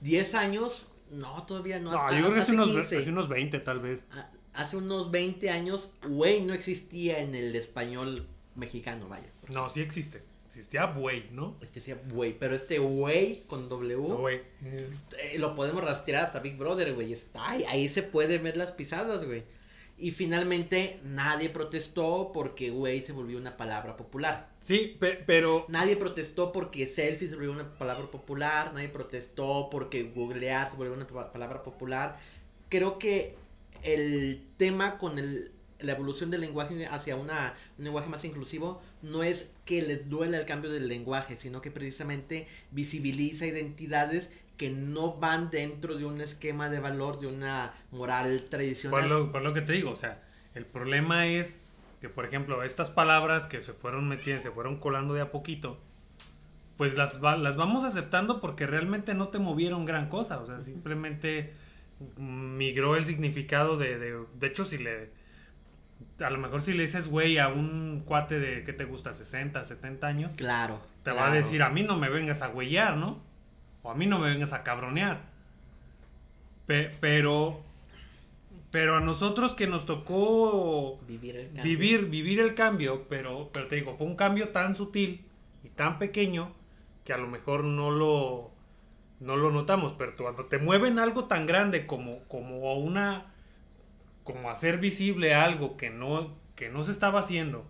10 0.00 0.34
años, 0.34 0.86
no, 1.10 1.42
todavía 1.44 1.78
no. 1.78 1.90
No, 1.92 1.98
hasta- 1.98 2.12
yo 2.16 2.22
creo 2.22 2.34
que 2.34 2.40
hace 2.40 2.52
unos, 2.52 2.68
15. 2.68 2.98
hace 2.98 3.10
unos 3.10 3.28
20 3.28 3.58
tal 3.60 3.80
vez. 3.80 4.00
A- 4.12 4.30
Hace 4.52 4.76
unos 4.76 5.12
20 5.12 5.48
años, 5.48 5.92
güey 6.08 6.40
no 6.42 6.52
existía 6.54 7.20
en 7.20 7.36
el 7.36 7.54
español 7.54 8.26
mexicano, 8.56 9.08
vaya. 9.08 9.30
No, 9.48 9.70
sí 9.70 9.80
existe. 9.80 10.22
Existía 10.48 10.86
buey, 10.86 11.28
¿no? 11.30 11.56
Es 11.62 11.68
que 11.70 11.74
decía 11.78 11.96
güey, 12.10 12.36
pero 12.36 12.56
este 12.56 12.80
güey 12.80 13.44
con 13.46 13.68
W 13.68 13.94
güey. 13.96 14.40
eh, 14.64 14.90
lo 15.38 15.54
podemos 15.54 15.84
rastrear 15.84 16.24
hasta 16.24 16.40
Big 16.40 16.56
Brother, 16.58 16.92
güey. 16.94 17.12
Está 17.12 17.50
ahí, 17.50 17.64
ahí 17.68 17.88
se 17.88 18.02
puede 18.02 18.38
ver 18.38 18.56
las 18.56 18.72
pisadas, 18.72 19.24
güey. 19.24 19.44
Y 20.00 20.12
finalmente 20.12 20.98
nadie 21.04 21.50
protestó 21.50 22.30
porque 22.32 22.70
güey 22.70 23.02
se 23.02 23.12
volvió 23.12 23.38
una 23.38 23.56
palabra 23.56 23.96
popular. 23.96 24.48
Sí, 24.62 24.96
pe- 24.98 25.22
pero 25.26 25.66
Nadie 25.68 25.96
protestó 25.96 26.52
porque 26.52 26.86
selfie 26.86 27.28
se 27.28 27.34
volvió 27.34 27.52
una 27.52 27.74
palabra 27.74 28.10
popular. 28.10 28.72
Nadie 28.72 28.88
protestó 28.88 29.68
porque 29.70 30.04
googlear 30.04 30.70
se 30.70 30.76
volvió 30.76 30.94
una 30.94 31.06
pa- 31.06 31.32
palabra 31.32 31.62
popular. 31.62 32.18
Creo 32.70 32.98
que 32.98 33.34
el 33.82 34.42
tema 34.56 34.98
con 34.98 35.18
el, 35.18 35.52
la 35.80 35.92
evolución 35.92 36.30
del 36.30 36.42
lenguaje 36.42 36.86
hacia 36.86 37.16
una, 37.16 37.54
un 37.78 37.84
lenguaje 37.84 38.08
más 38.08 38.24
inclusivo 38.24 38.80
no 39.02 39.22
es 39.22 39.52
que 39.64 39.82
les 39.82 40.08
duela 40.08 40.38
el 40.38 40.46
cambio 40.46 40.70
del 40.70 40.88
lenguaje, 40.88 41.36
sino 41.36 41.60
que 41.62 41.70
precisamente 41.70 42.46
visibiliza 42.70 43.46
identidades 43.46 44.32
que 44.60 44.68
no 44.70 45.14
van 45.14 45.48
dentro 45.50 45.96
de 45.96 46.04
un 46.04 46.20
esquema 46.20 46.68
de 46.68 46.80
valor, 46.80 47.18
de 47.18 47.26
una 47.28 47.72
moral 47.92 48.44
tradicional. 48.50 49.00
por 49.00 49.08
lo, 49.08 49.32
por 49.32 49.40
lo 49.42 49.54
que 49.54 49.62
te 49.62 49.72
digo, 49.72 49.90
o 49.90 49.96
sea, 49.96 50.22
el 50.54 50.66
problema 50.66 51.26
es 51.26 51.60
que, 52.02 52.08
por 52.10 52.26
ejemplo, 52.26 52.62
estas 52.62 52.90
palabras 52.90 53.46
que 53.46 53.62
se 53.62 53.72
fueron 53.72 54.06
metiendo, 54.06 54.42
se 54.42 54.50
fueron 54.50 54.76
colando 54.78 55.14
de 55.14 55.22
a 55.22 55.30
poquito, 55.32 55.78
pues 56.76 56.94
las, 56.96 57.24
va- 57.24 57.36
las 57.38 57.56
vamos 57.56 57.84
aceptando 57.84 58.40
porque 58.42 58.66
realmente 58.66 59.14
no 59.14 59.28
te 59.28 59.38
movieron 59.38 59.86
gran 59.86 60.08
cosa, 60.10 60.38
o 60.40 60.46
sea, 60.46 60.60
simplemente 60.60 61.52
migró 62.18 62.96
el 62.96 63.04
significado 63.06 63.76
de, 63.78 63.98
de, 63.98 64.18
de 64.38 64.46
hecho, 64.46 64.64
si 64.64 64.78
le, 64.78 65.10
a 66.20 66.30
lo 66.30 66.38
mejor 66.38 66.62
si 66.62 66.72
le 66.72 66.82
dices 66.82 67.08
güey 67.08 67.38
a 67.38 67.48
un 67.48 68.02
cuate 68.04 68.38
de, 68.38 68.64
¿qué 68.64 68.72
te 68.72 68.84
gusta? 68.84 69.14
60, 69.14 69.64
70 69.64 70.06
años, 70.06 70.34
Claro. 70.36 70.80
te 71.02 71.12
va 71.12 71.28
a 71.28 71.34
decir, 71.34 71.62
a 71.62 71.70
mí 71.70 71.82
no 71.82 71.96
me 71.98 72.08
vengas 72.08 72.42
a 72.42 72.48
güeyar, 72.48 72.96
¿no? 72.96 73.29
O 73.82 73.90
a 73.90 73.94
mí 73.94 74.06
no 74.06 74.18
me 74.18 74.30
vengas 74.30 74.52
a 74.52 74.62
cabronear. 74.62 75.20
Pe- 76.66 76.90
pero, 77.00 77.60
pero 78.70 78.96
a 78.96 79.00
nosotros 79.00 79.54
que 79.54 79.66
nos 79.66 79.84
tocó 79.86 81.00
Vivir 81.06 81.36
el 81.36 81.46
cambio. 81.46 81.62
vivir, 81.64 82.06
vivir 82.06 82.40
el 82.40 82.54
cambio, 82.54 83.06
pero, 83.08 83.50
pero 83.52 83.66
te 83.68 83.76
digo, 83.76 83.96
fue 83.96 84.06
un 84.06 84.16
cambio 84.16 84.50
tan 84.50 84.76
sutil 84.76 85.24
y 85.64 85.68
tan 85.70 85.98
pequeño 85.98 86.52
que 87.04 87.12
a 87.12 87.18
lo 87.18 87.26
mejor 87.26 87.64
no 87.64 87.90
lo, 87.90 88.50
no 89.20 89.36
lo 89.36 89.50
notamos. 89.50 89.94
Pero 89.98 90.12
cuando 90.16 90.46
te 90.46 90.58
mueven 90.58 90.98
algo 90.98 91.24
tan 91.24 91.46
grande 91.46 91.86
como, 91.86 92.20
como 92.28 92.74
una, 92.78 93.32
como 94.24 94.50
hacer 94.50 94.78
visible 94.78 95.34
algo 95.34 95.76
que 95.76 95.90
no, 95.90 96.34
que 96.56 96.68
no 96.70 96.84
se 96.84 96.92
estaba 96.92 97.20
haciendo 97.20 97.66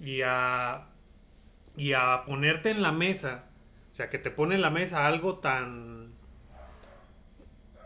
y 0.00 0.22
a, 0.24 0.86
y 1.76 1.92
a 1.92 2.24
ponerte 2.26 2.70
en 2.70 2.82
la 2.82 2.92
mesa, 2.92 3.46
o 3.92 3.94
sea, 3.94 4.08
que 4.08 4.18
te 4.18 4.30
pone 4.30 4.54
en 4.54 4.62
la 4.62 4.70
mesa 4.70 5.06
algo 5.06 5.38
tan 5.38 6.12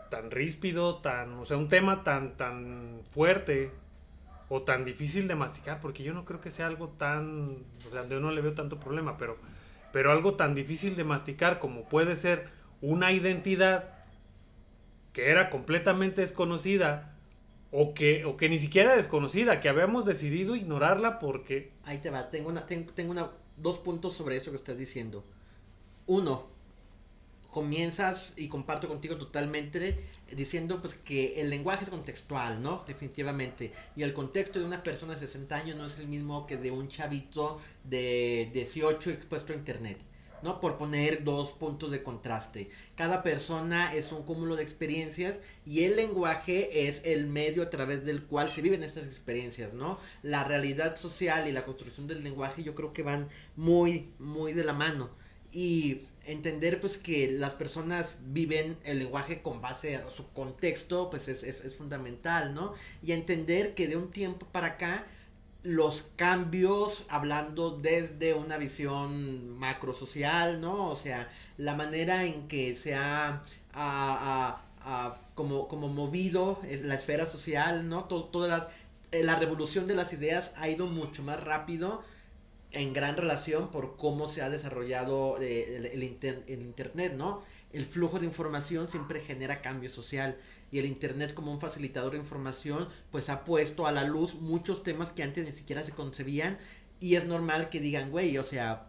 tan 0.09 0.31
ríspido, 0.31 0.97
tan, 0.99 1.33
o 1.33 1.45
sea, 1.45 1.57
un 1.57 1.67
tema 1.67 2.03
tan 2.03 2.37
tan 2.37 3.01
fuerte 3.09 3.71
o 4.49 4.61
tan 4.61 4.85
difícil 4.85 5.27
de 5.27 5.35
masticar, 5.35 5.81
porque 5.81 6.03
yo 6.03 6.13
no 6.13 6.23
creo 6.23 6.39
que 6.39 6.49
sea 6.49 6.67
algo 6.67 6.87
tan, 6.89 7.65
o 7.85 7.91
sea, 7.91 8.07
yo 8.07 8.21
no 8.21 8.31
le 8.31 8.41
veo 8.41 8.53
tanto 8.53 8.79
problema, 8.79 9.17
pero 9.17 9.37
pero 9.91 10.11
algo 10.11 10.35
tan 10.35 10.55
difícil 10.55 10.95
de 10.95 11.03
masticar 11.03 11.59
como 11.59 11.89
puede 11.89 12.15
ser 12.15 12.49
una 12.81 13.11
identidad 13.11 13.95
que 15.11 15.31
era 15.31 15.49
completamente 15.49 16.21
desconocida 16.21 17.15
o 17.71 17.93
que, 17.93 18.23
o 18.25 18.37
que 18.37 18.49
ni 18.49 18.59
siquiera 18.59 18.95
desconocida, 18.95 19.59
que 19.59 19.69
habíamos 19.69 20.05
decidido 20.05 20.55
ignorarla 20.55 21.19
porque 21.19 21.69
Ahí 21.85 21.97
te 21.97 22.09
va, 22.11 22.29
tengo 22.29 22.49
una, 22.49 22.65
tengo, 22.65 22.93
tengo 22.93 23.11
una, 23.11 23.31
dos 23.57 23.79
puntos 23.79 24.13
sobre 24.13 24.37
eso 24.37 24.51
que 24.51 24.57
estás 24.57 24.77
diciendo. 24.77 25.25
Uno, 26.07 26.47
comienzas 27.51 28.33
y 28.37 28.47
comparto 28.49 28.87
contigo 28.87 29.17
totalmente 29.17 30.03
diciendo 30.31 30.81
pues 30.81 30.93
que 30.93 31.41
el 31.41 31.49
lenguaje 31.49 31.85
es 31.85 31.89
contextual, 31.89 32.61
¿no? 32.61 32.83
Definitivamente. 32.87 33.71
Y 33.95 34.03
el 34.03 34.13
contexto 34.13 34.59
de 34.59 34.65
una 34.65 34.83
persona 34.83 35.13
de 35.13 35.19
60 35.19 35.55
años 35.55 35.77
no 35.77 35.85
es 35.85 35.97
el 35.97 36.07
mismo 36.07 36.45
que 36.45 36.57
de 36.57 36.71
un 36.71 36.87
chavito 36.87 37.59
de 37.83 38.49
18 38.53 39.11
expuesto 39.11 39.53
a 39.53 39.55
internet. 39.55 39.97
¿no? 40.43 40.59
Por 40.59 40.77
poner 40.77 41.23
dos 41.23 41.51
puntos 41.51 41.89
de 41.89 42.03
contraste. 42.03 42.69
Cada 42.95 43.23
persona 43.23 43.95
es 43.95 44.11
un 44.11 44.21
cúmulo 44.23 44.55
de 44.55 44.61
experiencias 44.61 45.39
y 45.65 45.83
el 45.85 45.95
lenguaje 45.95 46.87
es 46.87 47.01
el 47.05 47.25
medio 47.25 47.63
a 47.63 47.69
través 47.71 48.05
del 48.05 48.23
cual 48.23 48.51
se 48.51 48.61
viven 48.61 48.83
estas 48.83 49.05
experiencias, 49.05 49.73
¿no? 49.73 49.99
La 50.21 50.43
realidad 50.43 50.95
social 50.95 51.47
y 51.47 51.51
la 51.51 51.65
construcción 51.65 52.05
del 52.05 52.23
lenguaje 52.23 52.63
yo 52.63 52.75
creo 52.75 52.93
que 52.93 53.01
van 53.01 53.29
muy, 53.55 54.11
muy 54.19 54.53
de 54.53 54.63
la 54.63 54.73
mano. 54.73 55.09
Y 55.65 56.01
entender 56.25 56.79
pues 56.81 56.97
que 56.97 57.31
las 57.31 57.53
personas 57.53 58.13
viven 58.27 58.77
el 58.83 58.99
lenguaje 58.99 59.41
con 59.41 59.61
base 59.61 59.95
a 59.95 60.09
su 60.09 60.27
contexto 60.33 61.09
pues 61.09 61.27
es, 61.29 61.43
es, 61.43 61.61
es 61.61 61.73
fundamental, 61.75 62.53
¿no? 62.53 62.73
Y 63.01 63.13
entender 63.13 63.73
que 63.73 63.87
de 63.87 63.95
un 63.97 64.11
tiempo 64.11 64.45
para 64.51 64.67
acá 64.67 65.05
los 65.63 66.09
cambios 66.15 67.05
hablando 67.09 67.71
desde 67.71 68.33
una 68.33 68.57
visión 68.57 69.57
macro 69.57 69.93
social, 69.93 70.61
¿no? 70.61 70.89
O 70.89 70.95
sea, 70.95 71.29
la 71.57 71.73
manera 71.75 72.25
en 72.25 72.47
que 72.47 72.75
se 72.75 72.95
ha, 72.95 73.27
a- 73.29 73.43
a- 73.73 74.61
a- 74.81 75.17
como, 75.35 75.67
como 75.67 75.87
movido 75.89 76.59
es 76.69 76.81
la 76.83 76.95
esfera 76.95 77.25
social, 77.25 77.89
¿no? 77.89 78.05
To- 78.05 78.25
todas 78.25 78.67
eh, 79.11 79.23
la 79.23 79.35
revolución 79.35 79.87
de 79.87 79.95
las 79.95 80.13
ideas 80.13 80.53
ha 80.57 80.69
ido 80.69 80.85
mucho 80.87 81.23
más 81.23 81.41
rápido 81.43 82.03
en 82.77 82.93
gran 82.93 83.17
relación 83.17 83.69
por 83.71 83.97
cómo 83.97 84.27
se 84.27 84.41
ha 84.41 84.49
desarrollado 84.49 85.37
eh, 85.41 85.77
el, 85.77 85.85
el 85.85 86.43
el 86.47 86.61
internet, 86.61 87.13
¿no? 87.15 87.43
El 87.73 87.85
flujo 87.85 88.19
de 88.19 88.25
información 88.25 88.89
siempre 88.89 89.19
genera 89.19 89.61
cambio 89.61 89.89
social 89.89 90.37
y 90.71 90.79
el 90.79 90.85
internet 90.85 91.33
como 91.33 91.51
un 91.51 91.59
facilitador 91.59 92.13
de 92.13 92.19
información 92.19 92.87
pues 93.11 93.29
ha 93.29 93.43
puesto 93.43 93.87
a 93.87 93.91
la 93.91 94.03
luz 94.03 94.35
muchos 94.35 94.83
temas 94.83 95.11
que 95.11 95.23
antes 95.23 95.45
ni 95.45 95.51
siquiera 95.51 95.83
se 95.83 95.91
concebían 95.91 96.57
y 96.99 97.15
es 97.15 97.25
normal 97.25 97.69
que 97.69 97.79
digan, 97.79 98.09
güey, 98.09 98.37
o 98.37 98.43
sea, 98.43 98.87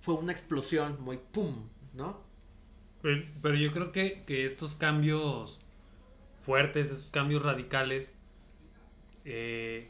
fue 0.00 0.14
una 0.14 0.32
explosión 0.32 1.00
muy 1.00 1.18
pum, 1.18 1.68
¿no? 1.92 2.20
Pero, 3.00 3.22
pero 3.42 3.54
yo 3.54 3.72
creo 3.72 3.92
que, 3.92 4.24
que 4.26 4.46
estos 4.46 4.74
cambios 4.74 5.60
fuertes, 6.40 6.90
estos 6.90 7.10
cambios 7.10 7.42
radicales, 7.42 8.12
eh, 9.24 9.88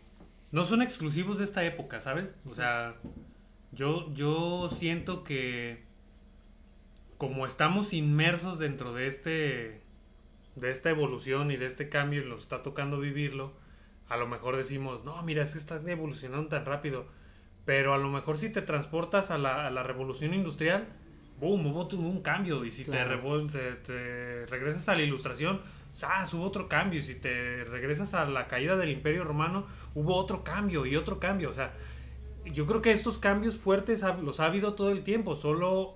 no 0.52 0.64
son 0.64 0.82
exclusivos 0.82 1.38
de 1.38 1.44
esta 1.44 1.64
época, 1.64 2.00
¿sabes? 2.00 2.34
O 2.48 2.54
sea, 2.54 2.96
yo, 3.74 4.12
yo 4.14 4.70
siento 4.70 5.24
que 5.24 5.82
como 7.18 7.46
estamos 7.46 7.92
inmersos 7.92 8.58
dentro 8.58 8.92
de 8.92 9.06
este 9.06 9.80
de 10.56 10.70
esta 10.70 10.90
evolución 10.90 11.50
y 11.50 11.56
de 11.56 11.66
este 11.66 11.88
cambio 11.88 12.22
y 12.22 12.28
nos 12.28 12.42
está 12.42 12.62
tocando 12.62 13.00
vivirlo, 13.00 13.52
a 14.08 14.16
lo 14.16 14.28
mejor 14.28 14.56
decimos, 14.56 15.04
no, 15.04 15.20
mira, 15.22 15.42
es 15.42 15.52
que 15.52 15.58
están 15.58 15.88
evolucionando 15.88 16.48
tan 16.48 16.64
rápido, 16.64 17.06
pero 17.64 17.92
a 17.92 17.98
lo 17.98 18.08
mejor 18.08 18.38
si 18.38 18.50
te 18.50 18.62
transportas 18.62 19.30
a 19.30 19.38
la, 19.38 19.66
a 19.66 19.70
la 19.70 19.82
revolución 19.82 20.32
industrial, 20.32 20.86
¡pum! 21.40 21.66
Hubo 21.66 21.88
un 21.96 22.22
cambio. 22.22 22.64
Y 22.64 22.70
si 22.70 22.84
te, 22.84 22.92
te, 22.92 24.46
regresas 24.46 24.88
a 24.88 24.94
la 24.94 25.02
ilustración, 25.02 25.60
¡zas! 25.94 26.32
Hubo 26.34 26.44
otro 26.44 26.68
cambio. 26.68 27.00
Y 27.00 27.02
si 27.02 27.14
te 27.14 27.64
regresas 27.64 28.14
a 28.14 28.24
la 28.26 28.46
caída 28.46 28.76
del 28.76 28.90
Imperio 28.90 29.24
Romano, 29.24 29.66
hubo 29.94 30.16
otro 30.16 30.44
cambio 30.44 30.86
y 30.86 30.96
otro 30.96 31.18
cambio. 31.18 31.50
O 31.50 31.54
sea, 31.54 31.72
yo 32.52 32.66
creo 32.66 32.82
que 32.82 32.92
estos 32.92 33.18
cambios 33.18 33.56
fuertes 33.56 34.02
los 34.22 34.40
ha 34.40 34.46
habido 34.46 34.74
todo 34.74 34.90
el 34.90 35.04
tiempo. 35.04 35.36
Solo 35.36 35.94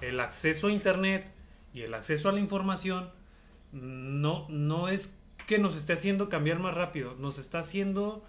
el 0.00 0.20
acceso 0.20 0.68
a 0.68 0.72
Internet 0.72 1.30
y 1.72 1.82
el 1.82 1.94
acceso 1.94 2.28
a 2.28 2.32
la 2.32 2.40
información 2.40 3.10
no, 3.72 4.46
no 4.48 4.88
es 4.88 5.14
que 5.46 5.58
nos 5.58 5.76
esté 5.76 5.94
haciendo 5.94 6.28
cambiar 6.28 6.58
más 6.58 6.74
rápido, 6.74 7.14
nos 7.18 7.38
está 7.38 7.60
haciendo 7.60 8.24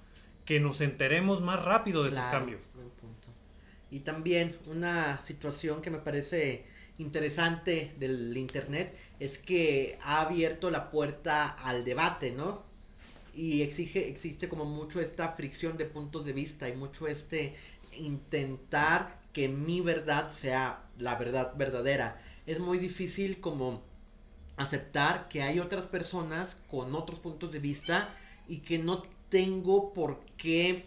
que 0.46 0.60
nos 0.60 0.82
enteremos 0.82 1.42
más 1.42 1.64
rápido 1.64 2.04
de 2.04 2.10
esos 2.10 2.26
cambios. 2.26 2.62
Y 3.90 4.00
también 4.00 4.58
una 4.68 5.20
situación 5.22 5.82
que 5.82 5.92
me 5.92 6.00
parece 6.00 6.66
interesante 6.98 7.94
del 8.00 8.36
internet 8.38 8.96
es 9.20 9.38
que 9.38 9.98
ha 10.04 10.22
abierto 10.22 10.70
la 10.72 10.90
puerta 10.90 11.50
al 11.50 11.86
debate, 11.86 12.32
¿no? 12.32 12.64
Y 13.34 13.64
exige, 13.64 14.10
existe 14.10 14.48
como 14.48 14.66
mucho 14.66 15.02
esta 15.02 15.30
fricción 15.34 15.78
de 15.78 15.86
puntos 15.86 16.26
de 16.26 16.34
vista 16.34 16.70
y 16.70 16.76
mucho 16.76 17.08
este 17.08 17.56
intentar 17.98 19.20
que 19.34 19.48
mi 19.48 19.82
verdad 19.82 20.30
sea 20.30 20.82
la 21.00 21.16
verdad 21.16 21.54
verdadera. 21.56 22.22
Es 22.46 22.60
muy 22.60 22.78
difícil 22.78 23.40
como 23.40 23.82
aceptar 24.58 25.28
que 25.30 25.42
hay 25.42 25.60
otras 25.60 25.88
personas 25.88 26.62
con 26.70 26.94
otros 26.94 27.20
puntos 27.20 27.52
de 27.54 27.60
vista 27.60 28.16
y 28.48 28.58
que 28.58 28.78
no 28.78 29.04
tengo 29.30 29.94
por 29.94 30.20
qué 30.38 30.86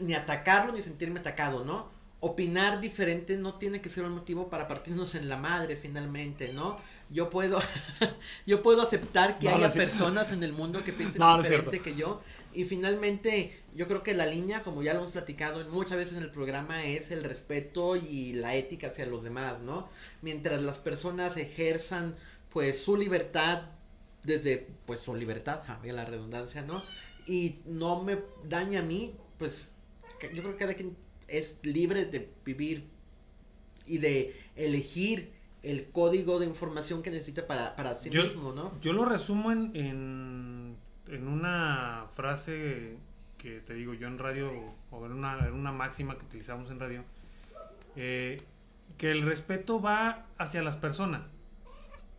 ni 0.00 0.14
atacarlo 0.14 0.72
ni 0.72 0.82
sentirme 0.82 1.20
atacado, 1.20 1.64
¿no? 1.64 1.88
Opinar 2.20 2.80
diferente 2.80 3.36
no 3.36 3.54
tiene 3.54 3.80
que 3.80 3.88
ser 3.88 4.04
un 4.04 4.14
motivo 4.14 4.48
para 4.48 4.68
partirnos 4.68 5.14
en 5.14 5.28
la 5.28 5.36
madre 5.36 5.76
finalmente, 5.76 6.52
¿no? 6.52 6.78
Yo 7.10 7.28
puedo 7.28 7.60
yo 8.46 8.62
puedo 8.62 8.82
aceptar 8.82 9.38
que 9.38 9.48
haya 9.48 9.70
personas 9.70 10.32
en 10.32 10.42
el 10.42 10.52
mundo 10.52 10.84
que 10.84 10.92
piensen 10.92 11.20
diferente 11.42 11.80
que 11.80 11.94
yo 11.94 12.20
y 12.52 12.64
finalmente 12.64 13.52
yo 13.74 13.86
creo 13.86 14.02
que 14.02 14.14
la 14.14 14.26
línea, 14.26 14.62
como 14.62 14.82
ya 14.82 14.92
lo 14.92 15.00
hemos 15.00 15.12
platicado 15.12 15.64
muchas 15.68 15.98
veces 15.98 16.16
en 16.16 16.22
el 16.22 16.30
programa, 16.30 16.84
es 16.84 17.10
el 17.10 17.22
respeto 17.22 17.96
y 17.96 18.32
la 18.32 18.54
ética 18.56 18.88
hacia 18.88 19.06
los 19.06 19.22
demás, 19.22 19.60
¿no? 19.60 19.88
Mientras 20.22 20.60
las 20.62 20.78
personas 20.78 21.36
ejerzan 21.36 22.16
pues 22.50 22.82
su 22.82 22.96
libertad 22.96 23.62
desde 24.24 24.66
pues 24.86 25.00
su 25.00 25.14
libertad, 25.14 25.62
ja, 25.66 25.80
la 25.84 26.04
redundancia, 26.04 26.62
¿no? 26.62 26.82
Y 27.26 27.60
no 27.64 28.02
me 28.02 28.18
daña 28.44 28.80
a 28.80 28.82
mí, 28.82 29.14
pues 29.38 29.70
yo 30.20 30.42
creo 30.42 30.52
que 30.52 30.58
cada 30.58 30.74
quien 30.74 30.96
es 31.28 31.58
libre 31.62 32.04
de 32.04 32.28
vivir 32.44 32.88
y 33.86 33.98
de 33.98 34.34
elegir 34.56 35.32
el 35.62 35.90
código 35.90 36.38
de 36.38 36.46
información 36.46 37.02
que 37.02 37.10
necesita 37.10 37.46
para, 37.46 37.76
para 37.76 37.94
sí 37.94 38.10
mismo, 38.10 38.52
¿no? 38.52 38.72
Yo 38.80 38.92
lo 38.92 39.04
resumo 39.04 39.52
en, 39.52 39.70
en, 39.74 40.76
en, 41.08 41.28
una 41.28 42.06
frase 42.16 42.96
que 43.36 43.60
te 43.60 43.74
digo 43.74 43.94
yo 43.94 44.06
en 44.06 44.18
radio, 44.18 44.50
o 44.90 45.06
en 45.06 45.12
una, 45.12 45.38
en 45.46 45.54
una 45.54 45.72
máxima 45.72 46.16
que 46.16 46.24
utilizamos 46.24 46.70
en 46.70 46.80
radio, 46.80 47.04
eh, 47.96 48.42
que 48.96 49.10
el 49.10 49.22
respeto 49.22 49.80
va 49.80 50.24
hacia 50.38 50.62
las 50.62 50.76
personas. 50.76 51.22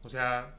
O 0.04 0.10
sea, 0.10 0.56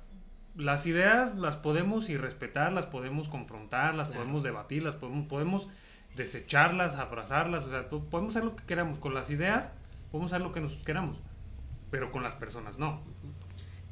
las 0.56 0.86
ideas 0.86 1.36
las 1.36 1.56
podemos 1.56 2.08
y 2.08 2.16
respetar, 2.16 2.72
las 2.72 2.86
podemos 2.86 3.28
confrontar, 3.28 3.94
las 3.94 4.08
podemos 4.08 4.42
debatir, 4.42 4.82
las 4.82 4.94
podemos, 4.94 5.26
podemos 5.26 5.68
desecharlas, 6.16 6.96
abrazarlas, 6.96 7.64
o 7.64 7.70
sea, 7.70 7.88
podemos 7.88 8.36
hacer 8.36 8.44
lo 8.44 8.56
que 8.56 8.64
queramos. 8.64 8.98
Con 8.98 9.14
las 9.14 9.30
ideas 9.30 9.70
podemos 10.10 10.32
hacer 10.32 10.44
lo 10.44 10.52
que 10.52 10.60
nos 10.60 10.72
queramos, 10.84 11.16
pero 11.92 12.10
con 12.10 12.24
las 12.24 12.34
personas 12.34 12.78
no. 12.78 13.00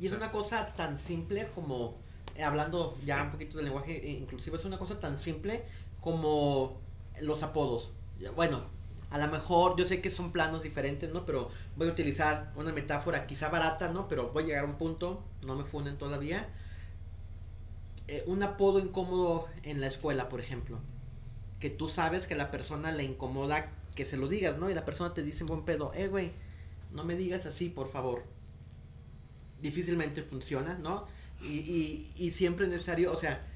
Y 0.01 0.09
es 0.09 0.12
una 0.12 0.32
cosa 0.32 0.72
tan 0.72 0.98
simple 0.98 1.48
como, 1.55 1.94
eh, 2.34 2.42
hablando 2.42 2.98
ya 3.05 3.22
un 3.22 3.30
poquito 3.30 3.59
del 3.59 3.66
lenguaje 3.66 4.09
inclusivo, 4.09 4.57
es 4.57 4.64
una 4.64 4.78
cosa 4.78 4.98
tan 4.98 5.20
simple 5.20 5.62
como 6.01 6.80
los 7.20 7.44
apodos. 7.44 7.92
Bueno, 8.34 8.62
a 9.11 9.18
lo 9.18 9.28
mejor 9.28 9.76
yo 9.76 9.86
sé 9.86 10.01
que 10.01 10.11
son 10.11 10.32
planos 10.32 10.62
diferentes, 10.62 11.12
¿no? 11.12 11.24
Pero 11.26 11.51
voy 11.76 11.88
a 11.88 11.92
utilizar 11.92 12.53
una 12.57 12.72
metáfora 12.72 13.26
quizá 13.26 13.51
barata, 13.51 13.90
¿no? 13.90 14.09
Pero 14.09 14.30
voy 14.30 14.44
a 14.44 14.46
llegar 14.46 14.64
a 14.64 14.66
un 14.66 14.78
punto, 14.78 15.22
no 15.42 15.55
me 15.55 15.64
funden 15.64 15.98
todavía. 15.98 16.48
Eh, 18.09 18.24
un 18.26 18.42
apodo 18.42 18.80
incómodo 18.80 19.46
en 19.62 19.80
la 19.80 19.86
escuela, 19.86 20.28
por 20.28 20.40
ejemplo 20.40 20.80
que 21.61 21.70
tú 21.70 21.90
sabes 21.90 22.26
que 22.26 22.34
la 22.34 22.51
persona 22.51 22.90
le 22.90 23.05
incomoda 23.05 23.68
que 23.94 24.07
se 24.07 24.16
lo 24.16 24.28
digas, 24.28 24.57
¿no? 24.57 24.70
Y 24.70 24.74
la 24.74 24.86
persona 24.86 25.12
te 25.12 25.22
dice 25.22 25.42
en 25.42 25.48
buen 25.48 25.62
pedo, 25.62 25.92
eh, 25.94 26.09
güey, 26.09 26.32
no 26.93 27.05
me 27.05 27.16
digas 27.16 27.47
así, 27.47 27.68
por 27.68 27.91
favor. 27.91 28.24
Difícilmente 29.61 30.22
funciona, 30.22 30.74
¿no? 30.78 31.07
Y, 31.43 31.59
y, 31.59 32.12
y 32.16 32.30
siempre 32.30 32.64
es 32.66 32.70
necesario, 32.72 33.12
o 33.12 33.16
sea, 33.16 33.47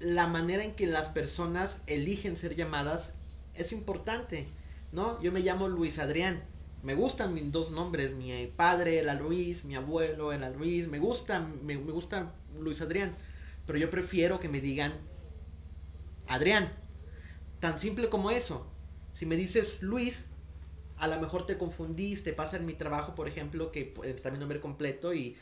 la 0.00 0.26
manera 0.26 0.64
en 0.64 0.74
que 0.74 0.86
las 0.86 1.08
personas 1.08 1.82
eligen 1.86 2.36
ser 2.36 2.54
llamadas 2.54 3.14
es 3.54 3.72
importante, 3.72 4.46
¿no? 4.90 5.20
Yo 5.22 5.32
me 5.32 5.40
llamo 5.40 5.68
Luis 5.68 5.98
Adrián. 5.98 6.42
Me 6.82 6.94
gustan 6.94 7.32
mis 7.32 7.52
dos 7.52 7.70
nombres, 7.70 8.14
mi 8.14 8.32
padre, 8.56 8.98
el 8.98 9.18
Luis, 9.18 9.64
mi 9.64 9.76
abuelo, 9.76 10.32
el 10.32 10.42
Luis, 10.54 10.88
me 10.88 10.98
gusta, 10.98 11.38
me, 11.40 11.78
me 11.78 11.92
gusta 11.92 12.34
Luis 12.58 12.80
Adrián, 12.80 13.14
pero 13.66 13.78
yo 13.78 13.88
prefiero 13.88 14.40
que 14.40 14.48
me 14.48 14.60
digan 14.60 14.92
Adrián, 16.28 16.72
Tan 17.60 17.78
simple 17.78 18.08
como 18.10 18.30
eso. 18.30 18.66
Si 19.12 19.26
me 19.26 19.36
dices 19.36 19.82
Luis, 19.82 20.28
a 21.02 21.08
lo 21.08 21.18
mejor 21.18 21.46
te 21.46 21.58
confundiste, 21.58 22.32
pasa 22.32 22.56
en 22.58 22.64
mi 22.64 22.74
trabajo, 22.74 23.16
por 23.16 23.26
ejemplo, 23.26 23.72
que 23.72 23.92
está 24.04 24.30
mi 24.30 24.38
nombre 24.38 24.60
completo 24.60 25.12
y 25.12 25.36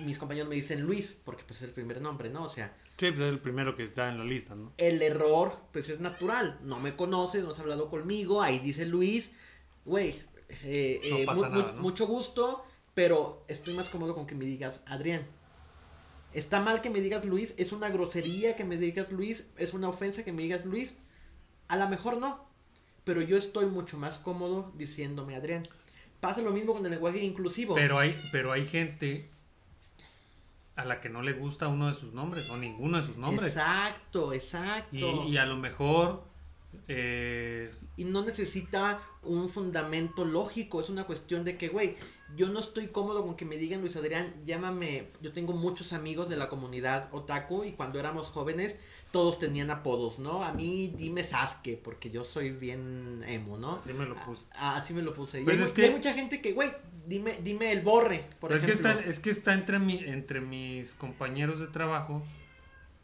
mis 0.00 0.18
compañeros 0.18 0.46
me 0.46 0.56
dicen 0.56 0.82
Luis, 0.82 1.16
porque 1.24 1.42
pues 1.42 1.62
es 1.62 1.68
el 1.68 1.72
primer 1.72 2.02
nombre, 2.02 2.28
¿no? 2.28 2.44
O 2.44 2.50
sea... 2.50 2.76
Sí, 2.98 3.10
pues 3.10 3.22
es 3.22 3.30
el 3.30 3.38
primero 3.38 3.74
que 3.74 3.84
está 3.84 4.10
en 4.10 4.18
la 4.18 4.24
lista, 4.24 4.54
¿no? 4.54 4.74
El 4.76 5.00
error, 5.00 5.58
pues 5.72 5.88
es 5.88 6.00
natural. 6.00 6.58
No 6.62 6.80
me 6.80 6.96
conoces, 6.96 7.42
no 7.42 7.52
has 7.52 7.60
hablado 7.60 7.88
conmigo, 7.88 8.42
ahí 8.42 8.58
dice 8.58 8.84
Luis. 8.84 9.32
Güey, 9.86 10.22
eh, 10.64 11.00
eh, 11.02 11.26
mucho 11.78 12.06
gusto, 12.06 12.62
pero 12.92 13.42
estoy 13.48 13.72
más 13.72 13.88
cómodo 13.88 14.14
con 14.14 14.26
que 14.26 14.34
me 14.34 14.44
digas 14.44 14.82
Adrián. 14.84 15.26
Está 16.34 16.60
mal 16.60 16.82
que 16.82 16.90
me 16.90 17.00
digas 17.00 17.24
Luis, 17.24 17.54
es 17.56 17.72
una 17.72 17.88
grosería 17.88 18.54
que 18.54 18.64
me 18.64 18.76
digas 18.76 19.10
Luis, 19.10 19.48
es 19.56 19.72
una 19.72 19.88
ofensa 19.88 20.24
que 20.24 20.32
me 20.34 20.42
digas 20.42 20.66
Luis. 20.66 20.98
A 21.68 21.78
lo 21.78 21.88
mejor 21.88 22.18
no, 22.18 22.49
pero 23.04 23.22
yo 23.22 23.36
estoy 23.36 23.66
mucho 23.66 23.98
más 23.98 24.18
cómodo 24.18 24.72
diciéndome 24.76 25.36
Adrián. 25.36 25.68
Pasa 26.20 26.42
lo 26.42 26.52
mismo 26.52 26.74
con 26.74 26.84
el 26.84 26.92
lenguaje 26.92 27.22
inclusivo. 27.22 27.74
Pero 27.74 27.98
hay, 27.98 28.14
pero 28.30 28.52
hay 28.52 28.66
gente 28.66 29.30
a 30.76 30.84
la 30.84 31.00
que 31.00 31.08
no 31.08 31.22
le 31.22 31.32
gusta 31.32 31.68
uno 31.68 31.88
de 31.88 31.94
sus 31.94 32.12
nombres 32.12 32.48
o 32.50 32.56
ninguno 32.56 33.00
de 33.00 33.06
sus 33.06 33.16
nombres. 33.16 33.48
Exacto, 33.48 34.32
exacto. 34.32 35.24
Y, 35.26 35.36
a 35.36 35.46
lo 35.46 35.56
mejor... 35.56 36.24
Eh, 36.86 37.72
y 37.96 38.04
no 38.04 38.22
necesita 38.22 39.02
un 39.22 39.50
fundamento 39.50 40.24
lógico, 40.24 40.80
es 40.80 40.88
una 40.88 41.04
cuestión 41.04 41.44
de 41.44 41.58
que, 41.58 41.68
güey, 41.68 41.96
yo 42.36 42.48
no 42.48 42.60
estoy 42.60 42.88
cómodo 42.88 43.24
con 43.24 43.36
que 43.36 43.44
me 43.44 43.56
digan 43.56 43.80
Luis 43.80 43.96
Adrián, 43.96 44.34
llámame, 44.44 45.08
yo 45.20 45.32
tengo 45.32 45.52
muchos 45.52 45.92
amigos 45.92 46.28
de 46.28 46.36
la 46.36 46.48
comunidad 46.48 47.08
otaku 47.12 47.64
y 47.64 47.72
cuando 47.72 47.98
éramos 47.98 48.28
jóvenes 48.28 48.78
todos 49.10 49.38
tenían 49.38 49.70
apodos, 49.70 50.18
¿no? 50.18 50.44
A 50.44 50.52
mí 50.52 50.92
dime 50.96 51.24
Sasuke, 51.24 51.76
porque 51.76 52.10
yo 52.10 52.24
soy 52.24 52.50
bien 52.50 53.24
emo, 53.26 53.58
¿no? 53.58 53.76
Así 53.76 53.92
me 53.92 54.06
lo 54.06 54.14
puse. 54.16 54.44
Ah, 54.52 54.76
así 54.76 54.94
me 54.94 55.02
lo 55.02 55.12
puse. 55.12 55.40
y 55.40 55.44
pues 55.44 55.76
hay, 55.78 55.90
mucha 55.90 56.14
gente 56.14 56.40
que, 56.40 56.52
güey, 56.52 56.70
dime, 57.06 57.38
dime 57.42 57.72
el 57.72 57.80
borre, 57.80 58.24
por 58.38 58.52
ejemplo. 58.52 58.74
Es 58.74 58.80
que 58.80 58.88
está, 58.88 59.10
es 59.10 59.18
que 59.18 59.30
está 59.30 59.54
entre, 59.54 59.78
mi, 59.78 59.98
entre 59.98 60.40
mis 60.40 60.94
compañeros 60.94 61.58
de 61.58 61.66
trabajo, 61.66 62.22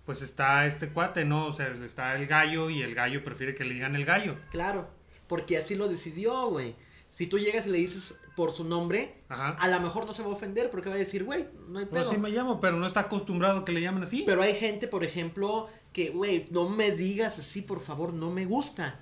pues 0.04 0.22
está 0.22 0.66
este 0.66 0.88
cuate, 0.88 1.24
¿no? 1.24 1.46
O 1.46 1.52
sea, 1.52 1.68
está 1.84 2.14
el 2.14 2.26
gallo 2.26 2.70
y 2.70 2.82
el 2.82 2.94
gallo 2.94 3.24
prefiere 3.24 3.54
que 3.54 3.64
le 3.64 3.74
digan 3.74 3.96
el 3.96 4.04
gallo. 4.04 4.36
Claro, 4.50 4.88
porque 5.26 5.58
así 5.58 5.74
lo 5.74 5.88
decidió, 5.88 6.48
güey. 6.48 6.76
Si 7.08 7.26
tú 7.26 7.38
llegas 7.38 7.66
y 7.66 7.70
le 7.70 7.78
dices 7.78 8.14
por 8.36 8.52
su 8.52 8.64
nombre, 8.64 9.22
a 9.28 9.68
lo 9.68 9.80
mejor 9.80 10.06
no 10.06 10.12
se 10.12 10.22
va 10.22 10.28
a 10.28 10.32
ofender 10.32 10.70
porque 10.70 10.88
va 10.88 10.94
a 10.94 10.98
decir, 10.98 11.24
güey, 11.24 11.46
no 11.68 11.78
hay 11.78 11.86
pues 11.86 12.02
pedo. 12.02 12.10
Pues 12.10 12.16
sí 12.16 12.18
me 12.18 12.30
llamo, 12.30 12.60
pero 12.60 12.76
no 12.76 12.86
está 12.86 13.00
acostumbrado 13.00 13.60
a 13.60 13.64
que 13.64 13.72
le 13.72 13.80
llamen 13.80 14.02
así. 14.02 14.24
Pero 14.26 14.42
hay 14.42 14.54
gente, 14.54 14.88
por 14.88 15.04
ejemplo, 15.04 15.68
que, 15.92 16.10
güey, 16.10 16.44
no 16.50 16.68
me 16.68 16.90
digas 16.90 17.38
así, 17.38 17.62
por 17.62 17.80
favor, 17.80 18.12
no 18.12 18.30
me 18.30 18.44
gusta. 18.44 19.00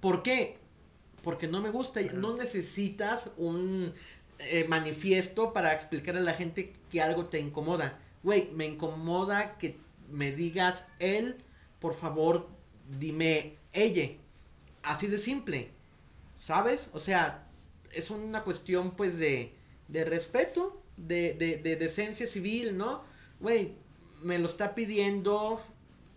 ¿Por 0.00 0.22
qué? 0.22 0.58
Porque 1.22 1.48
no 1.48 1.60
me 1.60 1.70
gusta. 1.70 2.00
No 2.14 2.36
necesitas 2.36 3.32
un 3.36 3.92
eh, 4.38 4.66
manifiesto 4.68 5.52
para 5.52 5.72
explicar 5.72 6.16
a 6.16 6.20
la 6.20 6.34
gente 6.34 6.74
que 6.90 7.02
algo 7.02 7.26
te 7.26 7.40
incomoda. 7.40 7.98
Güey, 8.22 8.50
me 8.52 8.66
incomoda 8.66 9.58
que 9.58 9.78
me 10.10 10.30
digas 10.30 10.86
él, 10.98 11.36
por 11.80 11.94
favor, 11.94 12.48
dime 12.98 13.56
ella. 13.72 14.10
Así 14.82 15.06
de 15.06 15.18
simple. 15.18 15.70
¿Sabes? 16.36 16.90
O 16.92 17.00
sea, 17.00 17.45
es 17.92 18.10
una 18.10 18.42
cuestión 18.42 18.92
pues 18.92 19.18
de, 19.18 19.52
de 19.88 20.04
respeto, 20.04 20.80
de, 20.96 21.34
de, 21.34 21.56
de 21.56 21.76
decencia 21.76 22.26
civil, 22.26 22.76
¿no? 22.76 23.04
Güey, 23.40 23.72
me 24.22 24.38
lo 24.38 24.46
está 24.46 24.74
pidiendo 24.74 25.62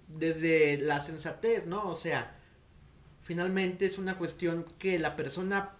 desde 0.08 0.78
la 0.78 1.02
sensatez, 1.02 1.66
¿no? 1.66 1.90
O 1.90 1.96
sea, 1.96 2.36
finalmente 3.24 3.86
es 3.86 3.98
una 3.98 4.18
cuestión 4.18 4.66
que 4.80 4.98
la 5.00 5.16
persona 5.16 5.74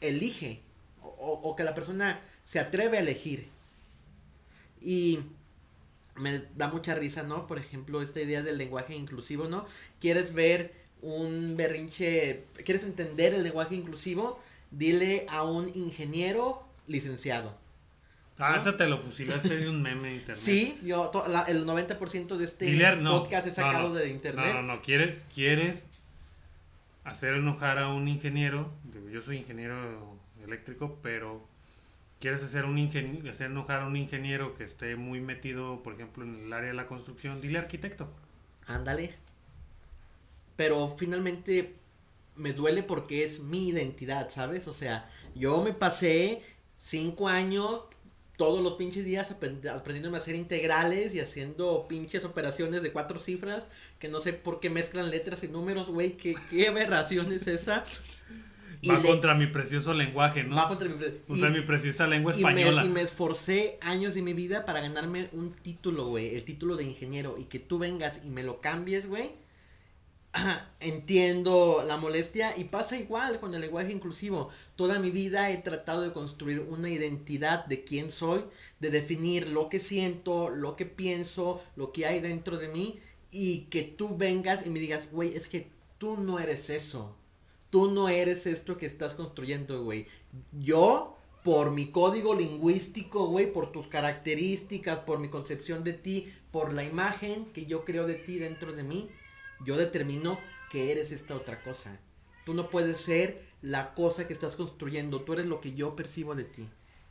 elige 0.00 0.60
o, 1.02 1.56
que 1.56 1.64
la 1.64 1.74
persona 1.74 2.20
se 2.44 2.60
atreve 2.60 2.98
a 2.98 3.00
elegir. 3.00 3.48
Y 4.80 5.20
me 6.16 6.42
da 6.56 6.68
mucha 6.68 6.94
risa, 6.94 7.22
¿no? 7.22 7.46
Por 7.46 7.58
ejemplo, 7.58 8.02
esta 8.02 8.20
idea 8.20 8.42
del 8.42 8.58
lenguaje 8.58 8.94
inclusivo, 8.94 9.48
¿no? 9.48 9.66
¿Quieres 10.00 10.34
ver 10.34 10.72
un 11.00 11.56
berrinche, 11.56 12.44
quieres 12.64 12.84
entender 12.84 13.34
el 13.34 13.42
lenguaje 13.42 13.74
inclusivo? 13.74 14.40
Dile 14.70 15.26
a 15.28 15.42
un 15.44 15.70
ingeniero 15.74 16.66
licenciado. 16.86 17.56
Ah, 18.38 18.56
esa 18.56 18.76
te 18.76 18.86
lo 18.86 18.98
fusilaste 18.98 19.56
de 19.56 19.68
un 19.68 19.82
meme 19.82 20.08
de 20.08 20.14
internet. 20.16 20.36
Sí, 20.36 20.78
yo, 20.82 21.10
el 21.48 21.66
90% 21.66 22.36
de 22.36 22.44
este 22.44 22.96
podcast 23.02 23.48
es 23.48 23.54
sacado 23.54 23.92
de 23.94 24.08
internet. 24.10 24.54
No, 24.54 24.62
no, 24.62 24.74
no, 24.74 24.82
¿Quieres, 24.82 25.18
quieres 25.34 25.86
hacer 27.04 27.34
enojar 27.34 27.78
a 27.78 27.88
un 27.88 28.06
ingeniero, 28.06 28.70
yo 29.10 29.22
soy 29.22 29.38
ingeniero 29.38 30.16
eléctrico, 30.44 30.98
pero 31.02 31.44
quieres 32.20 32.42
hacer, 32.42 32.64
un 32.64 32.78
hacer 33.28 33.50
enojar 33.50 33.82
a 33.82 33.86
un 33.86 33.96
ingeniero 33.96 34.56
que 34.56 34.64
esté 34.64 34.94
muy 34.94 35.20
metido, 35.20 35.82
por 35.82 35.94
ejemplo, 35.94 36.24
en 36.24 36.46
el 36.46 36.52
área 36.52 36.68
de 36.68 36.74
la 36.74 36.86
construcción, 36.86 37.40
dile 37.40 37.58
arquitecto. 37.58 38.08
Ándale. 38.66 39.14
Pero 40.56 40.94
finalmente 40.96 41.74
me 42.38 42.52
duele 42.52 42.82
porque 42.82 43.24
es 43.24 43.40
mi 43.40 43.68
identidad, 43.68 44.30
¿sabes? 44.30 44.68
O 44.68 44.72
sea, 44.72 45.10
yo 45.34 45.62
me 45.62 45.72
pasé 45.72 46.42
cinco 46.78 47.28
años 47.28 47.82
todos 48.36 48.62
los 48.62 48.74
pinches 48.74 49.04
días 49.04 49.32
aprendiéndome 49.32 50.16
a 50.16 50.20
hacer 50.20 50.36
integrales 50.36 51.12
y 51.14 51.20
haciendo 51.20 51.86
pinches 51.88 52.24
operaciones 52.24 52.82
de 52.82 52.92
cuatro 52.92 53.18
cifras 53.18 53.66
que 53.98 54.08
no 54.08 54.20
sé 54.20 54.32
por 54.32 54.60
qué 54.60 54.70
mezclan 54.70 55.10
letras 55.10 55.42
y 55.42 55.48
números, 55.48 55.88
güey, 55.88 56.16
qué, 56.16 56.36
qué 56.48 56.68
aberración 56.68 57.32
es 57.32 57.48
esa. 57.48 57.84
Va 58.88 59.02
contra 59.02 59.34
mi 59.34 59.46
precioso 59.46 59.92
lenguaje, 59.92 60.44
¿no? 60.44 60.54
Va 60.54 60.68
contra 60.68 60.88
mi, 60.88 60.96
contra 61.26 61.50
mi 61.50 61.60
preciosa 61.62 62.06
lengua 62.06 62.32
española. 62.32 62.84
Y 62.84 62.88
me, 62.88 63.02
esforcé 63.02 63.76
años 63.80 64.14
de 64.14 64.22
mi 64.22 64.34
vida 64.34 64.64
para 64.64 64.80
ganarme 64.80 65.28
un 65.32 65.52
título, 65.52 66.06
güey, 66.06 66.36
el 66.36 66.44
título 66.44 66.76
de 66.76 66.84
ingeniero, 66.84 67.36
y 67.38 67.44
que 67.44 67.58
tú 67.58 67.78
vengas 67.78 68.20
y 68.24 68.30
me 68.30 68.44
lo 68.44 68.60
cambies, 68.60 69.08
güey. 69.08 69.30
Entiendo 70.80 71.84
la 71.86 71.96
molestia 71.96 72.56
y 72.56 72.64
pasa 72.64 72.96
igual 72.96 73.40
con 73.40 73.54
el 73.54 73.60
lenguaje 73.60 73.92
inclusivo. 73.92 74.50
Toda 74.76 74.98
mi 74.98 75.10
vida 75.10 75.50
he 75.50 75.58
tratado 75.58 76.02
de 76.02 76.12
construir 76.12 76.60
una 76.60 76.88
identidad 76.90 77.64
de 77.66 77.84
quién 77.84 78.10
soy, 78.10 78.44
de 78.80 78.90
definir 78.90 79.48
lo 79.48 79.68
que 79.68 79.80
siento, 79.80 80.50
lo 80.50 80.76
que 80.76 80.86
pienso, 80.86 81.60
lo 81.76 81.92
que 81.92 82.06
hay 82.06 82.20
dentro 82.20 82.58
de 82.58 82.68
mí 82.68 82.98
y 83.30 83.60
que 83.70 83.82
tú 83.82 84.16
vengas 84.16 84.66
y 84.66 84.70
me 84.70 84.80
digas, 84.80 85.10
güey, 85.12 85.34
es 85.36 85.46
que 85.46 85.68
tú 85.98 86.16
no 86.16 86.38
eres 86.38 86.70
eso 86.70 87.14
Tú 87.70 87.90
no 87.90 88.08
eres 88.08 88.46
esto 88.46 88.78
que 88.78 88.86
estás 88.86 89.12
construyendo, 89.14 89.82
güey. 89.82 90.06
Yo, 90.52 91.16
por 91.44 91.70
mi 91.70 91.90
código 91.90 92.34
lingüístico, 92.34 93.26
güey, 93.26 93.52
por 93.52 93.72
tus 93.72 93.86
características, 93.86 95.00
por 95.00 95.18
mi 95.18 95.28
concepción 95.28 95.84
de 95.84 95.92
ti, 95.92 96.32
por 96.50 96.72
la 96.72 96.82
imagen 96.84 97.44
que 97.52 97.66
yo 97.66 97.84
creo 97.84 98.06
de 98.06 98.14
ti 98.14 98.38
dentro 98.38 98.72
de 98.72 98.82
mí, 98.84 99.10
yo 99.64 99.76
determino 99.76 100.38
que 100.70 100.92
eres 100.92 101.12
esta 101.12 101.34
otra 101.34 101.62
cosa. 101.62 101.98
Tú 102.44 102.54
no 102.54 102.70
puedes 102.70 102.98
ser 102.98 103.42
la 103.62 103.94
cosa 103.94 104.26
que 104.26 104.32
estás 104.32 104.56
construyendo, 104.56 105.22
tú 105.22 105.34
eres 105.34 105.46
lo 105.46 105.60
que 105.60 105.74
yo 105.74 105.96
percibo 105.96 106.34
de 106.34 106.44
ti. 106.44 106.68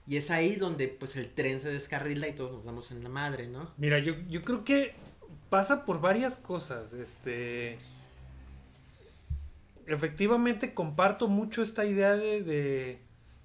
Y 0.07 0.17
es 0.17 0.31
ahí 0.31 0.55
donde 0.55 0.87
pues 0.87 1.15
el 1.17 1.29
tren 1.29 1.59
se 1.59 1.69
descarrila 1.69 2.27
y 2.27 2.33
todos 2.33 2.51
nos 2.51 2.63
damos 2.63 2.91
en 2.91 3.03
la 3.03 3.09
madre, 3.09 3.47
¿no? 3.47 3.71
Mira, 3.77 3.99
yo, 3.99 4.15
yo 4.29 4.43
creo 4.43 4.63
que 4.63 4.93
pasa 5.49 5.85
por 5.85 5.99
varias 5.99 6.37
cosas. 6.37 6.93
Este 6.93 7.77
efectivamente 9.87 10.73
comparto 10.73 11.27
mucho 11.27 11.63
esta 11.63 11.85
idea 11.85 12.13
de, 12.15 12.99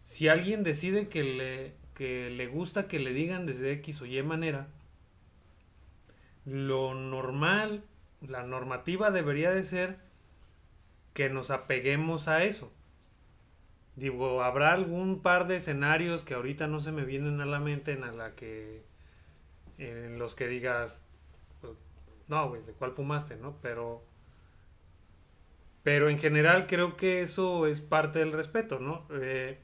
si 0.05 0.29
alguien 0.29 0.65
decide 0.65 1.09
que 1.09 1.23
le, 1.23 1.73
que 1.95 2.31
le 2.31 2.49
gusta 2.49 2.89
que 2.89 2.99
le 2.99 3.13
digan 3.13 3.47
desde 3.47 3.73
X 3.75 4.03
o 4.03 4.07
Y 4.07 4.23
manera, 4.23 4.67
lo 6.45 6.95
normal, 6.95 7.85
la 8.29 8.43
normativa 8.43 9.11
debería 9.11 9.51
de 9.51 9.65
ser 9.65 9.97
que 11.15 11.29
nos 11.29 11.51
apeguemos 11.51 12.29
a 12.29 12.45
eso. 12.45 12.73
Digo, 13.97 14.43
habrá 14.43 14.73
algún 14.73 15.21
par 15.21 15.47
de 15.47 15.57
escenarios 15.57 16.23
que 16.23 16.35
ahorita 16.35 16.67
no 16.67 16.81
se 16.81 16.93
me 16.93 17.05
vienen 17.05 17.41
a 17.41 17.47
la 17.47 17.61
mente 17.61 17.93
en 17.93 18.17
la 18.17 18.35
que 18.35 18.83
en 19.79 20.19
los 20.19 20.35
que 20.35 20.49
digas 20.49 20.99
pues, 21.61 21.75
no, 22.29 22.49
güey, 22.49 22.63
¿de 22.63 22.73
cuál 22.73 22.93
fumaste, 22.93 23.37
no? 23.37 23.57
Pero 23.61 24.03
pero 25.83 26.09
en 26.09 26.19
general 26.19 26.67
creo 26.67 26.97
que 26.97 27.23
eso 27.23 27.67
es 27.67 27.81
parte 27.81 28.21
del 28.21 28.33
respeto, 28.33 28.79
¿no? 28.79 29.05
Eh, 29.11 29.59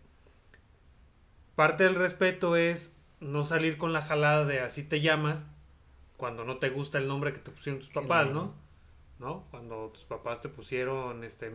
parte 1.54 1.84
del 1.84 1.94
respeto 1.94 2.56
es 2.56 2.94
no 3.20 3.44
salir 3.44 3.78
con 3.78 3.92
la 3.92 4.02
jalada 4.02 4.44
de 4.44 4.60
así 4.60 4.82
te 4.82 5.00
llamas 5.00 5.46
cuando 6.18 6.44
no 6.44 6.58
te 6.58 6.68
gusta 6.68 6.98
el 6.98 7.08
nombre 7.08 7.32
que 7.32 7.38
te 7.38 7.50
pusieron 7.50 7.80
tus 7.80 7.88
papás, 7.88 8.30
¿no? 8.30 8.52
¿No? 9.20 9.44
Cuando 9.50 9.88
tus 9.88 10.04
papás 10.04 10.40
te 10.40 10.48
pusieron 10.48 11.24
este 11.24 11.50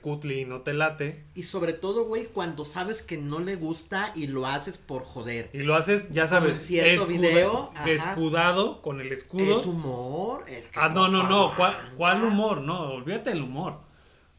Cutli 0.00 0.40
y 0.40 0.44
no 0.46 0.62
te 0.62 0.72
late. 0.72 1.24
Y 1.34 1.42
sobre 1.42 1.72
todo, 1.72 2.06
güey, 2.06 2.26
cuando 2.26 2.64
sabes 2.64 3.02
que 3.02 3.16
no 3.18 3.38
le 3.38 3.56
gusta 3.56 4.12
y 4.16 4.28
lo 4.28 4.46
haces 4.46 4.78
por 4.78 5.04
joder. 5.04 5.50
Y 5.52 5.58
lo 5.58 5.76
haces, 5.76 6.10
ya 6.10 6.26
sabes, 6.26 6.62
cierto 6.62 7.06
video, 7.06 7.72
escudado 7.86 8.82
con 8.82 9.00
el 9.00 9.12
escudo. 9.12 9.60
Es 9.60 9.66
humor. 9.66 10.44
ah, 10.74 10.88
no, 10.88 11.08
no, 11.08 11.28
no. 11.28 11.52
¿Cuál, 11.56 11.76
¿Cuál 11.96 12.24
humor? 12.24 12.62
No, 12.62 12.94
olvídate 12.94 13.30
del 13.30 13.42
humor. 13.42 13.80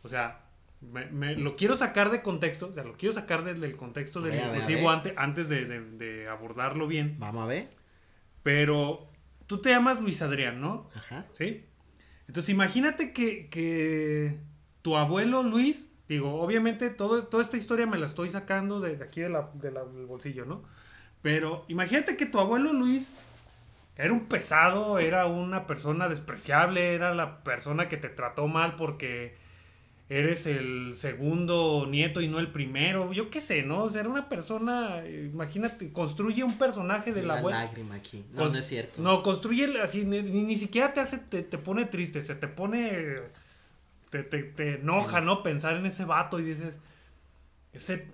O 0.03 0.09
sea, 0.09 0.39
me, 0.81 1.35
lo 1.35 1.55
quiero 1.55 1.75
sacar 1.75 2.11
de 2.11 2.21
contexto, 2.21 2.67
o 2.67 2.73
sea, 2.73 2.83
lo 2.83 2.93
quiero 2.93 3.13
sacar 3.13 3.43
del, 3.43 3.75
contexto 3.75 4.21
del 4.21 4.35
inclusivo 4.35 4.89
antes, 4.89 5.13
antes 5.17 5.49
de, 5.49 6.27
abordarlo 6.29 6.87
bien. 6.87 7.15
Vamos 7.19 7.43
a 7.43 7.47
ver. 7.47 7.69
Pero 8.43 9.07
tú 9.47 9.61
te 9.61 9.69
llamas 9.69 10.01
Luis 10.01 10.21
Adrián, 10.21 10.61
¿no? 10.61 10.89
Ajá. 10.95 11.25
¿Sí? 11.33 11.63
Entonces 12.27 12.49
imagínate 12.49 13.13
que, 13.13 14.37
tu 14.81 14.97
abuelo 14.97 15.43
Luis, 15.43 15.87
digo, 16.07 16.41
obviamente 16.41 16.89
todo, 16.89 17.23
toda 17.23 17.43
esta 17.43 17.57
historia 17.57 17.85
me 17.85 17.97
la 17.97 18.05
estoy 18.05 18.29
sacando 18.29 18.79
de, 18.79 19.03
aquí 19.03 19.21
de 19.21 19.29
la, 19.29 19.49
del 19.53 20.05
bolsillo, 20.05 20.45
¿no? 20.45 20.63
Pero 21.21 21.65
imagínate 21.67 22.17
que 22.17 22.25
tu 22.25 22.39
abuelo 22.39 22.71
Luis 22.71 23.11
era 23.97 24.13
un 24.13 24.27
pesado, 24.27 24.99
era 24.99 25.25
una 25.25 25.65
persona 25.65 26.07
despreciable, 26.09 26.93
era 26.93 27.13
la 27.13 27.43
persona 27.43 27.87
que 27.87 27.97
te 27.97 28.09
trató 28.09 28.47
mal 28.47 28.75
porque 28.75 29.37
eres 30.07 30.45
el 30.45 30.93
segundo 30.95 31.87
nieto 31.89 32.21
y 32.21 32.27
no 32.27 32.39
el 32.39 32.51
primero, 32.51 33.11
yo 33.11 33.29
qué 33.29 33.41
sé, 33.41 33.63
¿no? 33.63 33.83
O 33.83 33.89
sea, 33.89 34.01
era 34.01 34.09
una 34.09 34.29
persona, 34.29 35.03
imagínate, 35.07 35.91
construye 35.91 36.43
un 36.43 36.57
personaje 36.57 37.11
de 37.11 37.23
la 37.23 37.39
abuela. 37.39 37.65
lágrima 37.65 37.95
aquí, 37.95 38.23
no, 38.33 38.49
no 38.49 38.57
es 38.57 38.67
cierto. 38.67 39.01
No, 39.01 39.23
construye 39.23 39.81
así, 39.81 40.05
ni, 40.05 40.55
siquiera 40.57 40.93
te 40.93 40.99
hace, 40.99 41.17
te, 41.17 41.43
pone 41.57 41.85
triste, 41.85 42.21
se 42.21 42.35
te 42.35 42.47
pone, 42.47 43.17
te, 44.11 44.23
te, 44.23 44.75
enoja, 44.75 45.21
¿no? 45.21 45.41
Pensar 45.41 45.75
en 45.75 45.87
ese 45.87 46.05
vato 46.05 46.39
y 46.39 46.43
dices, 46.43 46.77
ese 47.73 48.07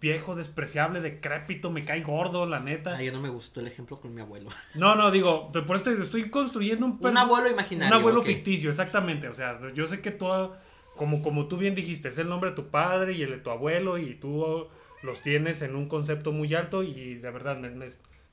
viejo 0.00 0.34
despreciable, 0.34 1.00
decrépito, 1.00 1.70
me 1.70 1.84
cae 1.84 2.02
gordo, 2.02 2.44
la 2.44 2.58
neta. 2.58 2.96
Ay, 2.96 3.06
yo 3.06 3.12
no 3.12 3.20
me 3.20 3.28
gustó 3.28 3.60
el 3.60 3.68
ejemplo 3.68 4.00
con 4.00 4.12
mi 4.12 4.20
abuelo. 4.20 4.50
No, 4.74 4.96
no, 4.96 5.12
digo, 5.12 5.52
por 5.52 5.76
esto 5.76 5.92
estoy 5.92 6.28
construyendo 6.28 6.86
un... 6.86 6.98
Un 7.00 7.16
abuelo 7.16 7.48
imaginario. 7.48 7.94
Un 7.94 8.00
abuelo 8.00 8.22
ficticio, 8.24 8.68
exactamente, 8.68 9.28
o 9.28 9.34
sea, 9.34 9.60
yo 9.74 9.86
sé 9.86 10.00
que 10.00 10.10
todo 10.10 10.56
como, 11.00 11.22
como 11.22 11.48
tú 11.48 11.56
bien 11.56 11.74
dijiste, 11.74 12.10
es 12.10 12.18
el 12.18 12.28
nombre 12.28 12.50
de 12.50 12.56
tu 12.56 12.66
padre 12.66 13.14
y 13.14 13.22
el 13.22 13.30
de 13.30 13.38
tu 13.38 13.48
abuelo 13.48 13.96
y 13.96 14.12
tú 14.16 14.68
los 15.02 15.22
tienes 15.22 15.62
en 15.62 15.74
un 15.74 15.88
concepto 15.88 16.30
muy 16.30 16.54
alto 16.54 16.82
y 16.82 17.14
de 17.14 17.30
verdad 17.30 17.56
me, 17.56 17.70
me, 17.70 17.86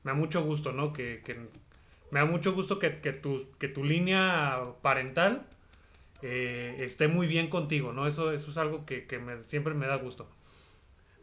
da 0.03 0.13
mucho 0.13 0.43
gusto, 0.43 0.73
¿no? 0.73 0.91
Que, 0.91 1.21
me 2.11 2.19
da 2.19 2.25
mucho 2.25 2.53
gusto 2.53 2.77
que, 2.77 2.99
que, 2.99 3.13
tu, 3.13 3.45
que 3.57 3.69
tu 3.69 3.85
línea 3.85 4.59
parental 4.81 5.43
eh, 6.21 6.75
esté 6.79 7.07
muy 7.07 7.25
bien 7.25 7.49
contigo, 7.49 7.93
¿no? 7.93 8.05
Eso, 8.05 8.33
eso 8.33 8.51
es 8.51 8.57
algo 8.57 8.85
que, 8.85 9.07
siempre 9.45 9.73
me 9.73 9.87
da 9.87 9.95
gusto. 9.95 10.27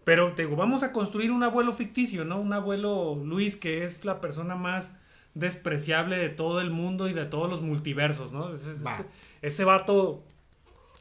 Pero 0.06 0.32
te 0.32 0.44
digo, 0.44 0.56
vamos 0.56 0.82
a 0.82 0.92
construir 0.92 1.30
un 1.30 1.42
abuelo 1.42 1.74
ficticio, 1.74 2.24
¿no? 2.24 2.40
Un 2.40 2.54
abuelo 2.54 3.20
Luis 3.22 3.54
que 3.54 3.84
es 3.84 4.06
la 4.06 4.18
persona 4.18 4.56
más 4.56 4.94
despreciable 5.34 6.16
de 6.16 6.30
todo 6.30 6.62
el 6.62 6.70
mundo 6.70 7.06
y 7.06 7.12
de 7.12 7.26
todos 7.26 7.50
los 7.50 7.60
multiversos, 7.60 8.32
¿no? 8.32 8.48
ese 9.42 9.64
vato 9.64 10.24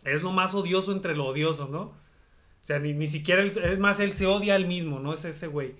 es 0.06 0.24
lo 0.24 0.32
más 0.32 0.54
odioso 0.54 0.92
entre 0.92 1.16
lo 1.16 1.26
odioso, 1.26 1.68
¿no? 1.68 1.82
O 1.82 2.66
sea, 2.66 2.80
ni, 2.80 3.08
siquiera, 3.08 3.44
es 3.44 3.80
más, 3.80 4.00
él 4.00 4.14
se 4.14 4.26
odia 4.26 4.56
al 4.56 4.68
mismo, 4.68 5.00
¿no? 5.00 5.14
Es 5.14 5.26
ese 5.26 5.48
güey. 5.48 5.76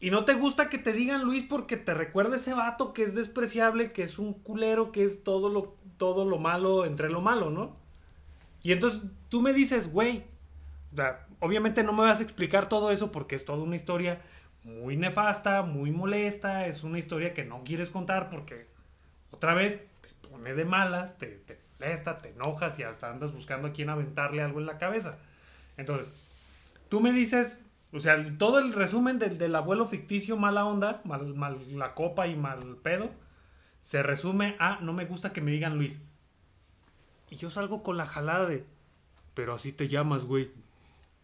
Y 0.00 0.10
no 0.10 0.24
te 0.24 0.34
gusta 0.34 0.68
que 0.68 0.78
te 0.78 0.92
digan 0.92 1.24
Luis 1.24 1.44
porque 1.44 1.76
te 1.76 1.94
recuerda 1.94 2.36
ese 2.36 2.54
vato 2.54 2.92
que 2.92 3.02
es 3.02 3.14
despreciable, 3.14 3.92
que 3.92 4.02
es 4.02 4.18
un 4.18 4.32
culero, 4.32 4.92
que 4.92 5.04
es 5.04 5.22
todo 5.22 5.48
lo, 5.48 5.76
todo 5.96 6.24
lo 6.24 6.38
malo 6.38 6.84
entre 6.84 7.08
lo 7.08 7.20
malo, 7.20 7.50
¿no? 7.50 7.74
Y 8.62 8.72
entonces 8.72 9.02
tú 9.28 9.40
me 9.42 9.52
dices, 9.52 9.92
güey, 9.92 10.24
o 10.92 10.96
sea, 10.96 11.26
obviamente 11.40 11.82
no 11.82 11.92
me 11.92 12.02
vas 12.02 12.20
a 12.20 12.22
explicar 12.22 12.68
todo 12.68 12.90
eso 12.90 13.12
porque 13.12 13.36
es 13.36 13.44
toda 13.44 13.62
una 13.62 13.76
historia 13.76 14.20
muy 14.64 14.96
nefasta, 14.96 15.62
muy 15.62 15.90
molesta, 15.90 16.66
es 16.66 16.82
una 16.82 16.98
historia 16.98 17.34
que 17.34 17.44
no 17.44 17.62
quieres 17.64 17.90
contar 17.90 18.28
porque 18.28 18.66
otra 19.30 19.54
vez 19.54 19.84
te 20.00 20.28
pone 20.28 20.54
de 20.54 20.64
malas, 20.64 21.18
te 21.18 21.38
te 21.78 22.30
enojas 22.30 22.78
y 22.78 22.82
hasta 22.82 23.10
andas 23.10 23.32
buscando 23.32 23.68
a 23.68 23.72
quién 23.72 23.88
aventarle 23.88 24.42
algo 24.42 24.60
en 24.60 24.66
la 24.66 24.78
cabeza. 24.78 25.16
Entonces, 25.76 26.10
tú 26.88 27.00
me 27.00 27.12
dices, 27.12 27.58
o 27.92 28.00
sea, 28.00 28.16
todo 28.36 28.58
el 28.58 28.72
resumen 28.72 29.18
del, 29.18 29.38
del 29.38 29.54
abuelo 29.54 29.86
ficticio 29.86 30.36
mala 30.36 30.64
onda, 30.64 31.00
mal, 31.04 31.34
mal 31.34 31.58
la 31.78 31.94
copa 31.94 32.26
y 32.26 32.36
mal 32.36 32.76
pedo, 32.82 33.10
se 33.82 34.02
resume 34.02 34.56
a 34.58 34.80
no 34.80 34.92
me 34.92 35.06
gusta 35.06 35.32
que 35.32 35.40
me 35.40 35.52
digan 35.52 35.78
Luis. 35.78 35.98
Y 37.30 37.36
yo 37.36 37.50
salgo 37.50 37.82
con 37.82 37.96
la 37.96 38.06
jalada 38.06 38.46
de, 38.46 38.64
pero 39.34 39.54
así 39.54 39.72
te 39.72 39.88
llamas, 39.88 40.24
güey. 40.24 40.50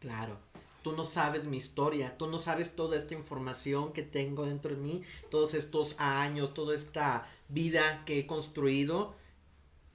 Claro. 0.01 0.37
Tú 0.83 0.93
no 0.93 1.07
sabes 1.07 1.47
mi 1.47 1.57
historia, 1.57 2.17
tú 2.19 2.27
no 2.27 2.43
sabes 2.43 2.77
toda 2.77 2.99
esta 2.99 3.15
información 3.15 3.95
que 3.95 4.03
tengo 4.03 4.45
dentro 4.45 4.75
de 4.75 4.81
mí, 4.81 5.03
todos 5.31 5.55
estos 5.55 5.97
años, 5.99 6.53
toda 6.53 6.75
esta 6.75 7.27
vida 7.49 8.03
que 8.05 8.19
he 8.19 8.27
construido. 8.27 9.15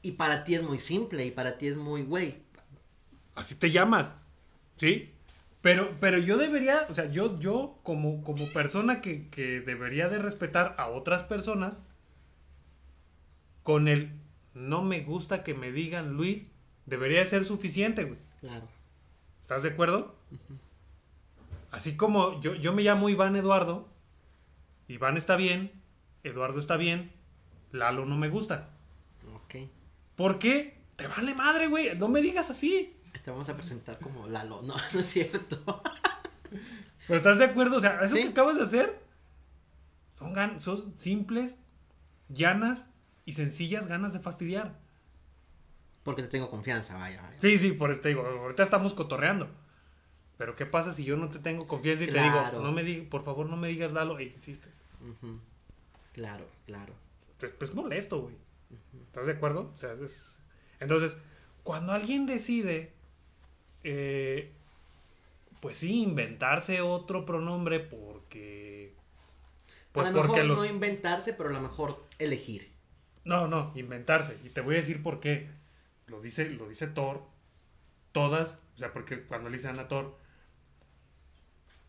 Y 0.02 0.14
para 0.14 0.44
ti 0.44 0.56
es 0.56 0.64
muy 0.64 0.80
simple 0.80 1.26
y 1.26 1.32
para 1.32 1.58
ti 1.58 1.68
es 1.68 1.78
muy, 1.78 2.04
güey. 2.04 2.38
Así 3.36 3.56
te 3.56 3.72
llamas, 3.72 4.12
¿sí? 4.78 5.14
Pero, 5.62 5.96
pero 6.00 6.18
yo 6.18 6.38
debería, 6.38 6.88
o 6.90 6.96
sea, 6.96 7.12
yo, 7.12 7.38
yo 7.40 7.78
como, 7.84 8.24
como 8.24 8.52
persona 8.54 9.02
que, 9.02 9.28
que 9.28 9.60
debería 9.60 10.08
de 10.08 10.20
respetar 10.20 10.76
a 10.78 10.88
otras 10.88 11.24
personas, 11.24 11.82
con 13.64 13.88
el 13.88 14.12
no 14.54 14.84
me 14.84 15.02
gusta 15.02 15.44
que 15.44 15.54
me 15.54 15.72
digan 15.72 16.14
Luis, 16.14 16.48
debería 16.86 17.20
de 17.20 17.26
ser 17.26 17.46
suficiente, 17.46 18.06
güey. 18.06 18.20
Claro. 18.40 18.68
¿Estás 19.42 19.64
de 19.64 19.70
acuerdo? 19.70 20.16
Así 21.72 21.96
como 21.96 22.42
yo, 22.42 22.56
yo 22.56 22.74
me 22.74 22.84
llamo 22.84 23.10
Iván 23.10 23.36
Eduardo, 23.36 23.88
Iván 24.88 25.18
está 25.18 25.36
bien, 25.36 25.72
Eduardo 26.24 26.60
está 26.60 26.78
bien, 26.78 27.12
Lalo 27.72 28.06
no 28.06 28.18
me 28.18 28.30
gusta. 28.30 28.70
Ok. 29.36 29.56
¿Por 30.20 30.38
qué? 30.38 30.76
Te 30.98 31.08
vale 31.08 31.34
madre, 31.34 31.68
güey. 31.68 31.98
No 31.98 32.10
me 32.10 32.22
digas 32.22 32.50
así. 32.50 32.94
Te 33.24 33.32
vamos 33.32 33.48
a 33.48 33.56
presentar 33.56 33.98
como 34.00 34.28
Lalo. 34.28 34.62
No, 34.64 34.76
no 34.94 35.00
es 35.00 35.06
cierto. 35.10 35.82
¿Pero 37.08 37.18
estás 37.18 37.40
de 37.40 37.46
acuerdo? 37.46 37.78
O 37.78 37.80
sea, 37.80 38.02
eso 38.04 38.16
Sí. 38.18 38.24
que 38.24 38.28
acabas 38.30 38.58
de 38.58 38.64
hacer 38.64 39.00
son, 40.18 40.36
gan- 40.36 40.60
son 40.60 40.94
simples, 41.00 41.56
llanas 42.28 42.84
y 43.24 43.32
sencillas 43.34 43.88
ganas 43.88 44.12
de 44.12 44.20
fastidiar. 44.20 44.78
Porque 46.04 46.22
te 46.24 46.28
tengo 46.28 46.50
confianza, 46.50 46.98
vaya, 46.98 47.22
vaya. 47.22 47.38
Sí, 47.42 47.58
sí, 47.58 47.72
por 47.72 47.90
eso 47.90 48.02
te 48.02 48.10
digo, 48.10 48.26
ahorita 48.26 48.64
estamos 48.64 48.94
cotorreando. 48.94 49.48
Pero 50.38 50.58
¿qué 50.58 50.66
pasa 50.66 50.92
si 50.94 51.06
yo 51.06 51.16
no 51.16 51.30
te 51.30 51.40
tengo 51.40 51.66
confianza 51.66 52.04
y 52.04 52.08
te 52.08 52.22
digo, 52.22 52.62
no 52.62 52.74
me 52.74 52.84
di- 52.84 53.02
por 53.04 53.24
favor 53.24 53.48
no 53.50 53.56
me 53.56 53.70
digas 53.70 53.94
Lalo 53.94 54.20
e 54.20 54.26
insistes? 54.26 54.74
Ujú. 55.00 55.40
Claro, 56.12 56.46
claro. 56.66 56.94
Pues, 57.40 57.54
pues 57.58 57.74
molesto, 57.74 58.20
güey. 58.22 58.36
¿Estás 59.10 59.26
de 59.26 59.34
acuerdo? 59.34 59.74
O 59.76 59.78
sea, 59.80 59.94
es... 59.94 60.38
Entonces, 60.80 61.18
cuando 61.64 61.94
alguien 61.94 62.28
decide, 62.28 62.94
eh, 63.84 64.54
pues 65.62 65.80
sí, 65.80 66.04
inventarse 66.04 66.82
otro 66.82 67.26
pronombre 67.26 67.80
porque... 67.80 68.94
Pues 69.92 70.08
a 70.08 70.12
lo 70.12 70.22
porque 70.22 70.44
mejor 70.44 70.48
los... 70.48 70.60
no 70.60 70.66
inventarse, 70.66 71.34
pero 71.34 71.50
a 71.50 71.54
lo 71.54 71.60
mejor 71.60 72.06
elegir. 72.20 72.72
No, 73.26 73.48
no, 73.48 73.72
inventarse. 73.76 74.38
Y 74.44 74.50
te 74.50 74.62
voy 74.62 74.76
a 74.76 74.78
decir 74.78 75.02
por 75.02 75.20
qué. 75.20 75.50
Lo 76.06 76.22
dice, 76.22 76.48
lo 76.50 76.70
dice 76.70 76.86
Thor. 76.86 77.24
Todas, 78.12 78.60
o 78.76 78.78
sea, 78.78 78.94
porque 78.94 79.24
cuando 79.24 79.50
le 79.50 79.58
dicen 79.58 79.80
a 79.80 79.88
Thor, 79.88 80.16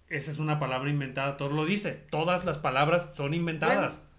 esa 0.09 0.31
es 0.31 0.39
una 0.39 0.59
palabra 0.59 0.89
inventada, 0.89 1.37
Thor 1.37 1.53
lo 1.53 1.67
dice. 1.67 1.93
Todas 1.93 2.47
las 2.47 2.57
palabras 2.57 3.15
son 3.15 3.35
inventadas. 3.35 3.97
Bueno, 3.97 4.10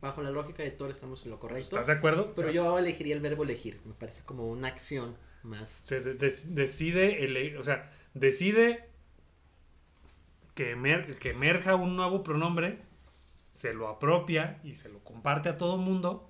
bajo 0.00 0.22
la 0.22 0.30
lógica 0.30 0.62
de 0.62 0.70
Thor 0.70 0.90
estamos 0.90 1.24
en 1.24 1.30
lo 1.30 1.38
correcto. 1.38 1.76
¿Estás 1.76 1.86
de 1.86 1.92
acuerdo? 1.94 2.32
Pero 2.34 2.50
yo 2.50 2.78
elegiría 2.78 3.14
el 3.14 3.20
verbo 3.20 3.42
elegir. 3.44 3.80
Me 3.84 3.94
parece 3.94 4.22
como 4.24 4.46
una 4.48 4.68
acción 4.68 5.16
más. 5.42 5.82
se 5.86 6.00
de- 6.00 6.14
de- 6.14 6.36
decide, 6.46 7.24
ele- 7.24 7.56
o 7.58 7.64
sea, 7.64 7.90
decide 8.14 8.84
que, 10.54 10.74
emer- 10.76 11.18
que 11.18 11.30
emerja 11.30 11.74
un 11.76 11.96
nuevo 11.96 12.22
pronombre, 12.22 12.78
se 13.54 13.72
lo 13.74 13.88
apropia 13.88 14.58
y 14.64 14.74
se 14.76 14.88
lo 14.88 14.98
comparte 15.00 15.48
a 15.48 15.58
todo 15.58 15.76
el 15.76 15.80
mundo. 15.82 16.28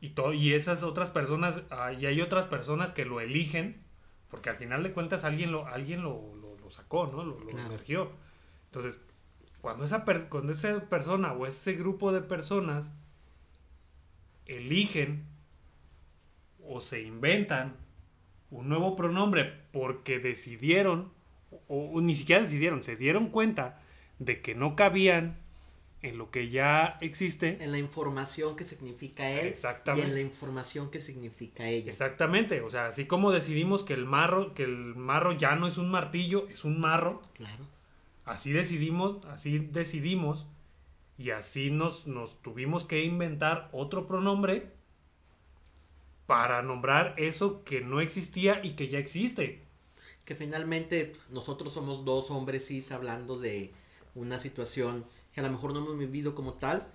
Y, 0.00 0.10
to- 0.10 0.32
y 0.32 0.52
esas 0.54 0.82
otras 0.82 1.10
personas, 1.10 1.62
ah, 1.70 1.92
y 1.92 2.06
hay 2.06 2.20
otras 2.20 2.46
personas 2.46 2.92
que 2.92 3.04
lo 3.04 3.20
eligen, 3.20 3.82
porque 4.30 4.50
al 4.50 4.56
final 4.56 4.82
de 4.82 4.92
cuentas 4.92 5.24
alguien 5.24 5.52
lo, 5.52 5.66
alguien 5.66 6.02
lo, 6.02 6.34
lo- 6.36 6.56
lo 6.58 6.70
sacó, 6.70 7.06
¿no? 7.06 7.24
Lo, 7.24 7.38
lo 7.38 7.46
Claro. 7.46 7.66
emergió. 7.66 8.10
Entonces, 8.66 8.98
cuando 9.66 9.84
esa, 9.84 10.04
per- 10.04 10.28
cuando 10.28 10.52
esa 10.52 10.78
persona 10.88 11.32
o 11.32 11.44
ese 11.44 11.72
grupo 11.72 12.12
de 12.12 12.20
personas 12.20 12.88
eligen 14.46 15.24
o 16.64 16.80
se 16.80 17.02
inventan 17.02 17.74
un 18.52 18.68
nuevo 18.68 18.94
pronombre 18.94 19.54
porque 19.72 20.20
decidieron, 20.20 21.10
o, 21.66 21.90
o 21.94 22.00
ni 22.00 22.14
siquiera 22.14 22.42
decidieron, 22.42 22.84
se 22.84 22.94
dieron 22.94 23.28
cuenta 23.30 23.82
de 24.20 24.40
que 24.40 24.54
no 24.54 24.76
cabían 24.76 25.36
en 26.00 26.16
lo 26.16 26.30
que 26.30 26.48
ya 26.50 26.96
existe. 27.00 27.58
En 27.60 27.72
la 27.72 27.78
información 27.78 28.54
que 28.54 28.62
significa 28.62 29.28
él 29.28 29.48
Exactamente. 29.48 30.06
y 30.06 30.10
en 30.10 30.14
la 30.14 30.20
información 30.20 30.92
que 30.92 31.00
significa 31.00 31.66
ella. 31.68 31.90
Exactamente, 31.90 32.60
o 32.60 32.70
sea, 32.70 32.86
así 32.86 33.06
como 33.06 33.32
decidimos 33.32 33.82
que 33.82 33.94
el 33.94 34.04
marro, 34.06 34.54
que 34.54 34.62
el 34.62 34.94
marro 34.94 35.32
ya 35.32 35.56
no 35.56 35.66
es 35.66 35.76
un 35.76 35.90
martillo, 35.90 36.46
es 36.50 36.62
un 36.64 36.78
marro, 36.78 37.20
Claro. 37.34 37.64
Así 38.26 38.52
decidimos, 38.52 39.24
así 39.26 39.58
decidimos 39.58 40.46
y 41.16 41.30
así 41.30 41.70
nos, 41.70 42.06
nos 42.06 42.42
tuvimos 42.42 42.84
que 42.84 43.02
inventar 43.02 43.70
otro 43.72 44.06
pronombre 44.06 44.70
para 46.26 46.60
nombrar 46.60 47.14
eso 47.16 47.64
que 47.64 47.80
no 47.80 48.00
existía 48.00 48.62
y 48.62 48.72
que 48.72 48.88
ya 48.88 48.98
existe. 48.98 49.62
Que 50.24 50.34
finalmente 50.34 51.16
nosotros 51.30 51.72
somos 51.72 52.04
dos 52.04 52.30
hombres 52.30 52.66
cis 52.66 52.90
hablando 52.92 53.38
de 53.38 53.72
una 54.14 54.40
situación 54.40 55.06
que 55.32 55.40
a 55.40 55.44
lo 55.44 55.50
mejor 55.50 55.72
no 55.72 55.78
hemos 55.78 55.98
vivido 55.98 56.34
como 56.34 56.54
tal. 56.54 56.86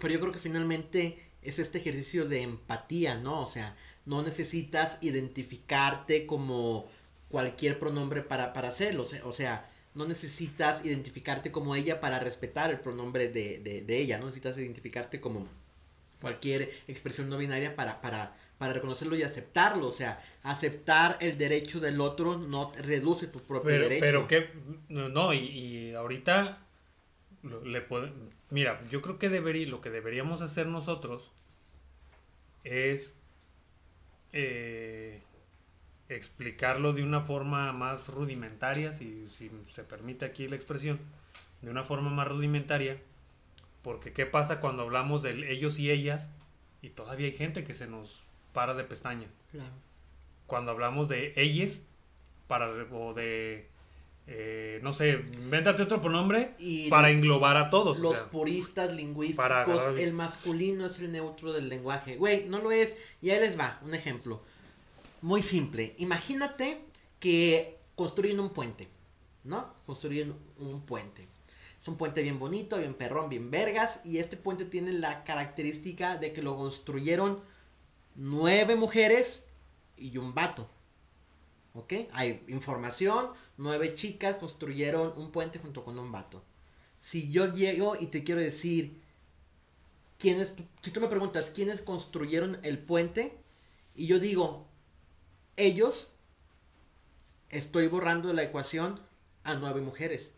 Pero 0.00 0.12
yo 0.12 0.20
creo 0.20 0.32
que 0.32 0.40
finalmente 0.40 1.22
es 1.42 1.60
este 1.60 1.78
ejercicio 1.78 2.26
de 2.26 2.42
empatía, 2.42 3.16
¿no? 3.16 3.42
O 3.42 3.48
sea, 3.48 3.76
no 4.06 4.22
necesitas 4.22 4.98
identificarte 5.02 6.26
como 6.26 6.88
cualquier 7.28 7.78
pronombre 7.78 8.22
para, 8.22 8.52
para 8.52 8.68
hacerlo. 8.68 9.04
O 9.04 9.06
sea, 9.06 9.24
o 9.24 9.32
sea, 9.32 9.70
no 9.94 10.06
necesitas 10.06 10.84
identificarte 10.84 11.52
como 11.52 11.76
ella 11.76 12.00
para 12.00 12.18
respetar 12.18 12.70
el 12.70 12.80
pronombre 12.80 13.28
de, 13.28 13.58
de, 13.60 13.80
de 13.82 13.98
ella. 13.98 14.18
No 14.18 14.26
necesitas 14.26 14.58
identificarte 14.58 15.20
como 15.20 15.46
cualquier 16.20 16.72
expresión 16.88 17.28
no 17.28 17.36
binaria 17.36 17.76
para, 17.76 18.00
para, 18.00 18.36
para 18.58 18.72
reconocerlo 18.72 19.14
y 19.16 19.22
aceptarlo. 19.22 19.86
O 19.86 19.92
sea, 19.92 20.22
aceptar 20.42 21.16
el 21.20 21.38
derecho 21.38 21.80
del 21.80 22.00
otro 22.00 22.38
no 22.38 22.72
reduce 22.76 23.26
tu 23.28 23.38
propio 23.40 23.70
Pero, 23.70 23.84
derecho. 23.84 24.00
pero 24.00 24.28
que, 24.28 24.48
no, 24.88 25.32
y, 25.32 25.38
y 25.38 25.94
ahorita 25.94 26.58
le 27.64 27.80
puede, 27.82 28.10
mira, 28.50 28.80
yo 28.90 29.02
creo 29.02 29.18
que 29.18 29.28
debería, 29.28 29.68
lo 29.68 29.80
que 29.80 29.90
deberíamos 29.90 30.40
hacer 30.40 30.66
nosotros 30.66 31.30
es 32.64 33.16
eh, 34.32 35.22
explicarlo 36.16 36.92
de 36.92 37.02
una 37.02 37.20
forma 37.20 37.72
más 37.72 38.08
rudimentaria, 38.08 38.92
si, 38.92 39.28
si 39.38 39.50
se 39.72 39.84
permite 39.84 40.24
aquí 40.24 40.48
la 40.48 40.56
expresión, 40.56 40.98
de 41.62 41.70
una 41.70 41.84
forma 41.84 42.10
más 42.10 42.28
rudimentaria, 42.28 42.96
porque 43.82 44.12
qué 44.12 44.26
pasa 44.26 44.60
cuando 44.60 44.82
hablamos 44.82 45.22
de 45.22 45.52
ellos 45.52 45.78
y 45.78 45.90
ellas 45.90 46.28
y 46.82 46.90
todavía 46.90 47.26
hay 47.26 47.32
gente 47.36 47.64
que 47.64 47.74
se 47.74 47.86
nos 47.86 48.18
para 48.52 48.74
de 48.74 48.84
pestaña 48.84 49.26
Claro. 49.50 49.70
cuando 50.46 50.70
hablamos 50.72 51.08
de 51.08 51.32
ellas 51.36 51.82
para 52.46 52.68
o 52.70 53.14
de 53.14 53.66
eh, 54.26 54.80
no 54.82 54.94
sé, 54.94 55.22
invéntate 55.34 55.82
otro 55.82 56.00
pronombre 56.00 56.54
Y 56.58 56.88
para 56.88 57.10
englobar 57.10 57.58
a 57.58 57.68
todos. 57.68 57.98
o 57.98 58.00
Los 58.00 58.16
sea, 58.16 58.26
puristas 58.30 58.92
lingüísticos, 58.94 59.36
para 59.50 59.64
el 60.00 60.12
masculino 60.14 60.86
es 60.86 60.98
el 60.98 61.12
neutro 61.12 61.52
del 61.52 61.68
lenguaje. 61.68 62.16
Güey, 62.16 62.46
no 62.48 62.58
lo 62.60 62.72
es. 62.72 62.96
Y 63.20 63.30
ahí 63.30 63.40
les 63.40 63.58
va, 63.58 63.78
un 63.84 63.94
ejemplo. 63.94 64.42
Muy 65.24 65.40
simple. 65.40 65.94
Imagínate 65.96 66.82
que 67.18 67.78
construyen 67.94 68.40
un 68.40 68.50
puente, 68.50 68.88
¿no? 69.42 69.72
Construyen 69.86 70.34
un 70.58 70.82
puente. 70.82 71.26
Es 71.80 71.88
un 71.88 71.96
puente 71.96 72.20
bien 72.20 72.38
bonito, 72.38 72.76
bien 72.76 72.92
perrón, 72.92 73.30
bien 73.30 73.50
vergas. 73.50 74.00
Y 74.04 74.18
este 74.18 74.36
puente 74.36 74.66
tiene 74.66 74.92
la 74.92 75.24
característica 75.24 76.18
de 76.18 76.34
que 76.34 76.42
lo 76.42 76.58
construyeron 76.58 77.40
nueve 78.16 78.76
mujeres 78.76 79.40
y 79.96 80.14
un 80.18 80.34
vato. 80.34 80.68
¿Ok? 81.72 81.94
Hay 82.12 82.44
información, 82.48 83.30
nueve 83.56 83.94
chicas 83.94 84.36
construyeron 84.36 85.14
un 85.16 85.30
puente 85.30 85.58
junto 85.58 85.86
con 85.86 85.98
un 85.98 86.12
vato. 86.12 86.42
Si 87.00 87.30
yo 87.30 87.50
llego 87.50 87.96
y 87.98 88.08
te 88.08 88.24
quiero 88.24 88.42
decir, 88.42 89.00
¿quiénes, 90.18 90.52
si 90.82 90.90
tú 90.90 91.00
me 91.00 91.08
preguntas 91.08 91.48
quiénes 91.48 91.80
construyeron 91.80 92.58
el 92.62 92.76
puente, 92.76 93.32
y 93.96 94.06
yo 94.06 94.18
digo, 94.18 94.66
ellos, 95.56 96.08
estoy 97.50 97.88
borrando 97.88 98.28
de 98.28 98.34
la 98.34 98.42
ecuación 98.42 99.00
a 99.44 99.54
nueve 99.54 99.80
mujeres. 99.80 100.32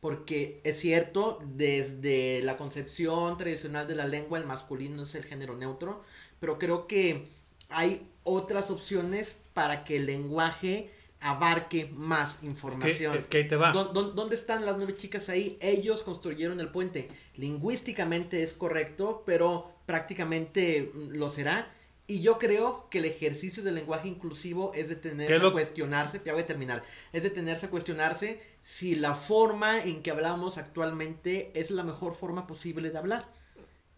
Porque 0.00 0.60
es 0.62 0.78
cierto, 0.78 1.40
desde 1.44 2.40
la 2.42 2.56
concepción 2.56 3.36
tradicional 3.36 3.88
de 3.88 3.96
la 3.96 4.06
lengua, 4.06 4.38
el 4.38 4.44
masculino 4.44 5.02
es 5.02 5.14
el 5.16 5.24
género 5.24 5.56
neutro, 5.56 6.04
pero 6.38 6.58
creo 6.58 6.86
que 6.86 7.26
hay 7.68 8.06
otras 8.22 8.70
opciones 8.70 9.36
para 9.54 9.84
que 9.84 9.96
el 9.96 10.06
lenguaje 10.06 10.90
abarque 11.20 11.90
más 11.92 12.44
información. 12.44 13.16
Es 13.16 13.26
que, 13.26 13.38
ahí 13.38 13.48
te 13.48 13.56
va. 13.56 13.72
¿Dónde 13.72 14.36
están 14.36 14.64
las 14.64 14.76
nueve 14.76 14.94
chicas 14.96 15.28
ahí? 15.28 15.58
Ellos 15.60 16.02
construyeron 16.02 16.60
el 16.60 16.68
puente. 16.68 17.08
Lingüísticamente 17.36 18.42
es 18.42 18.52
correcto, 18.52 19.24
pero 19.26 19.72
prácticamente 19.86 20.92
lo 20.94 21.30
será. 21.30 21.74
Y 22.10 22.22
yo 22.22 22.38
creo 22.38 22.88
que 22.90 23.00
el 23.00 23.04
ejercicio 23.04 23.62
del 23.62 23.74
lenguaje 23.74 24.08
inclusivo 24.08 24.72
es 24.74 24.88
detenerse 24.88 25.46
a 25.46 25.52
cuestionarse, 25.52 26.22
ya 26.24 26.32
voy 26.32 26.40
a 26.40 26.46
terminar, 26.46 26.82
es 27.12 27.22
detenerse 27.22 27.66
a 27.66 27.70
cuestionarse 27.70 28.40
si 28.62 28.94
la 28.94 29.14
forma 29.14 29.82
en 29.82 30.02
que 30.02 30.10
hablamos 30.10 30.56
actualmente 30.56 31.52
es 31.54 31.70
la 31.70 31.82
mejor 31.82 32.16
forma 32.16 32.46
posible 32.46 32.88
de 32.88 32.96
hablar. 32.96 33.28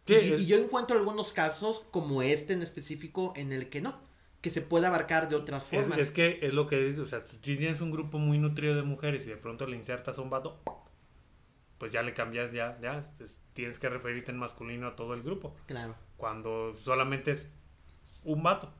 y, 0.08 0.44
yo 0.44 0.58
encuentro 0.58 0.98
algunos 0.98 1.32
casos, 1.32 1.82
como 1.92 2.20
este 2.20 2.52
en 2.52 2.62
específico, 2.62 3.32
en 3.36 3.52
el 3.52 3.68
que 3.68 3.80
no, 3.80 3.96
que 4.40 4.50
se 4.50 4.60
puede 4.60 4.88
abarcar 4.88 5.28
de 5.28 5.36
otras 5.36 5.62
formas. 5.62 5.96
Es, 5.96 6.10
que 6.10 6.40
es 6.42 6.52
lo 6.52 6.66
que 6.66 6.84
dices, 6.84 6.98
o 6.98 7.08
sea, 7.08 7.24
si 7.30 7.36
tienes 7.36 7.80
un 7.80 7.92
grupo 7.92 8.18
muy 8.18 8.38
nutrido 8.38 8.74
de 8.74 8.82
mujeres 8.82 9.24
y 9.24 9.28
de 9.28 9.36
pronto 9.36 9.68
le 9.68 9.76
insertas 9.76 10.18
a 10.18 10.22
un 10.22 10.30
vato, 10.30 10.58
pues 11.78 11.92
ya 11.92 12.02
le 12.02 12.12
cambias, 12.12 12.50
ya, 12.50 12.76
ya, 12.82 13.04
tienes 13.54 13.78
que 13.78 13.88
referirte 13.88 14.32
en 14.32 14.38
masculino 14.38 14.88
a 14.88 14.96
todo 14.96 15.14
el 15.14 15.22
grupo. 15.22 15.54
Claro. 15.66 15.94
Cuando 16.16 16.76
solamente 16.82 17.30
es 17.30 17.48
un 18.24 18.42
vato. 18.42 18.72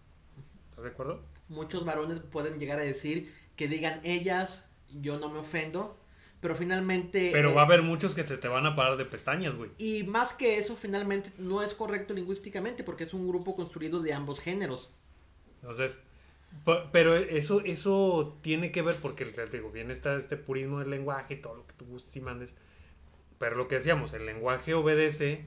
¿Estás 0.70 0.84
de 0.84 0.90
acuerdo? 0.90 1.22
Muchos 1.48 1.84
varones 1.84 2.18
pueden 2.18 2.58
llegar 2.58 2.78
a 2.78 2.82
decir 2.82 3.32
que 3.56 3.68
digan 3.68 4.00
ellas, 4.04 4.64
yo 5.00 5.18
no 5.18 5.28
me 5.28 5.40
ofendo, 5.40 5.98
pero 6.40 6.56
finalmente... 6.56 7.30
Pero 7.32 7.54
va 7.54 7.62
a 7.62 7.64
haber 7.66 7.82
muchos 7.82 8.14
que 8.14 8.26
se 8.26 8.38
te 8.38 8.48
van 8.48 8.66
a 8.66 8.74
parar 8.74 8.96
de 8.96 9.04
pestañas, 9.04 9.54
güey. 9.56 9.70
Y 9.78 10.04
más 10.04 10.32
que 10.32 10.58
eso, 10.58 10.76
finalmente 10.76 11.32
no 11.38 11.62
es 11.62 11.74
correcto 11.74 12.14
lingüísticamente 12.14 12.84
porque 12.84 13.04
es 13.04 13.14
un 13.14 13.28
grupo 13.28 13.54
construido 13.54 14.00
de 14.00 14.14
ambos 14.14 14.40
géneros. 14.40 14.90
Entonces, 15.60 15.98
pero 16.92 17.14
eso, 17.14 17.60
eso 17.60 18.38
tiene 18.42 18.72
que 18.72 18.82
ver 18.82 18.96
porque, 18.96 19.24
te 19.26 19.46
digo, 19.46 19.70
bien 19.70 19.90
está 19.90 20.16
este 20.16 20.36
purismo 20.36 20.78
del 20.78 20.90
lenguaje 20.90 21.34
y 21.34 21.40
todo 21.40 21.56
lo 21.56 21.66
que 21.66 21.74
tú 21.74 21.84
gustes 21.84 22.16
y 22.16 22.20
mandes. 22.20 22.54
Pero 23.38 23.56
lo 23.56 23.68
que 23.68 23.76
decíamos, 23.76 24.12
el 24.12 24.26
lenguaje 24.26 24.74
obedece 24.74 25.44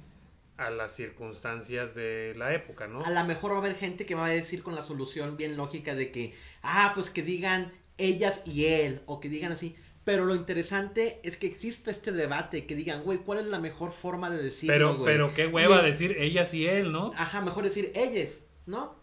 a 0.66 0.70
las 0.70 0.96
circunstancias 0.96 1.96
de 1.96 2.34
la 2.38 2.54
época, 2.54 2.88
¿no? 2.88 3.04
A 3.04 3.10
lo 3.10 3.24
mejor 3.24 3.52
va 3.52 3.56
a 3.56 3.60
haber 3.60 3.76
gente 3.76 4.06
que 4.06 4.16
va 4.16 4.26
a 4.26 4.30
decir 4.30 4.64
con 4.64 4.76
la 4.76 4.82
solución 4.82 5.38
bien 5.38 5.58
lógica 5.58 5.96
de 5.96 6.12
que, 6.12 6.34
ah, 6.62 6.92
pues 6.96 7.10
que 7.10 7.24
digan 7.24 7.72
ellas 7.98 8.42
y 8.46 8.66
él, 8.66 9.02
o 9.06 9.20
que 9.20 9.30
digan 9.30 9.52
así. 9.52 9.76
Pero 10.06 10.26
lo 10.26 10.36
interesante 10.36 11.20
es 11.24 11.38
que 11.38 11.48
existe 11.48 11.90
este 11.90 12.12
debate, 12.12 12.66
que 12.66 12.76
digan, 12.76 13.04
güey, 13.04 13.20
¿cuál 13.20 13.40
es 13.40 13.48
la 13.48 13.60
mejor 13.60 13.94
forma 13.94 14.30
de 14.30 14.44
decirlo, 14.44 14.74
pero, 14.74 14.98
güey? 14.98 15.14
Pero 15.14 15.34
qué 15.34 15.48
hueva 15.48 15.82
decir 15.82 16.16
ellas 16.20 16.54
y 16.54 16.68
él, 16.68 16.92
¿no? 16.92 17.12
Ajá, 17.16 17.42
mejor 17.42 17.64
decir 17.64 17.92
ellas, 17.96 18.38
¿no? 18.66 19.02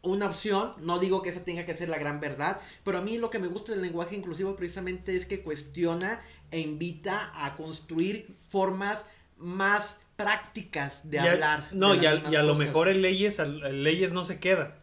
Una 0.00 0.26
opción, 0.26 0.72
no 0.78 0.98
digo 0.98 1.20
que 1.20 1.30
esa 1.30 1.44
tenga 1.44 1.66
que 1.66 1.76
ser 1.76 1.88
la 1.88 1.98
gran 1.98 2.20
verdad, 2.20 2.60
pero 2.84 2.98
a 2.98 3.02
mí 3.02 3.18
lo 3.18 3.28
que 3.28 3.40
me 3.40 3.48
gusta 3.48 3.72
del 3.72 3.82
lenguaje 3.82 4.14
inclusivo 4.14 4.56
precisamente 4.56 5.16
es 5.16 5.26
que 5.26 5.42
cuestiona 5.42 6.22
e 6.52 6.60
invita 6.60 7.32
a 7.44 7.56
construir 7.56 8.34
formas 8.48 9.06
más 9.36 10.00
prácticas 10.16 11.10
de 11.10 11.20
hablar. 11.20 11.68
no, 11.72 11.94
y, 11.94 12.06
a, 12.06 12.42
lo 12.42 12.54
mejor 12.54 12.88
en 12.88 13.02
leyes, 13.02 13.38
en 13.38 13.82
leyes 13.82 14.12
no 14.12 14.24
se 14.24 14.40
queda. 14.40 14.78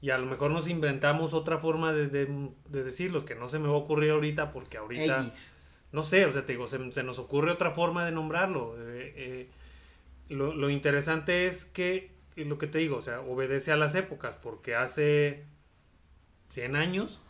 Y 0.00 0.10
a 0.10 0.18
lo 0.18 0.26
mejor 0.26 0.50
nos 0.50 0.68
inventamos 0.68 1.32
otra 1.32 1.58
forma 1.58 1.92
de, 1.92 2.08
de, 2.08 2.82
decirlos, 2.84 3.24
que 3.24 3.34
no 3.34 3.48
se 3.48 3.58
me 3.58 3.68
va 3.68 3.74
a 3.74 3.78
ocurrir 3.78 4.10
ahorita 4.10 4.52
porque 4.52 4.78
ahorita... 4.78 5.26
No 5.92 6.02
sé, 6.02 6.26
o 6.26 6.32
sea, 6.32 6.44
te 6.44 6.54
digo, 6.54 6.66
se, 6.66 6.78
nos 7.04 7.20
ocurre 7.20 7.52
otra 7.52 7.70
forma 7.70 8.04
de 8.04 8.10
nombrarlo. 8.10 8.74
Eh, 8.80 9.12
eh, 9.16 9.48
lo, 10.28 10.52
lo, 10.52 10.68
interesante 10.68 11.46
es 11.46 11.64
que, 11.64 12.10
lo 12.34 12.58
que 12.58 12.66
te 12.66 12.78
digo, 12.78 12.96
o 12.96 13.02
sea, 13.02 13.20
obedece 13.20 13.70
a 13.70 13.76
las 13.76 13.94
épocas, 13.94 14.34
porque 14.34 14.74
hace 14.74 15.44
100 16.50 16.74
años, 16.74 17.20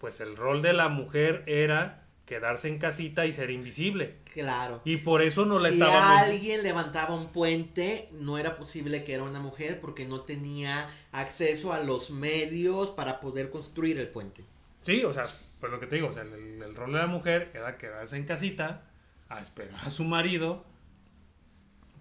pues 0.00 0.20
el 0.20 0.38
rol 0.38 0.62
de 0.62 0.72
la 0.72 0.88
mujer 0.88 1.42
era 1.46 2.05
quedarse 2.26 2.68
en 2.68 2.78
casita 2.78 3.24
y 3.24 3.32
ser 3.32 3.50
invisible. 3.50 4.16
Claro. 4.34 4.82
Y 4.84 4.98
por 4.98 5.22
eso 5.22 5.46
no 5.46 5.58
la 5.60 5.70
si 5.70 5.80
alguien 5.80 6.62
levantaba 6.64 7.14
un 7.14 7.28
puente, 7.28 8.08
no 8.20 8.36
era 8.36 8.56
posible 8.56 9.04
que 9.04 9.14
era 9.14 9.22
una 9.22 9.38
mujer 9.38 9.80
porque 9.80 10.04
no 10.04 10.20
tenía 10.22 10.88
acceso 11.12 11.72
a 11.72 11.80
los 11.80 12.10
medios 12.10 12.90
para 12.90 13.20
poder 13.20 13.50
construir 13.50 13.98
el 13.98 14.08
puente. 14.08 14.42
Sí, 14.84 15.04
o 15.04 15.12
sea, 15.12 15.28
pues 15.60 15.72
lo 15.72 15.80
que 15.80 15.86
te 15.86 15.96
digo, 15.96 16.08
o 16.08 16.12
sea, 16.12 16.22
el, 16.22 16.74
rol 16.74 16.92
de 16.92 16.98
la 16.98 17.06
mujer 17.06 17.50
era 17.54 17.78
quedarse 17.78 18.16
en 18.16 18.24
casita 18.24 18.82
a 19.28 19.40
esperar 19.40 19.80
a 19.84 19.90
su 19.90 20.04
marido 20.04 20.64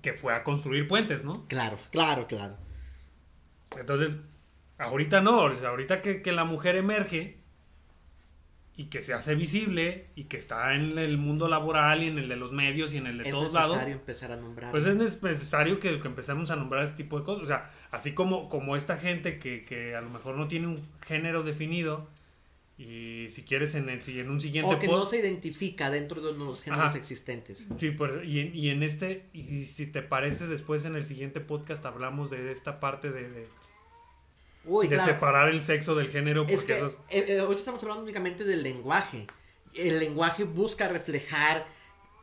que 0.02 0.14
fue 0.14 0.34
a 0.34 0.44
construir 0.44 0.88
puentes, 0.88 1.24
¿no? 1.24 1.46
Claro, 1.48 1.78
claro, 1.92 2.28
claro. 2.28 2.58
Entonces, 3.80 4.16
ahorita 4.78 5.22
no, 5.22 5.40
ahorita 5.42 6.02
que, 6.02 6.22
que 6.22 6.32
la 6.32 6.46
mujer 6.46 6.76
emerge, 6.76 7.38
y 8.78 8.86
que 8.86 9.02
se 9.02 9.14
hace 9.14 9.36
visible 9.36 10.08
y 10.16 10.26
que 10.26 10.38
está 10.38 10.76
en 10.76 10.98
el 10.98 11.18
mundo 11.18 11.48
laboral 11.48 12.04
y 12.04 12.08
en 12.08 12.18
el 12.18 12.28
de 12.28 12.36
los 12.36 12.52
medios 12.52 12.94
y 12.94 12.98
en 12.98 13.08
el 13.08 13.20
de 13.20 13.32
todos 13.32 13.54
lados. 13.54 13.72
Es 13.72 13.74
necesario 13.78 13.96
empezar 13.96 14.32
a 14.32 14.36
nombrar. 14.38 14.72
Pues 14.72 14.86
es 14.86 14.96
necesario 14.96 15.80
que, 15.80 15.90
empecemos 15.90 16.52
a 16.52 16.56
nombrar 16.56 16.84
este 16.84 16.98
tipo 17.04 17.18
de 17.18 17.26
cosas. 17.26 17.44
O 17.44 17.48
sea, 17.48 17.72
así 17.92 18.14
como, 18.14 18.50
como 18.50 18.76
esta 18.76 18.98
gente 18.98 19.40
que, 19.40 19.64
que 19.64 19.96
a 19.96 20.02
lo 20.02 20.10
mejor 20.10 20.36
no 20.36 20.48
tiene 20.48 20.68
un 20.68 20.82
género 21.06 21.44
definido 21.44 22.06
y 22.78 23.30
si 23.30 23.44
quieres 23.44 23.76
en, 23.76 23.88
el, 23.88 24.02
en 24.06 24.30
un 24.30 24.42
siguiente... 24.42 24.76
O 24.76 24.78
que 24.78 24.88
no 24.88 25.06
se 25.06 25.20
identifica 25.20 25.90
dentro 25.90 26.20
de 26.20 26.38
los 26.38 26.62
géneros 26.62 26.96
existentes. 26.96 27.66
Sí, 27.80 27.92
pues, 27.92 28.12
y, 28.26 28.50
y 28.50 28.70
en 28.70 28.84
este, 28.84 29.26
y 29.32 29.66
si 29.66 29.88
te 29.88 30.02
parece 30.02 30.48
después 30.48 30.84
en 30.84 30.98
el 30.98 31.06
siguiente 31.06 31.40
podcast 31.40 31.86
hablamos 31.86 32.30
de 32.30 32.52
esta 32.52 32.82
parte 32.82 33.12
de 33.12 33.30
de 33.30 33.48
separar 35.04 35.50
el 35.50 35.62
sexo 35.62 35.96
del 35.96 36.10
género. 36.10 36.42
Porque 36.42 36.56
es 36.56 36.64
que 36.64 36.78
eh, 37.10 37.26
eh, 37.28 37.42
hoy 37.42 37.56
estamos 37.56 37.82
hablando 37.84 38.04
únicamente 38.04 38.44
del 38.44 38.64
lenguaje. 38.64 39.28
El 39.74 40.00
lenguaje 40.00 40.44
busca 40.44 40.88
reflejar 40.88 41.66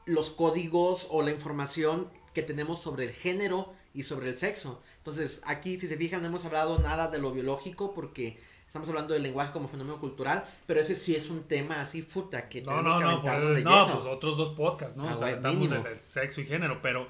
los 0.06 0.30
códigos 0.30 1.06
o 1.10 1.22
la 1.22 1.30
información 1.30 2.08
que 2.34 2.42
tenemos 2.42 2.80
sobre 2.80 3.04
el 3.04 3.12
género 3.12 3.72
y 3.94 4.04
sobre 4.04 4.30
el 4.30 4.38
sexo. 4.38 4.82
Entonces, 4.98 5.42
aquí, 5.44 5.78
si 5.78 5.86
se 5.86 5.96
fijan, 5.96 6.22
no 6.22 6.28
hemos 6.28 6.44
hablado 6.44 6.78
nada 6.78 7.08
de 7.08 7.18
lo 7.18 7.32
biológico 7.32 7.92
porque 7.94 8.38
estamos 8.66 8.88
hablando 8.88 9.12
del 9.12 9.22
lenguaje 9.22 9.52
como 9.52 9.68
fenómeno 9.68 9.98
cultural, 9.98 10.46
pero 10.66 10.80
ese 10.80 10.94
sí 10.94 11.14
es 11.14 11.28
un 11.28 11.42
tema 11.42 11.82
así, 11.82 12.02
puta, 12.02 12.48
que 12.48 12.62
no, 12.62 12.80
no, 12.80 13.00
no, 13.00 13.20
pues, 13.20 13.64
no, 13.64 13.92
pues 13.92 14.06
otros 14.06 14.38
dos 14.38 14.54
podcasts, 14.54 14.96
¿no? 14.96 15.10
Ah, 15.10 15.16
o 15.16 15.18
sea, 15.18 15.28
hablamos 15.28 15.68
de 15.68 16.00
sexo 16.08 16.40
y 16.40 16.46
género, 16.46 16.80
pero, 16.80 17.06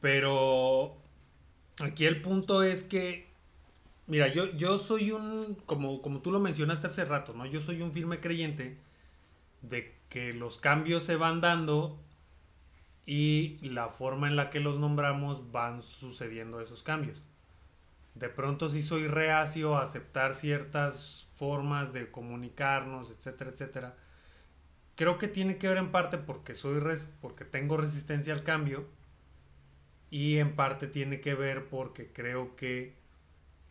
pero 0.00 0.96
aquí 1.78 2.06
el 2.06 2.22
punto 2.22 2.62
es 2.62 2.84
que 2.84 3.31
Mira, 4.06 4.28
yo, 4.28 4.46
yo 4.56 4.78
soy 4.78 5.12
un, 5.12 5.56
como, 5.66 6.02
como 6.02 6.20
tú 6.20 6.30
lo 6.32 6.40
mencionaste 6.40 6.88
hace 6.88 7.04
rato, 7.04 7.34
¿no? 7.34 7.46
Yo 7.46 7.60
soy 7.60 7.82
un 7.82 7.92
firme 7.92 8.18
creyente 8.20 8.76
de 9.62 9.94
que 10.10 10.32
los 10.34 10.58
cambios 10.58 11.04
se 11.04 11.16
van 11.16 11.40
dando 11.40 11.98
y 13.06 13.58
la 13.68 13.88
forma 13.88 14.28
en 14.28 14.36
la 14.36 14.50
que 14.50 14.60
los 14.60 14.78
nombramos 14.78 15.50
van 15.52 15.82
sucediendo 15.82 16.60
esos 16.60 16.82
cambios. 16.82 17.22
De 18.14 18.28
pronto 18.28 18.68
sí 18.68 18.82
soy 18.82 19.08
reacio 19.08 19.76
a 19.76 19.82
aceptar 19.84 20.34
ciertas 20.34 21.26
formas 21.38 21.92
de 21.92 22.10
comunicarnos, 22.10 23.10
etcétera, 23.10 23.50
etcétera. 23.52 23.96
Creo 24.96 25.18
que 25.18 25.28
tiene 25.28 25.58
que 25.58 25.68
ver 25.68 25.76
en 25.78 25.92
parte 25.92 26.16
porque 26.18 26.54
soy 26.54 26.78
res, 26.80 27.08
porque 27.20 27.44
tengo 27.44 27.76
resistencia 27.76 28.32
al 28.32 28.42
cambio 28.42 28.86
y 30.10 30.38
en 30.38 30.54
parte 30.54 30.86
tiene 30.86 31.20
que 31.20 31.34
ver 31.34 31.68
porque 31.68 32.12
creo 32.12 32.54
que 32.56 32.94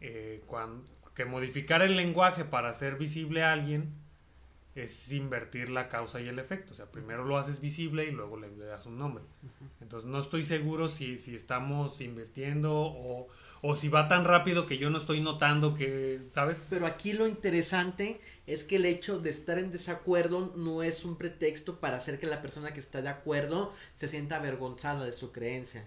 eh, 0.02 0.41
cuando, 0.47 0.84
que 1.16 1.26
modificar 1.26 1.82
el 1.82 1.95
lenguaje 1.95 2.45
para 2.45 2.70
hacer 2.70 2.97
visible 2.97 3.43
a 3.43 3.54
alguien 3.54 3.89
es 4.76 5.12
invertir 5.12 5.70
la 5.70 5.89
causa 5.89 6.22
y 6.22 6.28
el 6.28 6.39
efecto. 6.39 6.74
O 6.74 6.76
sea, 6.76 6.86
primero 6.86 7.26
lo 7.26 7.38
haces 7.38 7.60
visible 7.60 8.06
y 8.06 8.12
luego 8.12 8.38
le, 8.38 8.49
das 8.56 8.86
un 8.86 8.97
nombre. 8.97 9.24
Entonces 9.82 10.10
no 10.10 10.20
estoy 10.20 10.43
seguro 10.43 10.88
si, 10.88 11.18
si 11.18 11.36
estamos 11.36 11.99
invirtiendo 11.99 12.74
o, 12.74 13.28
o, 13.62 13.76
si 13.76 13.89
va 13.89 14.08
tan 14.08 14.24
rápido 14.24 14.66
que 14.66 14.78
yo 14.78 14.89
no 14.89 14.97
estoy 14.97 15.20
notando 15.20 15.76
que, 15.76 16.22
¿sabes? 16.32 16.62
Pero 16.70 16.86
aquí 16.86 17.14
lo 17.14 17.28
interesante 17.28 18.22
es 18.47 18.64
que 18.64 18.78
el 18.78 18.86
hecho 18.86 19.20
de 19.20 19.30
estar 19.30 19.60
en 19.60 19.72
desacuerdo 19.72 20.54
no 20.56 20.84
es 20.84 21.04
un 21.04 21.18
pretexto 21.18 21.80
para 21.80 21.97
hacer 21.97 22.20
que 22.20 22.28
la 22.28 22.41
persona 22.41 22.74
que 22.74 22.80
está 22.80 23.02
de 23.02 23.10
acuerdo 23.10 23.74
se 23.93 24.08
sienta 24.08 24.38
avergonzada 24.38 25.06
de 25.06 25.14
su 25.14 25.34
creencia. 25.34 25.86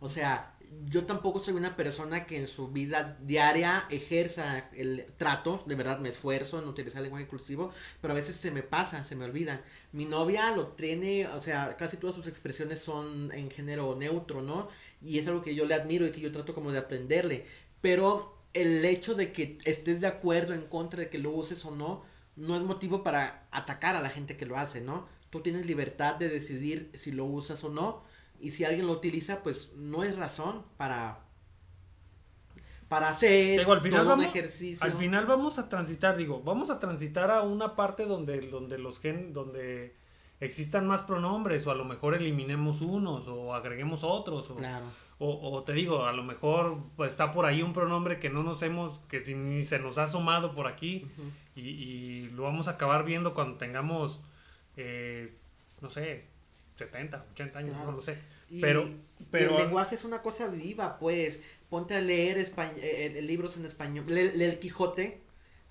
O 0.00 0.08
sea, 0.08 0.56
yo 0.88 1.04
tampoco 1.04 1.40
soy 1.40 1.54
una 1.54 1.76
persona 1.76 2.26
que 2.26 2.36
en 2.36 2.48
su 2.48 2.68
vida 2.68 3.16
diaria 3.22 3.84
ejerza 3.90 4.68
el 4.74 5.06
trato, 5.16 5.62
de 5.66 5.74
verdad 5.74 5.98
me 5.98 6.08
esfuerzo 6.08 6.60
en 6.60 6.68
utilizar 6.68 7.02
lenguaje 7.02 7.24
inclusivo, 7.24 7.72
pero 8.00 8.12
a 8.12 8.16
veces 8.16 8.36
se 8.36 8.50
me 8.50 8.62
pasa, 8.62 9.04
se 9.04 9.16
me 9.16 9.24
olvida. 9.24 9.60
Mi 9.92 10.04
novia 10.04 10.50
lo 10.54 10.66
tiene, 10.68 11.26
o 11.28 11.40
sea, 11.40 11.76
casi 11.76 11.96
todas 11.96 12.16
sus 12.16 12.26
expresiones 12.26 12.80
son 12.80 13.32
en 13.32 13.50
género 13.50 13.94
neutro, 13.96 14.42
¿no? 14.42 14.68
Y 15.00 15.18
es 15.18 15.26
algo 15.28 15.42
que 15.42 15.54
yo 15.54 15.66
le 15.66 15.74
admiro 15.74 16.06
y 16.06 16.10
que 16.12 16.20
yo 16.20 16.32
trato 16.32 16.54
como 16.54 16.72
de 16.72 16.78
aprenderle, 16.78 17.44
pero 17.80 18.34
el 18.52 18.84
hecho 18.84 19.14
de 19.14 19.32
que 19.32 19.58
estés 19.64 20.00
de 20.00 20.06
acuerdo 20.06 20.54
en 20.54 20.62
contra 20.62 21.00
de 21.00 21.10
que 21.10 21.18
lo 21.18 21.30
uses 21.30 21.64
o 21.64 21.70
no, 21.70 22.02
no 22.36 22.56
es 22.56 22.62
motivo 22.62 23.02
para 23.02 23.46
atacar 23.50 23.96
a 23.96 24.02
la 24.02 24.10
gente 24.10 24.36
que 24.36 24.46
lo 24.46 24.56
hace, 24.56 24.80
¿no? 24.80 25.06
Tú 25.30 25.40
tienes 25.40 25.66
libertad 25.66 26.16
de 26.16 26.28
decidir 26.28 26.90
si 26.94 27.12
lo 27.12 27.24
usas 27.24 27.64
o 27.64 27.68
no 27.68 28.02
y 28.40 28.50
si 28.50 28.64
alguien 28.64 28.86
lo 28.86 28.92
utiliza, 28.92 29.42
pues 29.42 29.72
no 29.76 30.04
es 30.04 30.16
razón 30.16 30.62
para 30.76 31.18
para 32.88 33.08
hacer 33.08 33.58
Digo, 33.58 33.72
al 33.72 33.80
final 33.80 34.04
todo 34.04 34.12
un 34.14 34.20
vamos, 34.20 34.34
ejercicio. 34.36 34.84
Al 34.84 34.92
final 34.96 35.26
vamos 35.26 35.58
a 35.58 35.68
transitar, 35.68 36.16
digo, 36.16 36.40
vamos 36.44 36.70
a 36.70 36.78
transitar 36.78 37.30
a 37.32 37.42
una 37.42 37.74
parte 37.74 38.06
donde, 38.06 38.40
donde 38.42 38.78
los 38.78 39.00
gen, 39.00 39.32
donde 39.32 39.92
existan 40.38 40.86
más 40.86 41.02
pronombres, 41.02 41.66
o 41.66 41.72
a 41.72 41.74
lo 41.74 41.84
mejor 41.84 42.14
eliminemos 42.14 42.80
unos, 42.82 43.26
o 43.26 43.54
agreguemos 43.54 44.04
otros, 44.04 44.48
o, 44.50 44.54
Claro. 44.56 44.84
o, 45.18 45.50
o 45.50 45.62
te 45.64 45.72
digo, 45.72 46.04
a 46.04 46.12
lo 46.12 46.22
mejor 46.22 46.78
está 47.04 47.32
por 47.32 47.44
ahí 47.46 47.60
un 47.60 47.72
pronombre 47.72 48.20
que 48.20 48.30
no 48.30 48.44
nos 48.44 48.62
hemos, 48.62 48.98
que 49.08 49.24
si- 49.24 49.34
ni 49.34 49.64
se 49.64 49.80
nos 49.80 49.98
ha 49.98 50.04
asomado 50.04 50.54
por 50.54 50.68
aquí, 50.68 51.06
y 51.56 52.28
lo 52.34 52.44
vamos 52.44 52.68
a 52.68 52.72
acabar 52.72 53.04
viendo 53.04 53.34
cuando 53.34 53.56
tengamos, 53.58 54.20
eh, 54.76 55.34
no 55.80 55.90
sé, 55.90 56.24
70, 56.76 57.24
80 57.32 57.58
años, 57.58 57.70
Claro. 57.74 57.90
no 57.90 57.96
lo 57.96 58.02
sé. 58.02 58.16
Y- 58.50 58.60
Pero, 58.60 58.82
y 58.84 59.24
pero 59.30 59.56
el 59.58 59.64
lenguaje 59.64 59.94
es 59.96 60.04
una 60.04 60.22
cosa 60.22 60.46
viva, 60.48 60.98
pues. 60.98 61.40
Ponte 61.68 61.94
a 61.96 62.00
leer 62.00 62.38
espa- 62.38 62.70
eh, 62.76 63.12
eh, 63.16 63.22
libros 63.22 63.56
en 63.56 63.64
español. 63.66 64.04
Lee, 64.06 64.30
lee 64.36 64.44
el 64.44 64.58
Quijote. 64.60 65.20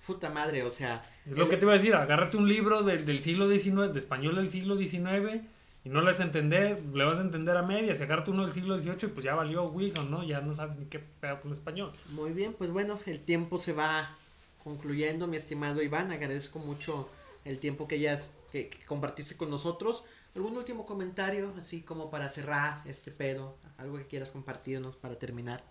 Puta 0.06 0.28
madre, 0.30 0.62
o 0.62 0.70
sea. 0.70 1.04
Es 1.24 1.32
lo 1.32 1.48
que 1.48 1.56
te 1.56 1.64
iba 1.64 1.72
a 1.72 1.76
decir, 1.78 1.94
agárrate 1.94 2.36
un 2.36 2.48
libro 2.48 2.82
del, 2.82 3.06
del 3.06 3.22
siglo 3.22 3.48
XIX, 3.48 3.92
de 3.92 3.98
español 3.98 4.36
del 4.36 4.50
siglo 4.50 4.76
XIX, 4.76 5.40
y 5.84 5.88
no 5.88 6.00
le 6.00 6.06
vas 6.12 6.20
a 6.20 6.24
entender, 6.24 6.80
le 6.94 7.04
vas 7.04 7.18
a 7.18 7.22
entender 7.22 7.56
a 7.56 7.62
medias, 7.62 7.98
y 7.98 8.02
agárrate 8.04 8.30
uno 8.30 8.44
del 8.44 8.52
siglo 8.54 8.78
XVIII, 8.78 8.96
y 9.04 9.06
pues 9.08 9.24
ya 9.24 9.34
valió 9.34 9.64
Wilson, 9.64 10.10
¿no? 10.10 10.22
Ya 10.22 10.40
no 10.40 10.54
sabes 10.54 10.76
ni 10.76 10.86
qué 10.86 10.98
pedo 11.00 11.40
con 11.40 11.52
español. 11.52 11.92
Muy 12.10 12.32
bien, 12.32 12.52
pues 12.52 12.70
bueno, 12.70 13.00
el 13.06 13.20
tiempo 13.20 13.58
se 13.58 13.72
va 13.72 14.14
concluyendo, 14.62 15.26
mi 15.26 15.36
estimado 15.38 15.82
Iván. 15.82 16.12
Agradezco 16.12 16.58
mucho 16.58 17.08
el 17.44 17.58
tiempo 17.58 17.88
que 17.88 17.96
hayas 17.96 18.32
que, 18.52 18.68
que 18.68 18.84
compartiste 18.84 19.36
con 19.36 19.50
nosotros. 19.50 20.04
¿Algún 20.36 20.56
último 20.56 20.84
comentario, 20.84 21.52
así 21.58 21.80
como 21.80 22.10
para 22.10 22.28
cerrar 22.28 22.82
este 22.86 23.10
pedo? 23.10 23.56
Algo 23.78 23.96
que 23.96 24.04
quieras 24.04 24.30
compartirnos 24.30 24.94
para 24.96 25.18
terminar. 25.18 25.64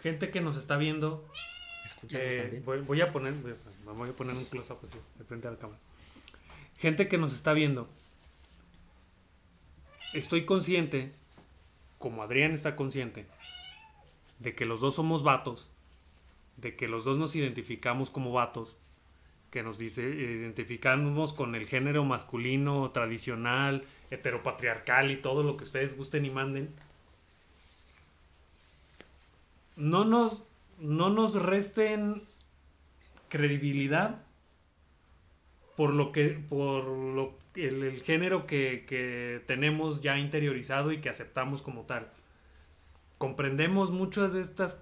Gente 0.00 0.30
que 0.30 0.40
nos 0.40 0.56
está 0.56 0.76
viendo, 0.78 1.28
eh, 2.12 2.40
también. 2.42 2.64
voy, 2.64 2.80
voy 2.80 3.00
a 3.02 3.12
poner, 3.12 3.34
voy 3.34 3.52
a- 3.52 3.92
voy 3.92 4.08
a 4.08 4.12
poner 4.12 4.34
un 4.34 4.44
close-up 4.46 4.78
así, 4.82 4.98
de 5.16 5.24
frente 5.24 5.48
a 5.48 5.50
la 5.50 5.58
cámara. 5.58 5.78
Gente 6.78 7.08
que 7.08 7.18
nos 7.18 7.34
está 7.34 7.52
viendo, 7.52 7.88
estoy 10.14 10.44
consciente, 10.46 11.12
como 11.98 12.22
Adrián 12.22 12.52
está 12.52 12.76
consciente, 12.76 13.26
de 14.38 14.54
que 14.54 14.64
los 14.64 14.80
dos 14.80 14.94
somos 14.94 15.22
vatos, 15.22 15.66
de 16.56 16.76
que 16.76 16.88
los 16.88 17.04
dos 17.04 17.18
nos 17.18 17.34
identificamos 17.36 18.08
como 18.10 18.32
vatos, 18.32 18.76
que 19.50 19.62
nos 19.62 19.78
dice, 19.78 20.02
identificamos 20.02 21.32
con 21.32 21.54
el 21.54 21.66
género 21.66 22.04
masculino, 22.04 22.90
tradicional, 22.90 23.84
heteropatriarcal 24.10 25.10
y 25.10 25.16
todo 25.16 25.42
lo 25.42 25.56
que 25.56 25.64
ustedes 25.64 25.96
gusten 25.96 26.24
y 26.24 26.30
manden. 26.30 26.68
No 29.76 30.04
nos, 30.04 30.42
no 30.78 31.08
nos 31.10 31.34
resten 31.34 32.22
credibilidad 33.28 34.22
por 35.76 35.94
lo 35.94 36.10
que 36.12 36.40
por 36.48 36.84
lo 36.84 37.38
el, 37.54 37.82
el 37.84 38.02
género 38.02 38.46
que, 38.46 38.84
que 38.88 39.42
tenemos 39.46 40.00
ya 40.00 40.18
interiorizado 40.18 40.92
y 40.92 40.98
que 40.98 41.08
aceptamos 41.08 41.62
como 41.62 41.82
tal 41.82 42.10
comprendemos 43.18 43.90
muchas 43.90 44.32
de 44.32 44.40
estas 44.40 44.80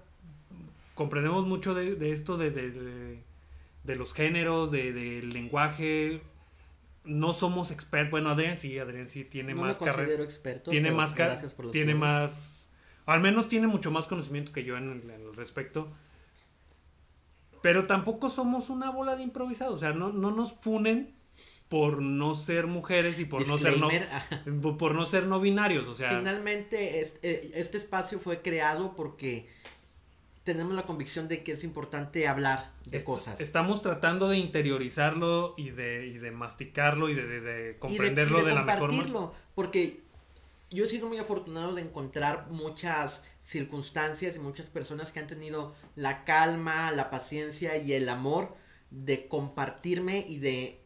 comprendemos 0.95 1.45
mucho 1.45 1.75
de, 1.75 1.95
de 1.95 2.13
esto 2.13 2.37
de, 2.37 3.19
de 3.87 3.95
los 3.95 4.13
géneros 4.13 4.69
de- 4.71 4.93
del 4.93 5.29
lenguaje. 5.31 6.21
No 7.05 7.33
somos 7.33 7.71
expertos 7.71 8.11
bueno 8.11 8.29
Adrián 8.29 8.57
sí 8.57 8.77
Adrián 8.77 9.07
sí 9.07 9.23
tiene 9.23 9.53
no 9.53 9.61
más 9.61 9.79
carrera 9.79 10.21
experto. 10.23 10.69
tiene 10.71 10.91
más 10.91 11.13
car- 11.13 11.29
gracias 11.31 11.53
por 11.53 11.65
los 11.65 11.71
tiene 11.71 11.95
más 11.95 12.69
al 13.05 13.21
menos 13.21 13.47
tiene 13.47 13.65
mucho 13.67 13.89
más 13.91 14.07
conocimiento 14.07 14.51
que 14.51 14.65
yo 14.65 14.77
en 14.77 14.91
el, 14.91 15.01
en 15.09 15.21
el 15.21 15.33
respecto. 15.35 15.87
Pero 17.61 17.87
tampoco 17.87 18.29
somos 18.29 18.69
una 18.69 18.91
bola 18.91 19.15
de 19.15 19.23
improvisados 19.23 19.75
o 19.75 19.79
sea 19.79 19.93
no, 19.93 20.09
no 20.11 20.31
nos 20.31 20.51
funen 20.53 21.15
por 21.69 22.01
no 22.01 22.35
ser 22.35 22.67
mujeres 22.67 23.19
y 23.19 23.25
por 23.25 23.45
no 23.47 23.57
ser 23.57 23.77
no 23.79 23.89
por 24.77 24.93
no 24.95 25.05
ser 25.05 25.23
no 25.27 25.39
binarios 25.39 25.87
o 25.87 25.95
sea. 25.95 26.17
Finalmente, 26.17 27.01
eh, 27.23 27.51
este 27.55 27.77
espacio 27.77 28.19
fue 28.19 28.41
creado 28.41 28.95
porque 28.95 29.47
tenemos 30.47 30.73
la 30.75 30.83
convicción 30.83 31.27
de 31.27 31.43
que 31.43 31.51
es 31.51 31.63
importante 31.63 32.27
hablar 32.27 32.71
de 32.85 32.97
est- 32.97 33.05
cosas. 33.05 33.39
estamos 33.41 33.81
tratando 33.81 34.29
de 34.29 34.37
interiorizarlo 34.37 35.53
y 35.57 35.69
de, 35.71 36.07
y 36.07 36.17
de 36.17 36.31
masticarlo 36.31 37.09
y 37.09 37.15
de, 37.15 37.27
de- 37.27 37.41
de 37.41 37.61
Y 37.61 37.65
de- 37.73 37.77
comprenderlo 37.79 38.39
y 38.41 38.45
de, 38.45 38.53
la 38.55 38.63
mejor 38.63 38.89
manera 38.91 39.03
compartirlo, 39.03 39.33
Porque 39.55 39.99
yo 40.71 40.85
he 40.85 40.87
sido 40.87 41.07
muy 41.07 41.17
afortunado 41.17 41.75
de 41.75 41.81
encontrar 41.81 42.47
muchas 42.49 43.23
circunstancias 43.41 44.35
y 44.35 44.39
muchas 44.39 44.67
personas 44.67 45.11
que 45.11 45.19
han 45.19 45.27
tenido 45.27 45.75
la 45.95 46.23
calma, 46.23 46.91
la 46.91 47.09
paciencia 47.09 47.75
y 47.77 47.91
el 47.93 48.07
amor 48.09 48.55
de 48.89 49.27
compartirme 49.27 50.25
y 50.27 50.37
de 50.37 50.79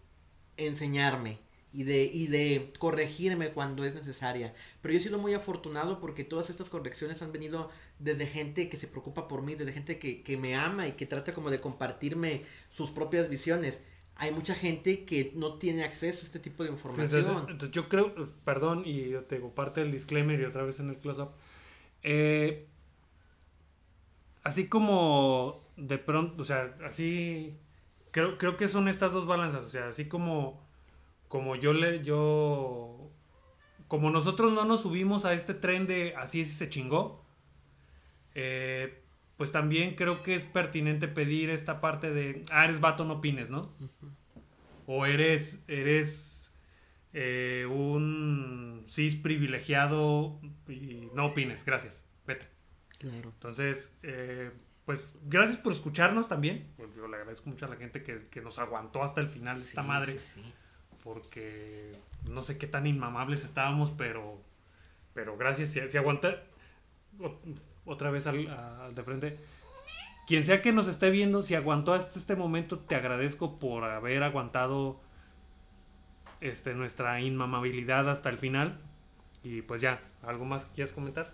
enseñarme 0.57 1.37
y 1.73 1.83
de, 1.83 2.03
y 2.03 2.27
de 2.27 2.73
corregirme 2.79 3.49
cuando 3.49 3.83
es 3.83 3.95
necesaria. 3.95 4.53
Pero 4.81 4.93
yo 4.93 4.99
he 4.99 5.03
sido 5.03 5.17
muy 5.17 5.33
afortunado 5.33 5.99
porque 5.99 6.23
todas 6.23 6.49
estas 6.49 6.69
correcciones 6.69 7.21
han 7.21 7.31
venido 7.31 7.69
desde 7.99 8.27
gente 8.27 8.67
que 8.69 8.77
se 8.77 8.87
preocupa 8.87 9.27
por 9.27 9.41
mí, 9.41 9.55
desde 9.55 9.71
gente 9.71 9.97
que, 9.97 10.21
que 10.21 10.37
me 10.37 10.55
ama 10.55 10.87
y 10.87 10.93
que 10.93 11.05
trata 11.05 11.33
como 11.33 11.49
de 11.49 11.61
compartirme 11.61 12.43
sus 12.75 12.91
propias 12.91 13.29
visiones. 13.29 13.81
Hay 14.17 14.31
mucha 14.31 14.53
gente 14.53 15.05
que 15.05 15.31
no 15.35 15.53
tiene 15.53 15.83
acceso 15.83 16.21
a 16.21 16.25
este 16.25 16.39
tipo 16.39 16.63
de 16.63 16.71
información. 16.71 17.21
Entonces, 17.21 17.49
entonces 17.49 17.71
yo 17.71 17.89
creo, 17.89 18.13
perdón, 18.43 18.83
y 18.85 19.09
yo 19.09 19.23
te 19.23 19.35
digo 19.35 19.55
parte 19.55 19.81
del 19.81 19.91
disclaimer 19.91 20.39
y 20.39 20.45
otra 20.45 20.63
vez 20.63 20.79
en 20.79 20.89
el 20.89 20.97
close-up. 20.97 21.29
Eh, 22.03 22.67
así 24.43 24.67
como 24.67 25.63
de 25.77 25.97
pronto, 25.97 26.43
o 26.43 26.45
sea, 26.45 26.75
así 26.85 27.55
creo, 28.11 28.37
creo 28.37 28.57
que 28.57 28.67
son 28.67 28.87
estas 28.87 29.13
dos 29.13 29.25
balanzas, 29.25 29.63
o 29.63 29.69
sea, 29.69 29.87
así 29.87 30.05
como 30.05 30.61
como 31.31 31.55
yo 31.55 31.71
le 31.71 32.03
yo 32.03 33.09
como 33.87 34.09
nosotros 34.09 34.51
no 34.51 34.65
nos 34.65 34.81
subimos 34.81 35.23
a 35.23 35.33
este 35.33 35.53
tren 35.53 35.87
de 35.87 36.13
así 36.17 36.41
es 36.41 36.49
y 36.49 36.53
se 36.53 36.69
chingó, 36.69 37.25
eh, 38.35 39.01
pues 39.37 39.53
también 39.53 39.95
creo 39.95 40.23
que 40.23 40.35
es 40.35 40.43
pertinente 40.43 41.07
pedir 41.07 41.49
esta 41.49 41.79
parte 41.79 42.11
de, 42.11 42.43
ah, 42.51 42.65
eres 42.65 42.81
vato, 42.81 43.05
no 43.05 43.15
opines, 43.15 43.49
¿no? 43.49 43.73
O 44.87 45.05
eres, 45.05 45.59
eres 45.69 46.51
eh, 47.13 47.65
un 47.65 48.85
cis 48.89 49.15
privilegiado 49.15 50.37
y 50.67 51.07
no 51.15 51.27
opines, 51.27 51.63
gracias, 51.63 52.03
vete. 52.27 52.47
Claro. 52.99 53.29
Entonces, 53.29 53.91
eh, 54.03 54.51
pues 54.85 55.13
gracias 55.23 55.57
por 55.59 55.71
escucharnos 55.71 56.27
también. 56.27 56.67
Pues, 56.75 56.93
yo 56.93 57.07
le 57.07 57.15
agradezco 57.15 57.49
mucho 57.49 57.67
a 57.67 57.69
la 57.69 57.77
gente 57.77 58.03
que, 58.03 58.27
que 58.27 58.41
nos 58.41 58.59
aguantó 58.59 59.01
hasta 59.01 59.21
el 59.21 59.29
final 59.29 59.59
de 59.59 59.65
esta 59.65 59.81
Sí, 59.81 59.87
madre, 59.87 60.13
sí, 60.13 60.41
sí. 60.41 60.53
Porque 61.03 61.95
no 62.29 62.41
sé 62.41 62.57
qué 62.57 62.67
tan 62.67 62.87
inmamables 62.87 63.43
estábamos, 63.43 63.91
pero, 63.97 64.39
pero 65.13 65.37
gracias. 65.37 65.69
Si, 65.69 65.79
si 65.89 65.97
aguanta, 65.97 66.35
otra 67.85 68.11
vez 68.11 68.27
al, 68.27 68.47
al 68.47 68.95
de 68.95 69.03
frente. 69.03 69.39
Quien 70.27 70.45
sea 70.45 70.61
que 70.61 70.71
nos 70.71 70.87
esté 70.87 71.09
viendo, 71.09 71.43
si 71.43 71.55
aguantó 71.55 71.93
hasta 71.93 72.17
este 72.17 72.35
momento, 72.35 72.79
te 72.79 72.95
agradezco 72.95 73.59
por 73.59 73.83
haber 73.83 74.23
aguantado 74.23 74.99
este, 76.41 76.73
nuestra 76.73 77.21
inmamabilidad 77.21 78.09
hasta 78.09 78.29
el 78.29 78.37
final. 78.37 78.79
Y 79.43 79.61
pues 79.63 79.81
ya, 79.81 79.99
¿algo 80.23 80.45
más 80.45 80.65
que 80.65 80.75
quieras 80.75 80.93
comentar? 80.93 81.31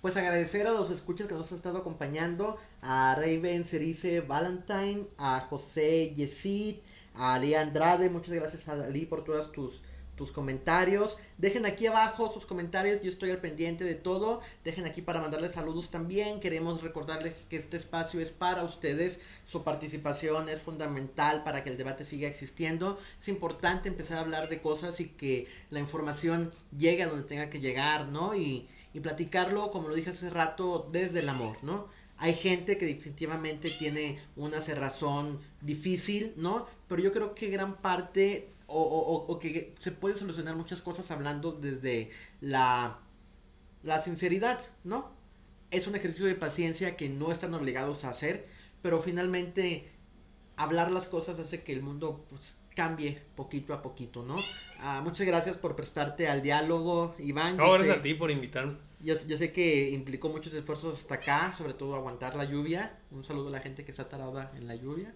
Pues 0.00 0.16
agradecer 0.16 0.66
a 0.66 0.72
los 0.72 0.90
escuchas 0.90 1.26
que 1.28 1.34
nos 1.34 1.52
han 1.52 1.56
estado 1.56 1.78
acompañando, 1.78 2.58
a 2.80 3.14
Raven 3.16 3.66
Cerice 3.66 4.22
Valentine, 4.22 5.06
a 5.18 5.40
José 5.40 6.14
Yesid, 6.14 6.76
a 7.14 7.34
Ali 7.34 7.54
Andrade, 7.54 8.08
muchas 8.10 8.34
gracias 8.34 8.68
a 8.68 8.72
Ali 8.84 9.06
por 9.06 9.24
todas 9.24 9.52
tus, 9.52 9.80
tus 10.16 10.32
comentarios. 10.32 11.16
Dejen 11.38 11.64
aquí 11.64 11.86
abajo 11.86 12.30
sus 12.32 12.44
comentarios, 12.44 13.00
yo 13.00 13.08
estoy 13.08 13.30
al 13.30 13.38
pendiente 13.38 13.84
de 13.84 13.94
todo. 13.94 14.42
Dejen 14.64 14.84
aquí 14.84 15.00
para 15.00 15.20
mandarles 15.20 15.52
saludos 15.52 15.90
también. 15.90 16.40
Queremos 16.40 16.82
recordarles 16.82 17.34
que 17.48 17.56
este 17.56 17.78
espacio 17.78 18.20
es 18.20 18.30
para 18.30 18.62
ustedes. 18.62 19.20
Su 19.46 19.64
participación 19.64 20.50
es 20.50 20.60
fundamental 20.60 21.42
para 21.42 21.64
que 21.64 21.70
el 21.70 21.78
debate 21.78 22.04
siga 22.04 22.28
existiendo. 22.28 22.98
Es 23.18 23.28
importante 23.28 23.88
empezar 23.88 24.18
a 24.18 24.20
hablar 24.20 24.50
de 24.50 24.60
cosas 24.60 25.00
y 25.00 25.08
que 25.08 25.48
la 25.70 25.80
información 25.80 26.52
llegue 26.76 27.04
a 27.04 27.08
donde 27.08 27.26
tenga 27.26 27.48
que 27.48 27.60
llegar, 27.60 28.08
¿no? 28.08 28.34
Y, 28.34 28.68
y 28.92 29.00
platicarlo, 29.00 29.70
como 29.70 29.88
lo 29.88 29.94
dije 29.94 30.10
hace 30.10 30.28
rato, 30.28 30.88
desde 30.92 31.20
el 31.20 31.28
amor, 31.30 31.56
¿no? 31.62 31.88
Hay 32.22 32.34
gente 32.34 32.76
que 32.76 32.84
definitivamente 32.86 33.70
tiene 33.70 34.18
una 34.36 34.60
cerrazón 34.60 35.40
difícil, 35.62 36.34
¿no? 36.36 36.66
Pero 36.86 37.00
yo 37.02 37.12
creo 37.12 37.34
que 37.34 37.48
gran 37.48 37.76
parte 37.76 38.48
o, 38.66 38.80
o- 38.82 39.26
o- 39.32 39.38
que 39.38 39.74
se 39.78 39.90
puede 39.90 40.14
solucionar 40.14 40.54
muchas 40.54 40.80
cosas 40.82 41.10
hablando 41.10 41.52
desde 41.52 42.10
la, 42.40 42.98
la 43.82 44.00
sinceridad, 44.02 44.60
¿no? 44.84 45.10
Es 45.70 45.86
un 45.86 45.94
ejercicio 45.96 46.26
de 46.26 46.34
paciencia 46.34 46.96
que 46.96 47.08
no 47.08 47.32
están 47.32 47.54
obligados 47.54 48.04
a 48.04 48.10
hacer, 48.10 48.46
pero 48.82 49.00
finalmente 49.02 49.90
hablar 50.56 50.90
las 50.92 51.06
cosas 51.06 51.38
hace 51.38 51.62
que 51.62 51.72
el 51.72 51.80
mundo 51.82 52.24
pues, 52.28 52.54
cambie 52.76 53.22
poquito 53.34 53.72
a 53.72 53.80
poquito, 53.82 54.22
¿no? 54.24 54.36
Ah, 54.78 55.00
muchas 55.02 55.26
gracias 55.26 55.56
por 55.56 55.74
prestarte 55.74 56.28
al 56.28 56.42
diálogo, 56.42 57.14
Iván. 57.18 57.56
No, 57.56 57.64
sé- 57.72 57.78
gracias 57.78 57.98
a 57.98 58.02
ti 58.02 58.14
por 58.14 58.30
invitarme. 58.30 58.74
Yo, 59.02 59.14
yo 59.26 59.36
sé 59.36 59.52
que 59.52 59.90
implicó 59.90 60.28
muchos 60.28 60.52
esfuerzos 60.54 60.98
hasta 60.98 61.14
acá, 61.16 61.52
sobre 61.52 61.74
todo 61.74 61.94
aguantar 61.94 62.36
la 62.36 62.44
lluvia. 62.44 62.92
Un 63.10 63.24
saludo 63.24 63.48
a 63.48 63.52
la 63.52 63.60
gente 63.60 63.84
que 63.84 63.90
está 63.90 64.08
tarada 64.08 64.52
en 64.56 64.66
la 64.66 64.74
lluvia. 64.74 65.12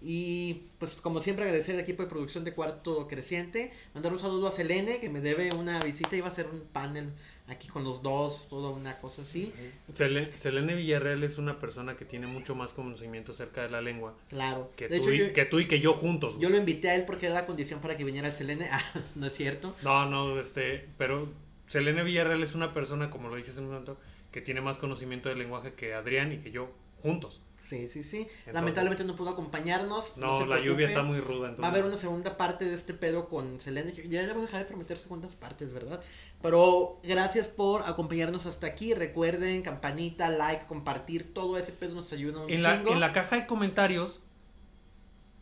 Y 0.00 0.62
pues 0.78 0.94
como 0.96 1.20
siempre 1.22 1.44
agradecer 1.44 1.74
al 1.74 1.80
equipo 1.80 2.02
de 2.02 2.08
producción 2.08 2.44
de 2.44 2.52
Cuarto 2.54 3.08
Creciente. 3.08 3.72
Mandar 3.94 4.12
un 4.12 4.20
saludo 4.20 4.46
a 4.48 4.52
Selene 4.52 5.00
que 5.00 5.08
me 5.08 5.20
debe 5.20 5.52
una 5.54 5.80
visita. 5.80 6.16
Iba 6.16 6.26
a 6.28 6.30
hacer 6.30 6.46
un 6.46 6.60
panel 6.60 7.08
aquí 7.48 7.66
con 7.66 7.82
los 7.82 8.02
dos, 8.02 8.46
toda 8.48 8.70
una 8.70 8.98
cosa 8.98 9.22
así. 9.22 9.52
Selene, 9.94 10.36
Selene 10.36 10.74
Villarreal 10.74 11.24
es 11.24 11.38
una 11.38 11.58
persona 11.58 11.96
que 11.96 12.04
tiene 12.04 12.26
mucho 12.26 12.54
más 12.54 12.72
conocimiento 12.72 13.32
acerca 13.32 13.62
de 13.62 13.70
la 13.70 13.80
lengua 13.80 14.14
Claro. 14.28 14.70
que, 14.76 14.86
de 14.86 14.98
tú, 14.98 15.04
hecho, 15.04 15.12
y, 15.14 15.18
yo, 15.18 15.32
que 15.32 15.44
tú 15.46 15.58
y 15.58 15.66
que 15.66 15.80
yo 15.80 15.94
juntos. 15.94 16.34
güey. 16.34 16.42
yo 16.42 16.50
lo 16.50 16.58
invité 16.58 16.90
a 16.90 16.94
él 16.94 17.04
porque 17.06 17.26
era 17.26 17.34
la 17.34 17.46
condición 17.46 17.80
para 17.80 17.96
que 17.96 18.04
viniera 18.04 18.28
el 18.28 18.34
Selene. 18.34 18.68
Ah, 18.70 18.82
no 19.14 19.26
es 19.26 19.32
cierto. 19.32 19.74
No, 19.82 20.06
no, 20.06 20.38
este, 20.38 20.86
pero 20.98 21.26
Selene 21.68 22.02
Villarreal 22.02 22.42
es 22.42 22.54
una 22.54 22.72
persona, 22.72 23.10
como 23.10 23.28
lo 23.28 23.36
dije 23.36 23.50
hace 23.50 23.60
un 23.60 23.66
momento, 23.66 23.96
que 24.32 24.40
tiene 24.40 24.60
más 24.60 24.78
conocimiento 24.78 25.28
del 25.28 25.38
lenguaje 25.38 25.74
que 25.74 25.94
Adrián 25.94 26.32
y 26.32 26.38
que 26.38 26.50
yo 26.50 26.68
juntos. 27.02 27.40
Sí, 27.68 27.86
sí, 27.86 28.02
sí. 28.02 28.26
Lamentablemente 28.50 29.04
no 29.04 29.14
pudo 29.14 29.30
acompañarnos. 29.30 30.16
No, 30.16 30.46
la 30.46 30.58
lluvia 30.58 30.88
está 30.88 31.02
muy 31.02 31.20
ruda. 31.20 31.50
Entonces, 31.50 31.62
Va 31.62 31.66
a 31.66 31.70
haber 31.70 31.84
una 31.84 31.98
segunda 31.98 32.38
parte 32.38 32.64
de 32.64 32.74
este 32.74 32.94
pedo 32.94 33.28
con 33.28 33.60
Selene. 33.60 33.92
Ya 33.92 34.22
le 34.22 34.32
voy 34.32 34.42
a 34.42 34.46
dejar 34.46 34.60
de 34.60 34.66
prometer 34.66 34.96
segundas 34.96 35.34
partes, 35.34 35.70
¿verdad? 35.72 36.00
Pero 36.40 36.98
gracias 37.02 37.46
por 37.46 37.82
acompañarnos 37.82 38.46
hasta 38.46 38.68
aquí. 38.68 38.94
Recuerden, 38.94 39.60
campanita, 39.60 40.30
like, 40.30 40.64
compartir. 40.64 41.34
Todo 41.34 41.58
ese 41.58 41.72
pedo 41.72 41.94
nos 41.94 42.10
ayuda 42.14 42.40
un 42.40 42.50
en, 42.50 42.62
la, 42.62 42.76
en 42.76 43.00
la 43.00 43.12
caja 43.12 43.36
de 43.36 43.46
comentarios, 43.46 44.18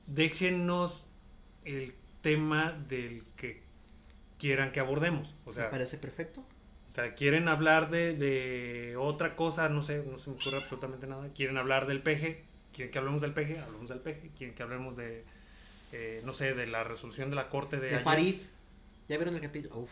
déjenos 0.08 1.04
el 1.64 1.94
tema 2.22 2.72
del 2.72 3.22
que 3.36 3.65
quieran 4.38 4.72
que 4.72 4.80
abordemos. 4.80 5.34
O 5.44 5.50
Me 5.50 5.54
sea, 5.54 5.70
parece 5.70 5.98
perfecto. 5.98 6.40
o 6.90 6.94
sea 6.94 7.14
quieren 7.14 7.48
hablar 7.48 7.90
de, 7.90 8.14
de 8.14 8.96
otra 8.96 9.36
cosa, 9.36 9.68
no 9.68 9.82
sé, 9.82 10.02
no 10.10 10.18
se 10.18 10.30
me 10.30 10.36
ocurre 10.36 10.56
absolutamente 10.58 11.06
nada. 11.06 11.28
Quieren 11.34 11.56
hablar 11.58 11.86
del 11.86 12.02
peje, 12.02 12.44
quieren 12.72 12.90
que 12.92 12.98
hablemos 12.98 13.22
del 13.22 13.32
peje, 13.32 13.58
hablemos 13.60 13.88
del 13.88 14.00
peje. 14.00 14.30
Quieren 14.36 14.54
que 14.54 14.62
hablemos 14.62 14.96
de, 14.96 15.24
eh, 15.92 16.22
no 16.24 16.32
sé, 16.32 16.54
de 16.54 16.66
la 16.66 16.84
resolución 16.84 17.30
de 17.30 17.36
la 17.36 17.48
corte 17.48 17.78
de, 17.78 17.88
De 17.88 17.96
ayer. 17.96 18.36
¿Ya 19.08 19.16
vieron 19.16 19.34
el 19.34 19.40
capítulo? 19.40 19.76
Uf. 19.76 19.90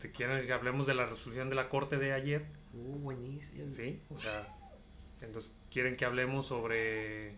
Te 0.00 0.10
quieren 0.10 0.44
que 0.46 0.52
hablemos 0.52 0.86
de 0.86 0.94
la 0.94 1.06
resolución 1.06 1.48
de 1.50 1.54
la 1.54 1.68
corte 1.68 1.96
de 1.98 2.12
ayer. 2.12 2.46
Uh, 2.72 2.98
buenísimo. 2.98 3.70
Sí, 3.70 4.00
o 4.08 4.18
sea, 4.18 4.48
entonces 5.20 5.52
quieren 5.70 5.96
que 5.96 6.04
hablemos 6.06 6.46
sobre... 6.46 7.34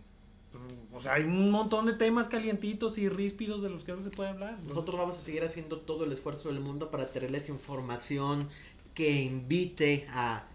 O 0.93 1.01
sea, 1.01 1.13
hay 1.15 1.23
un 1.23 1.51
montón 1.51 1.85
de 1.85 1.93
temas 1.93 2.27
calientitos 2.27 2.97
y 2.97 3.09
ríspidos 3.09 3.61
de 3.61 3.69
los 3.69 3.83
que 3.83 3.91
no 3.93 4.01
se 4.01 4.09
puede 4.11 4.29
hablar. 4.29 4.57
¿no? 4.61 4.67
Nosotros 4.69 4.97
vamos 4.97 5.17
a 5.17 5.21
seguir 5.21 5.43
haciendo 5.43 5.77
todo 5.79 6.05
el 6.05 6.11
esfuerzo 6.11 6.49
del 6.49 6.59
mundo 6.61 6.89
para 6.91 7.09
traerles 7.09 7.49
información 7.49 8.49
que 8.93 9.11
invite 9.23 10.07
a 10.11 10.47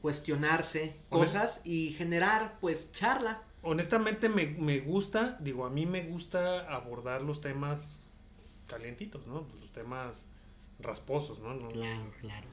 cuestionarse 0.00 0.94
cosas 1.08 1.60
y 1.64 1.90
generar 1.94 2.58
pues 2.60 2.92
charla. 2.92 3.42
Honestamente 3.62 4.28
me, 4.28 4.46
me 4.46 4.80
gusta, 4.80 5.38
digo, 5.40 5.64
a 5.64 5.70
mí 5.70 5.86
me 5.86 6.04
gusta 6.04 6.72
abordar 6.74 7.22
los 7.22 7.40
temas 7.40 7.98
calientitos, 8.66 9.26
¿no? 9.26 9.46
Los 9.60 9.72
temas 9.72 10.18
rasposos, 10.78 11.40
¿no? 11.40 11.54
No- 11.54 11.68
Claro, 11.70 12.12
claro. 12.20 12.46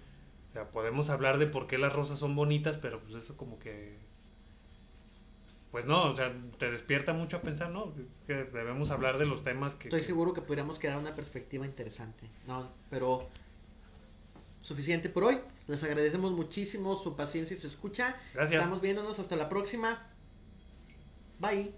O 0.50 0.54
sea, 0.54 0.70
podemos 0.72 1.10
hablar 1.10 1.38
de 1.38 1.48
por 1.48 1.68
qué 1.68 1.78
las 1.78 1.94
rosas 1.94 2.20
son 2.20 2.36
bonitas, 2.36 2.78
pero 2.78 3.00
pues 3.02 3.24
eso 3.24 3.38
como 3.38 3.60
que... 3.60 3.98
Pues 5.72 5.86
no, 5.86 6.12
o 6.12 6.16
sea, 6.16 6.34
te 6.58 6.70
despierta 6.70 7.14
mucho 7.14 7.38
a 7.38 7.42
pensar, 7.42 7.70
¿no? 7.70 7.94
Que 8.28 8.34
debemos 8.44 8.92
hablar 8.92 9.18
de 9.18 9.26
los 9.26 9.44
temas 9.44 9.74
que... 9.76 9.88
Estoy 9.88 10.02
que- 10.02 10.06
seguro 10.06 10.34
que 10.34 10.42
podríamos 10.42 10.80
crear 10.80 10.98
una 10.98 11.16
perspectiva 11.16 11.66
interesante. 11.66 12.30
No, 12.46 12.70
pero 12.90 13.30
suficiente 14.62 15.08
por 15.10 15.24
hoy. 15.24 15.40
Les 15.68 15.82
agradecemos 15.84 16.34
muchísimo 16.34 16.98
su 17.02 17.16
paciencia 17.16 17.56
y 17.56 17.60
su 17.60 17.68
escucha. 17.68 18.18
Gracias. 18.34 18.60
Estamos 18.62 18.82
viéndonos 18.82 19.20
hasta 19.20 19.36
la 19.38 19.48
próxima. 19.48 20.08
Bye. 21.40 21.74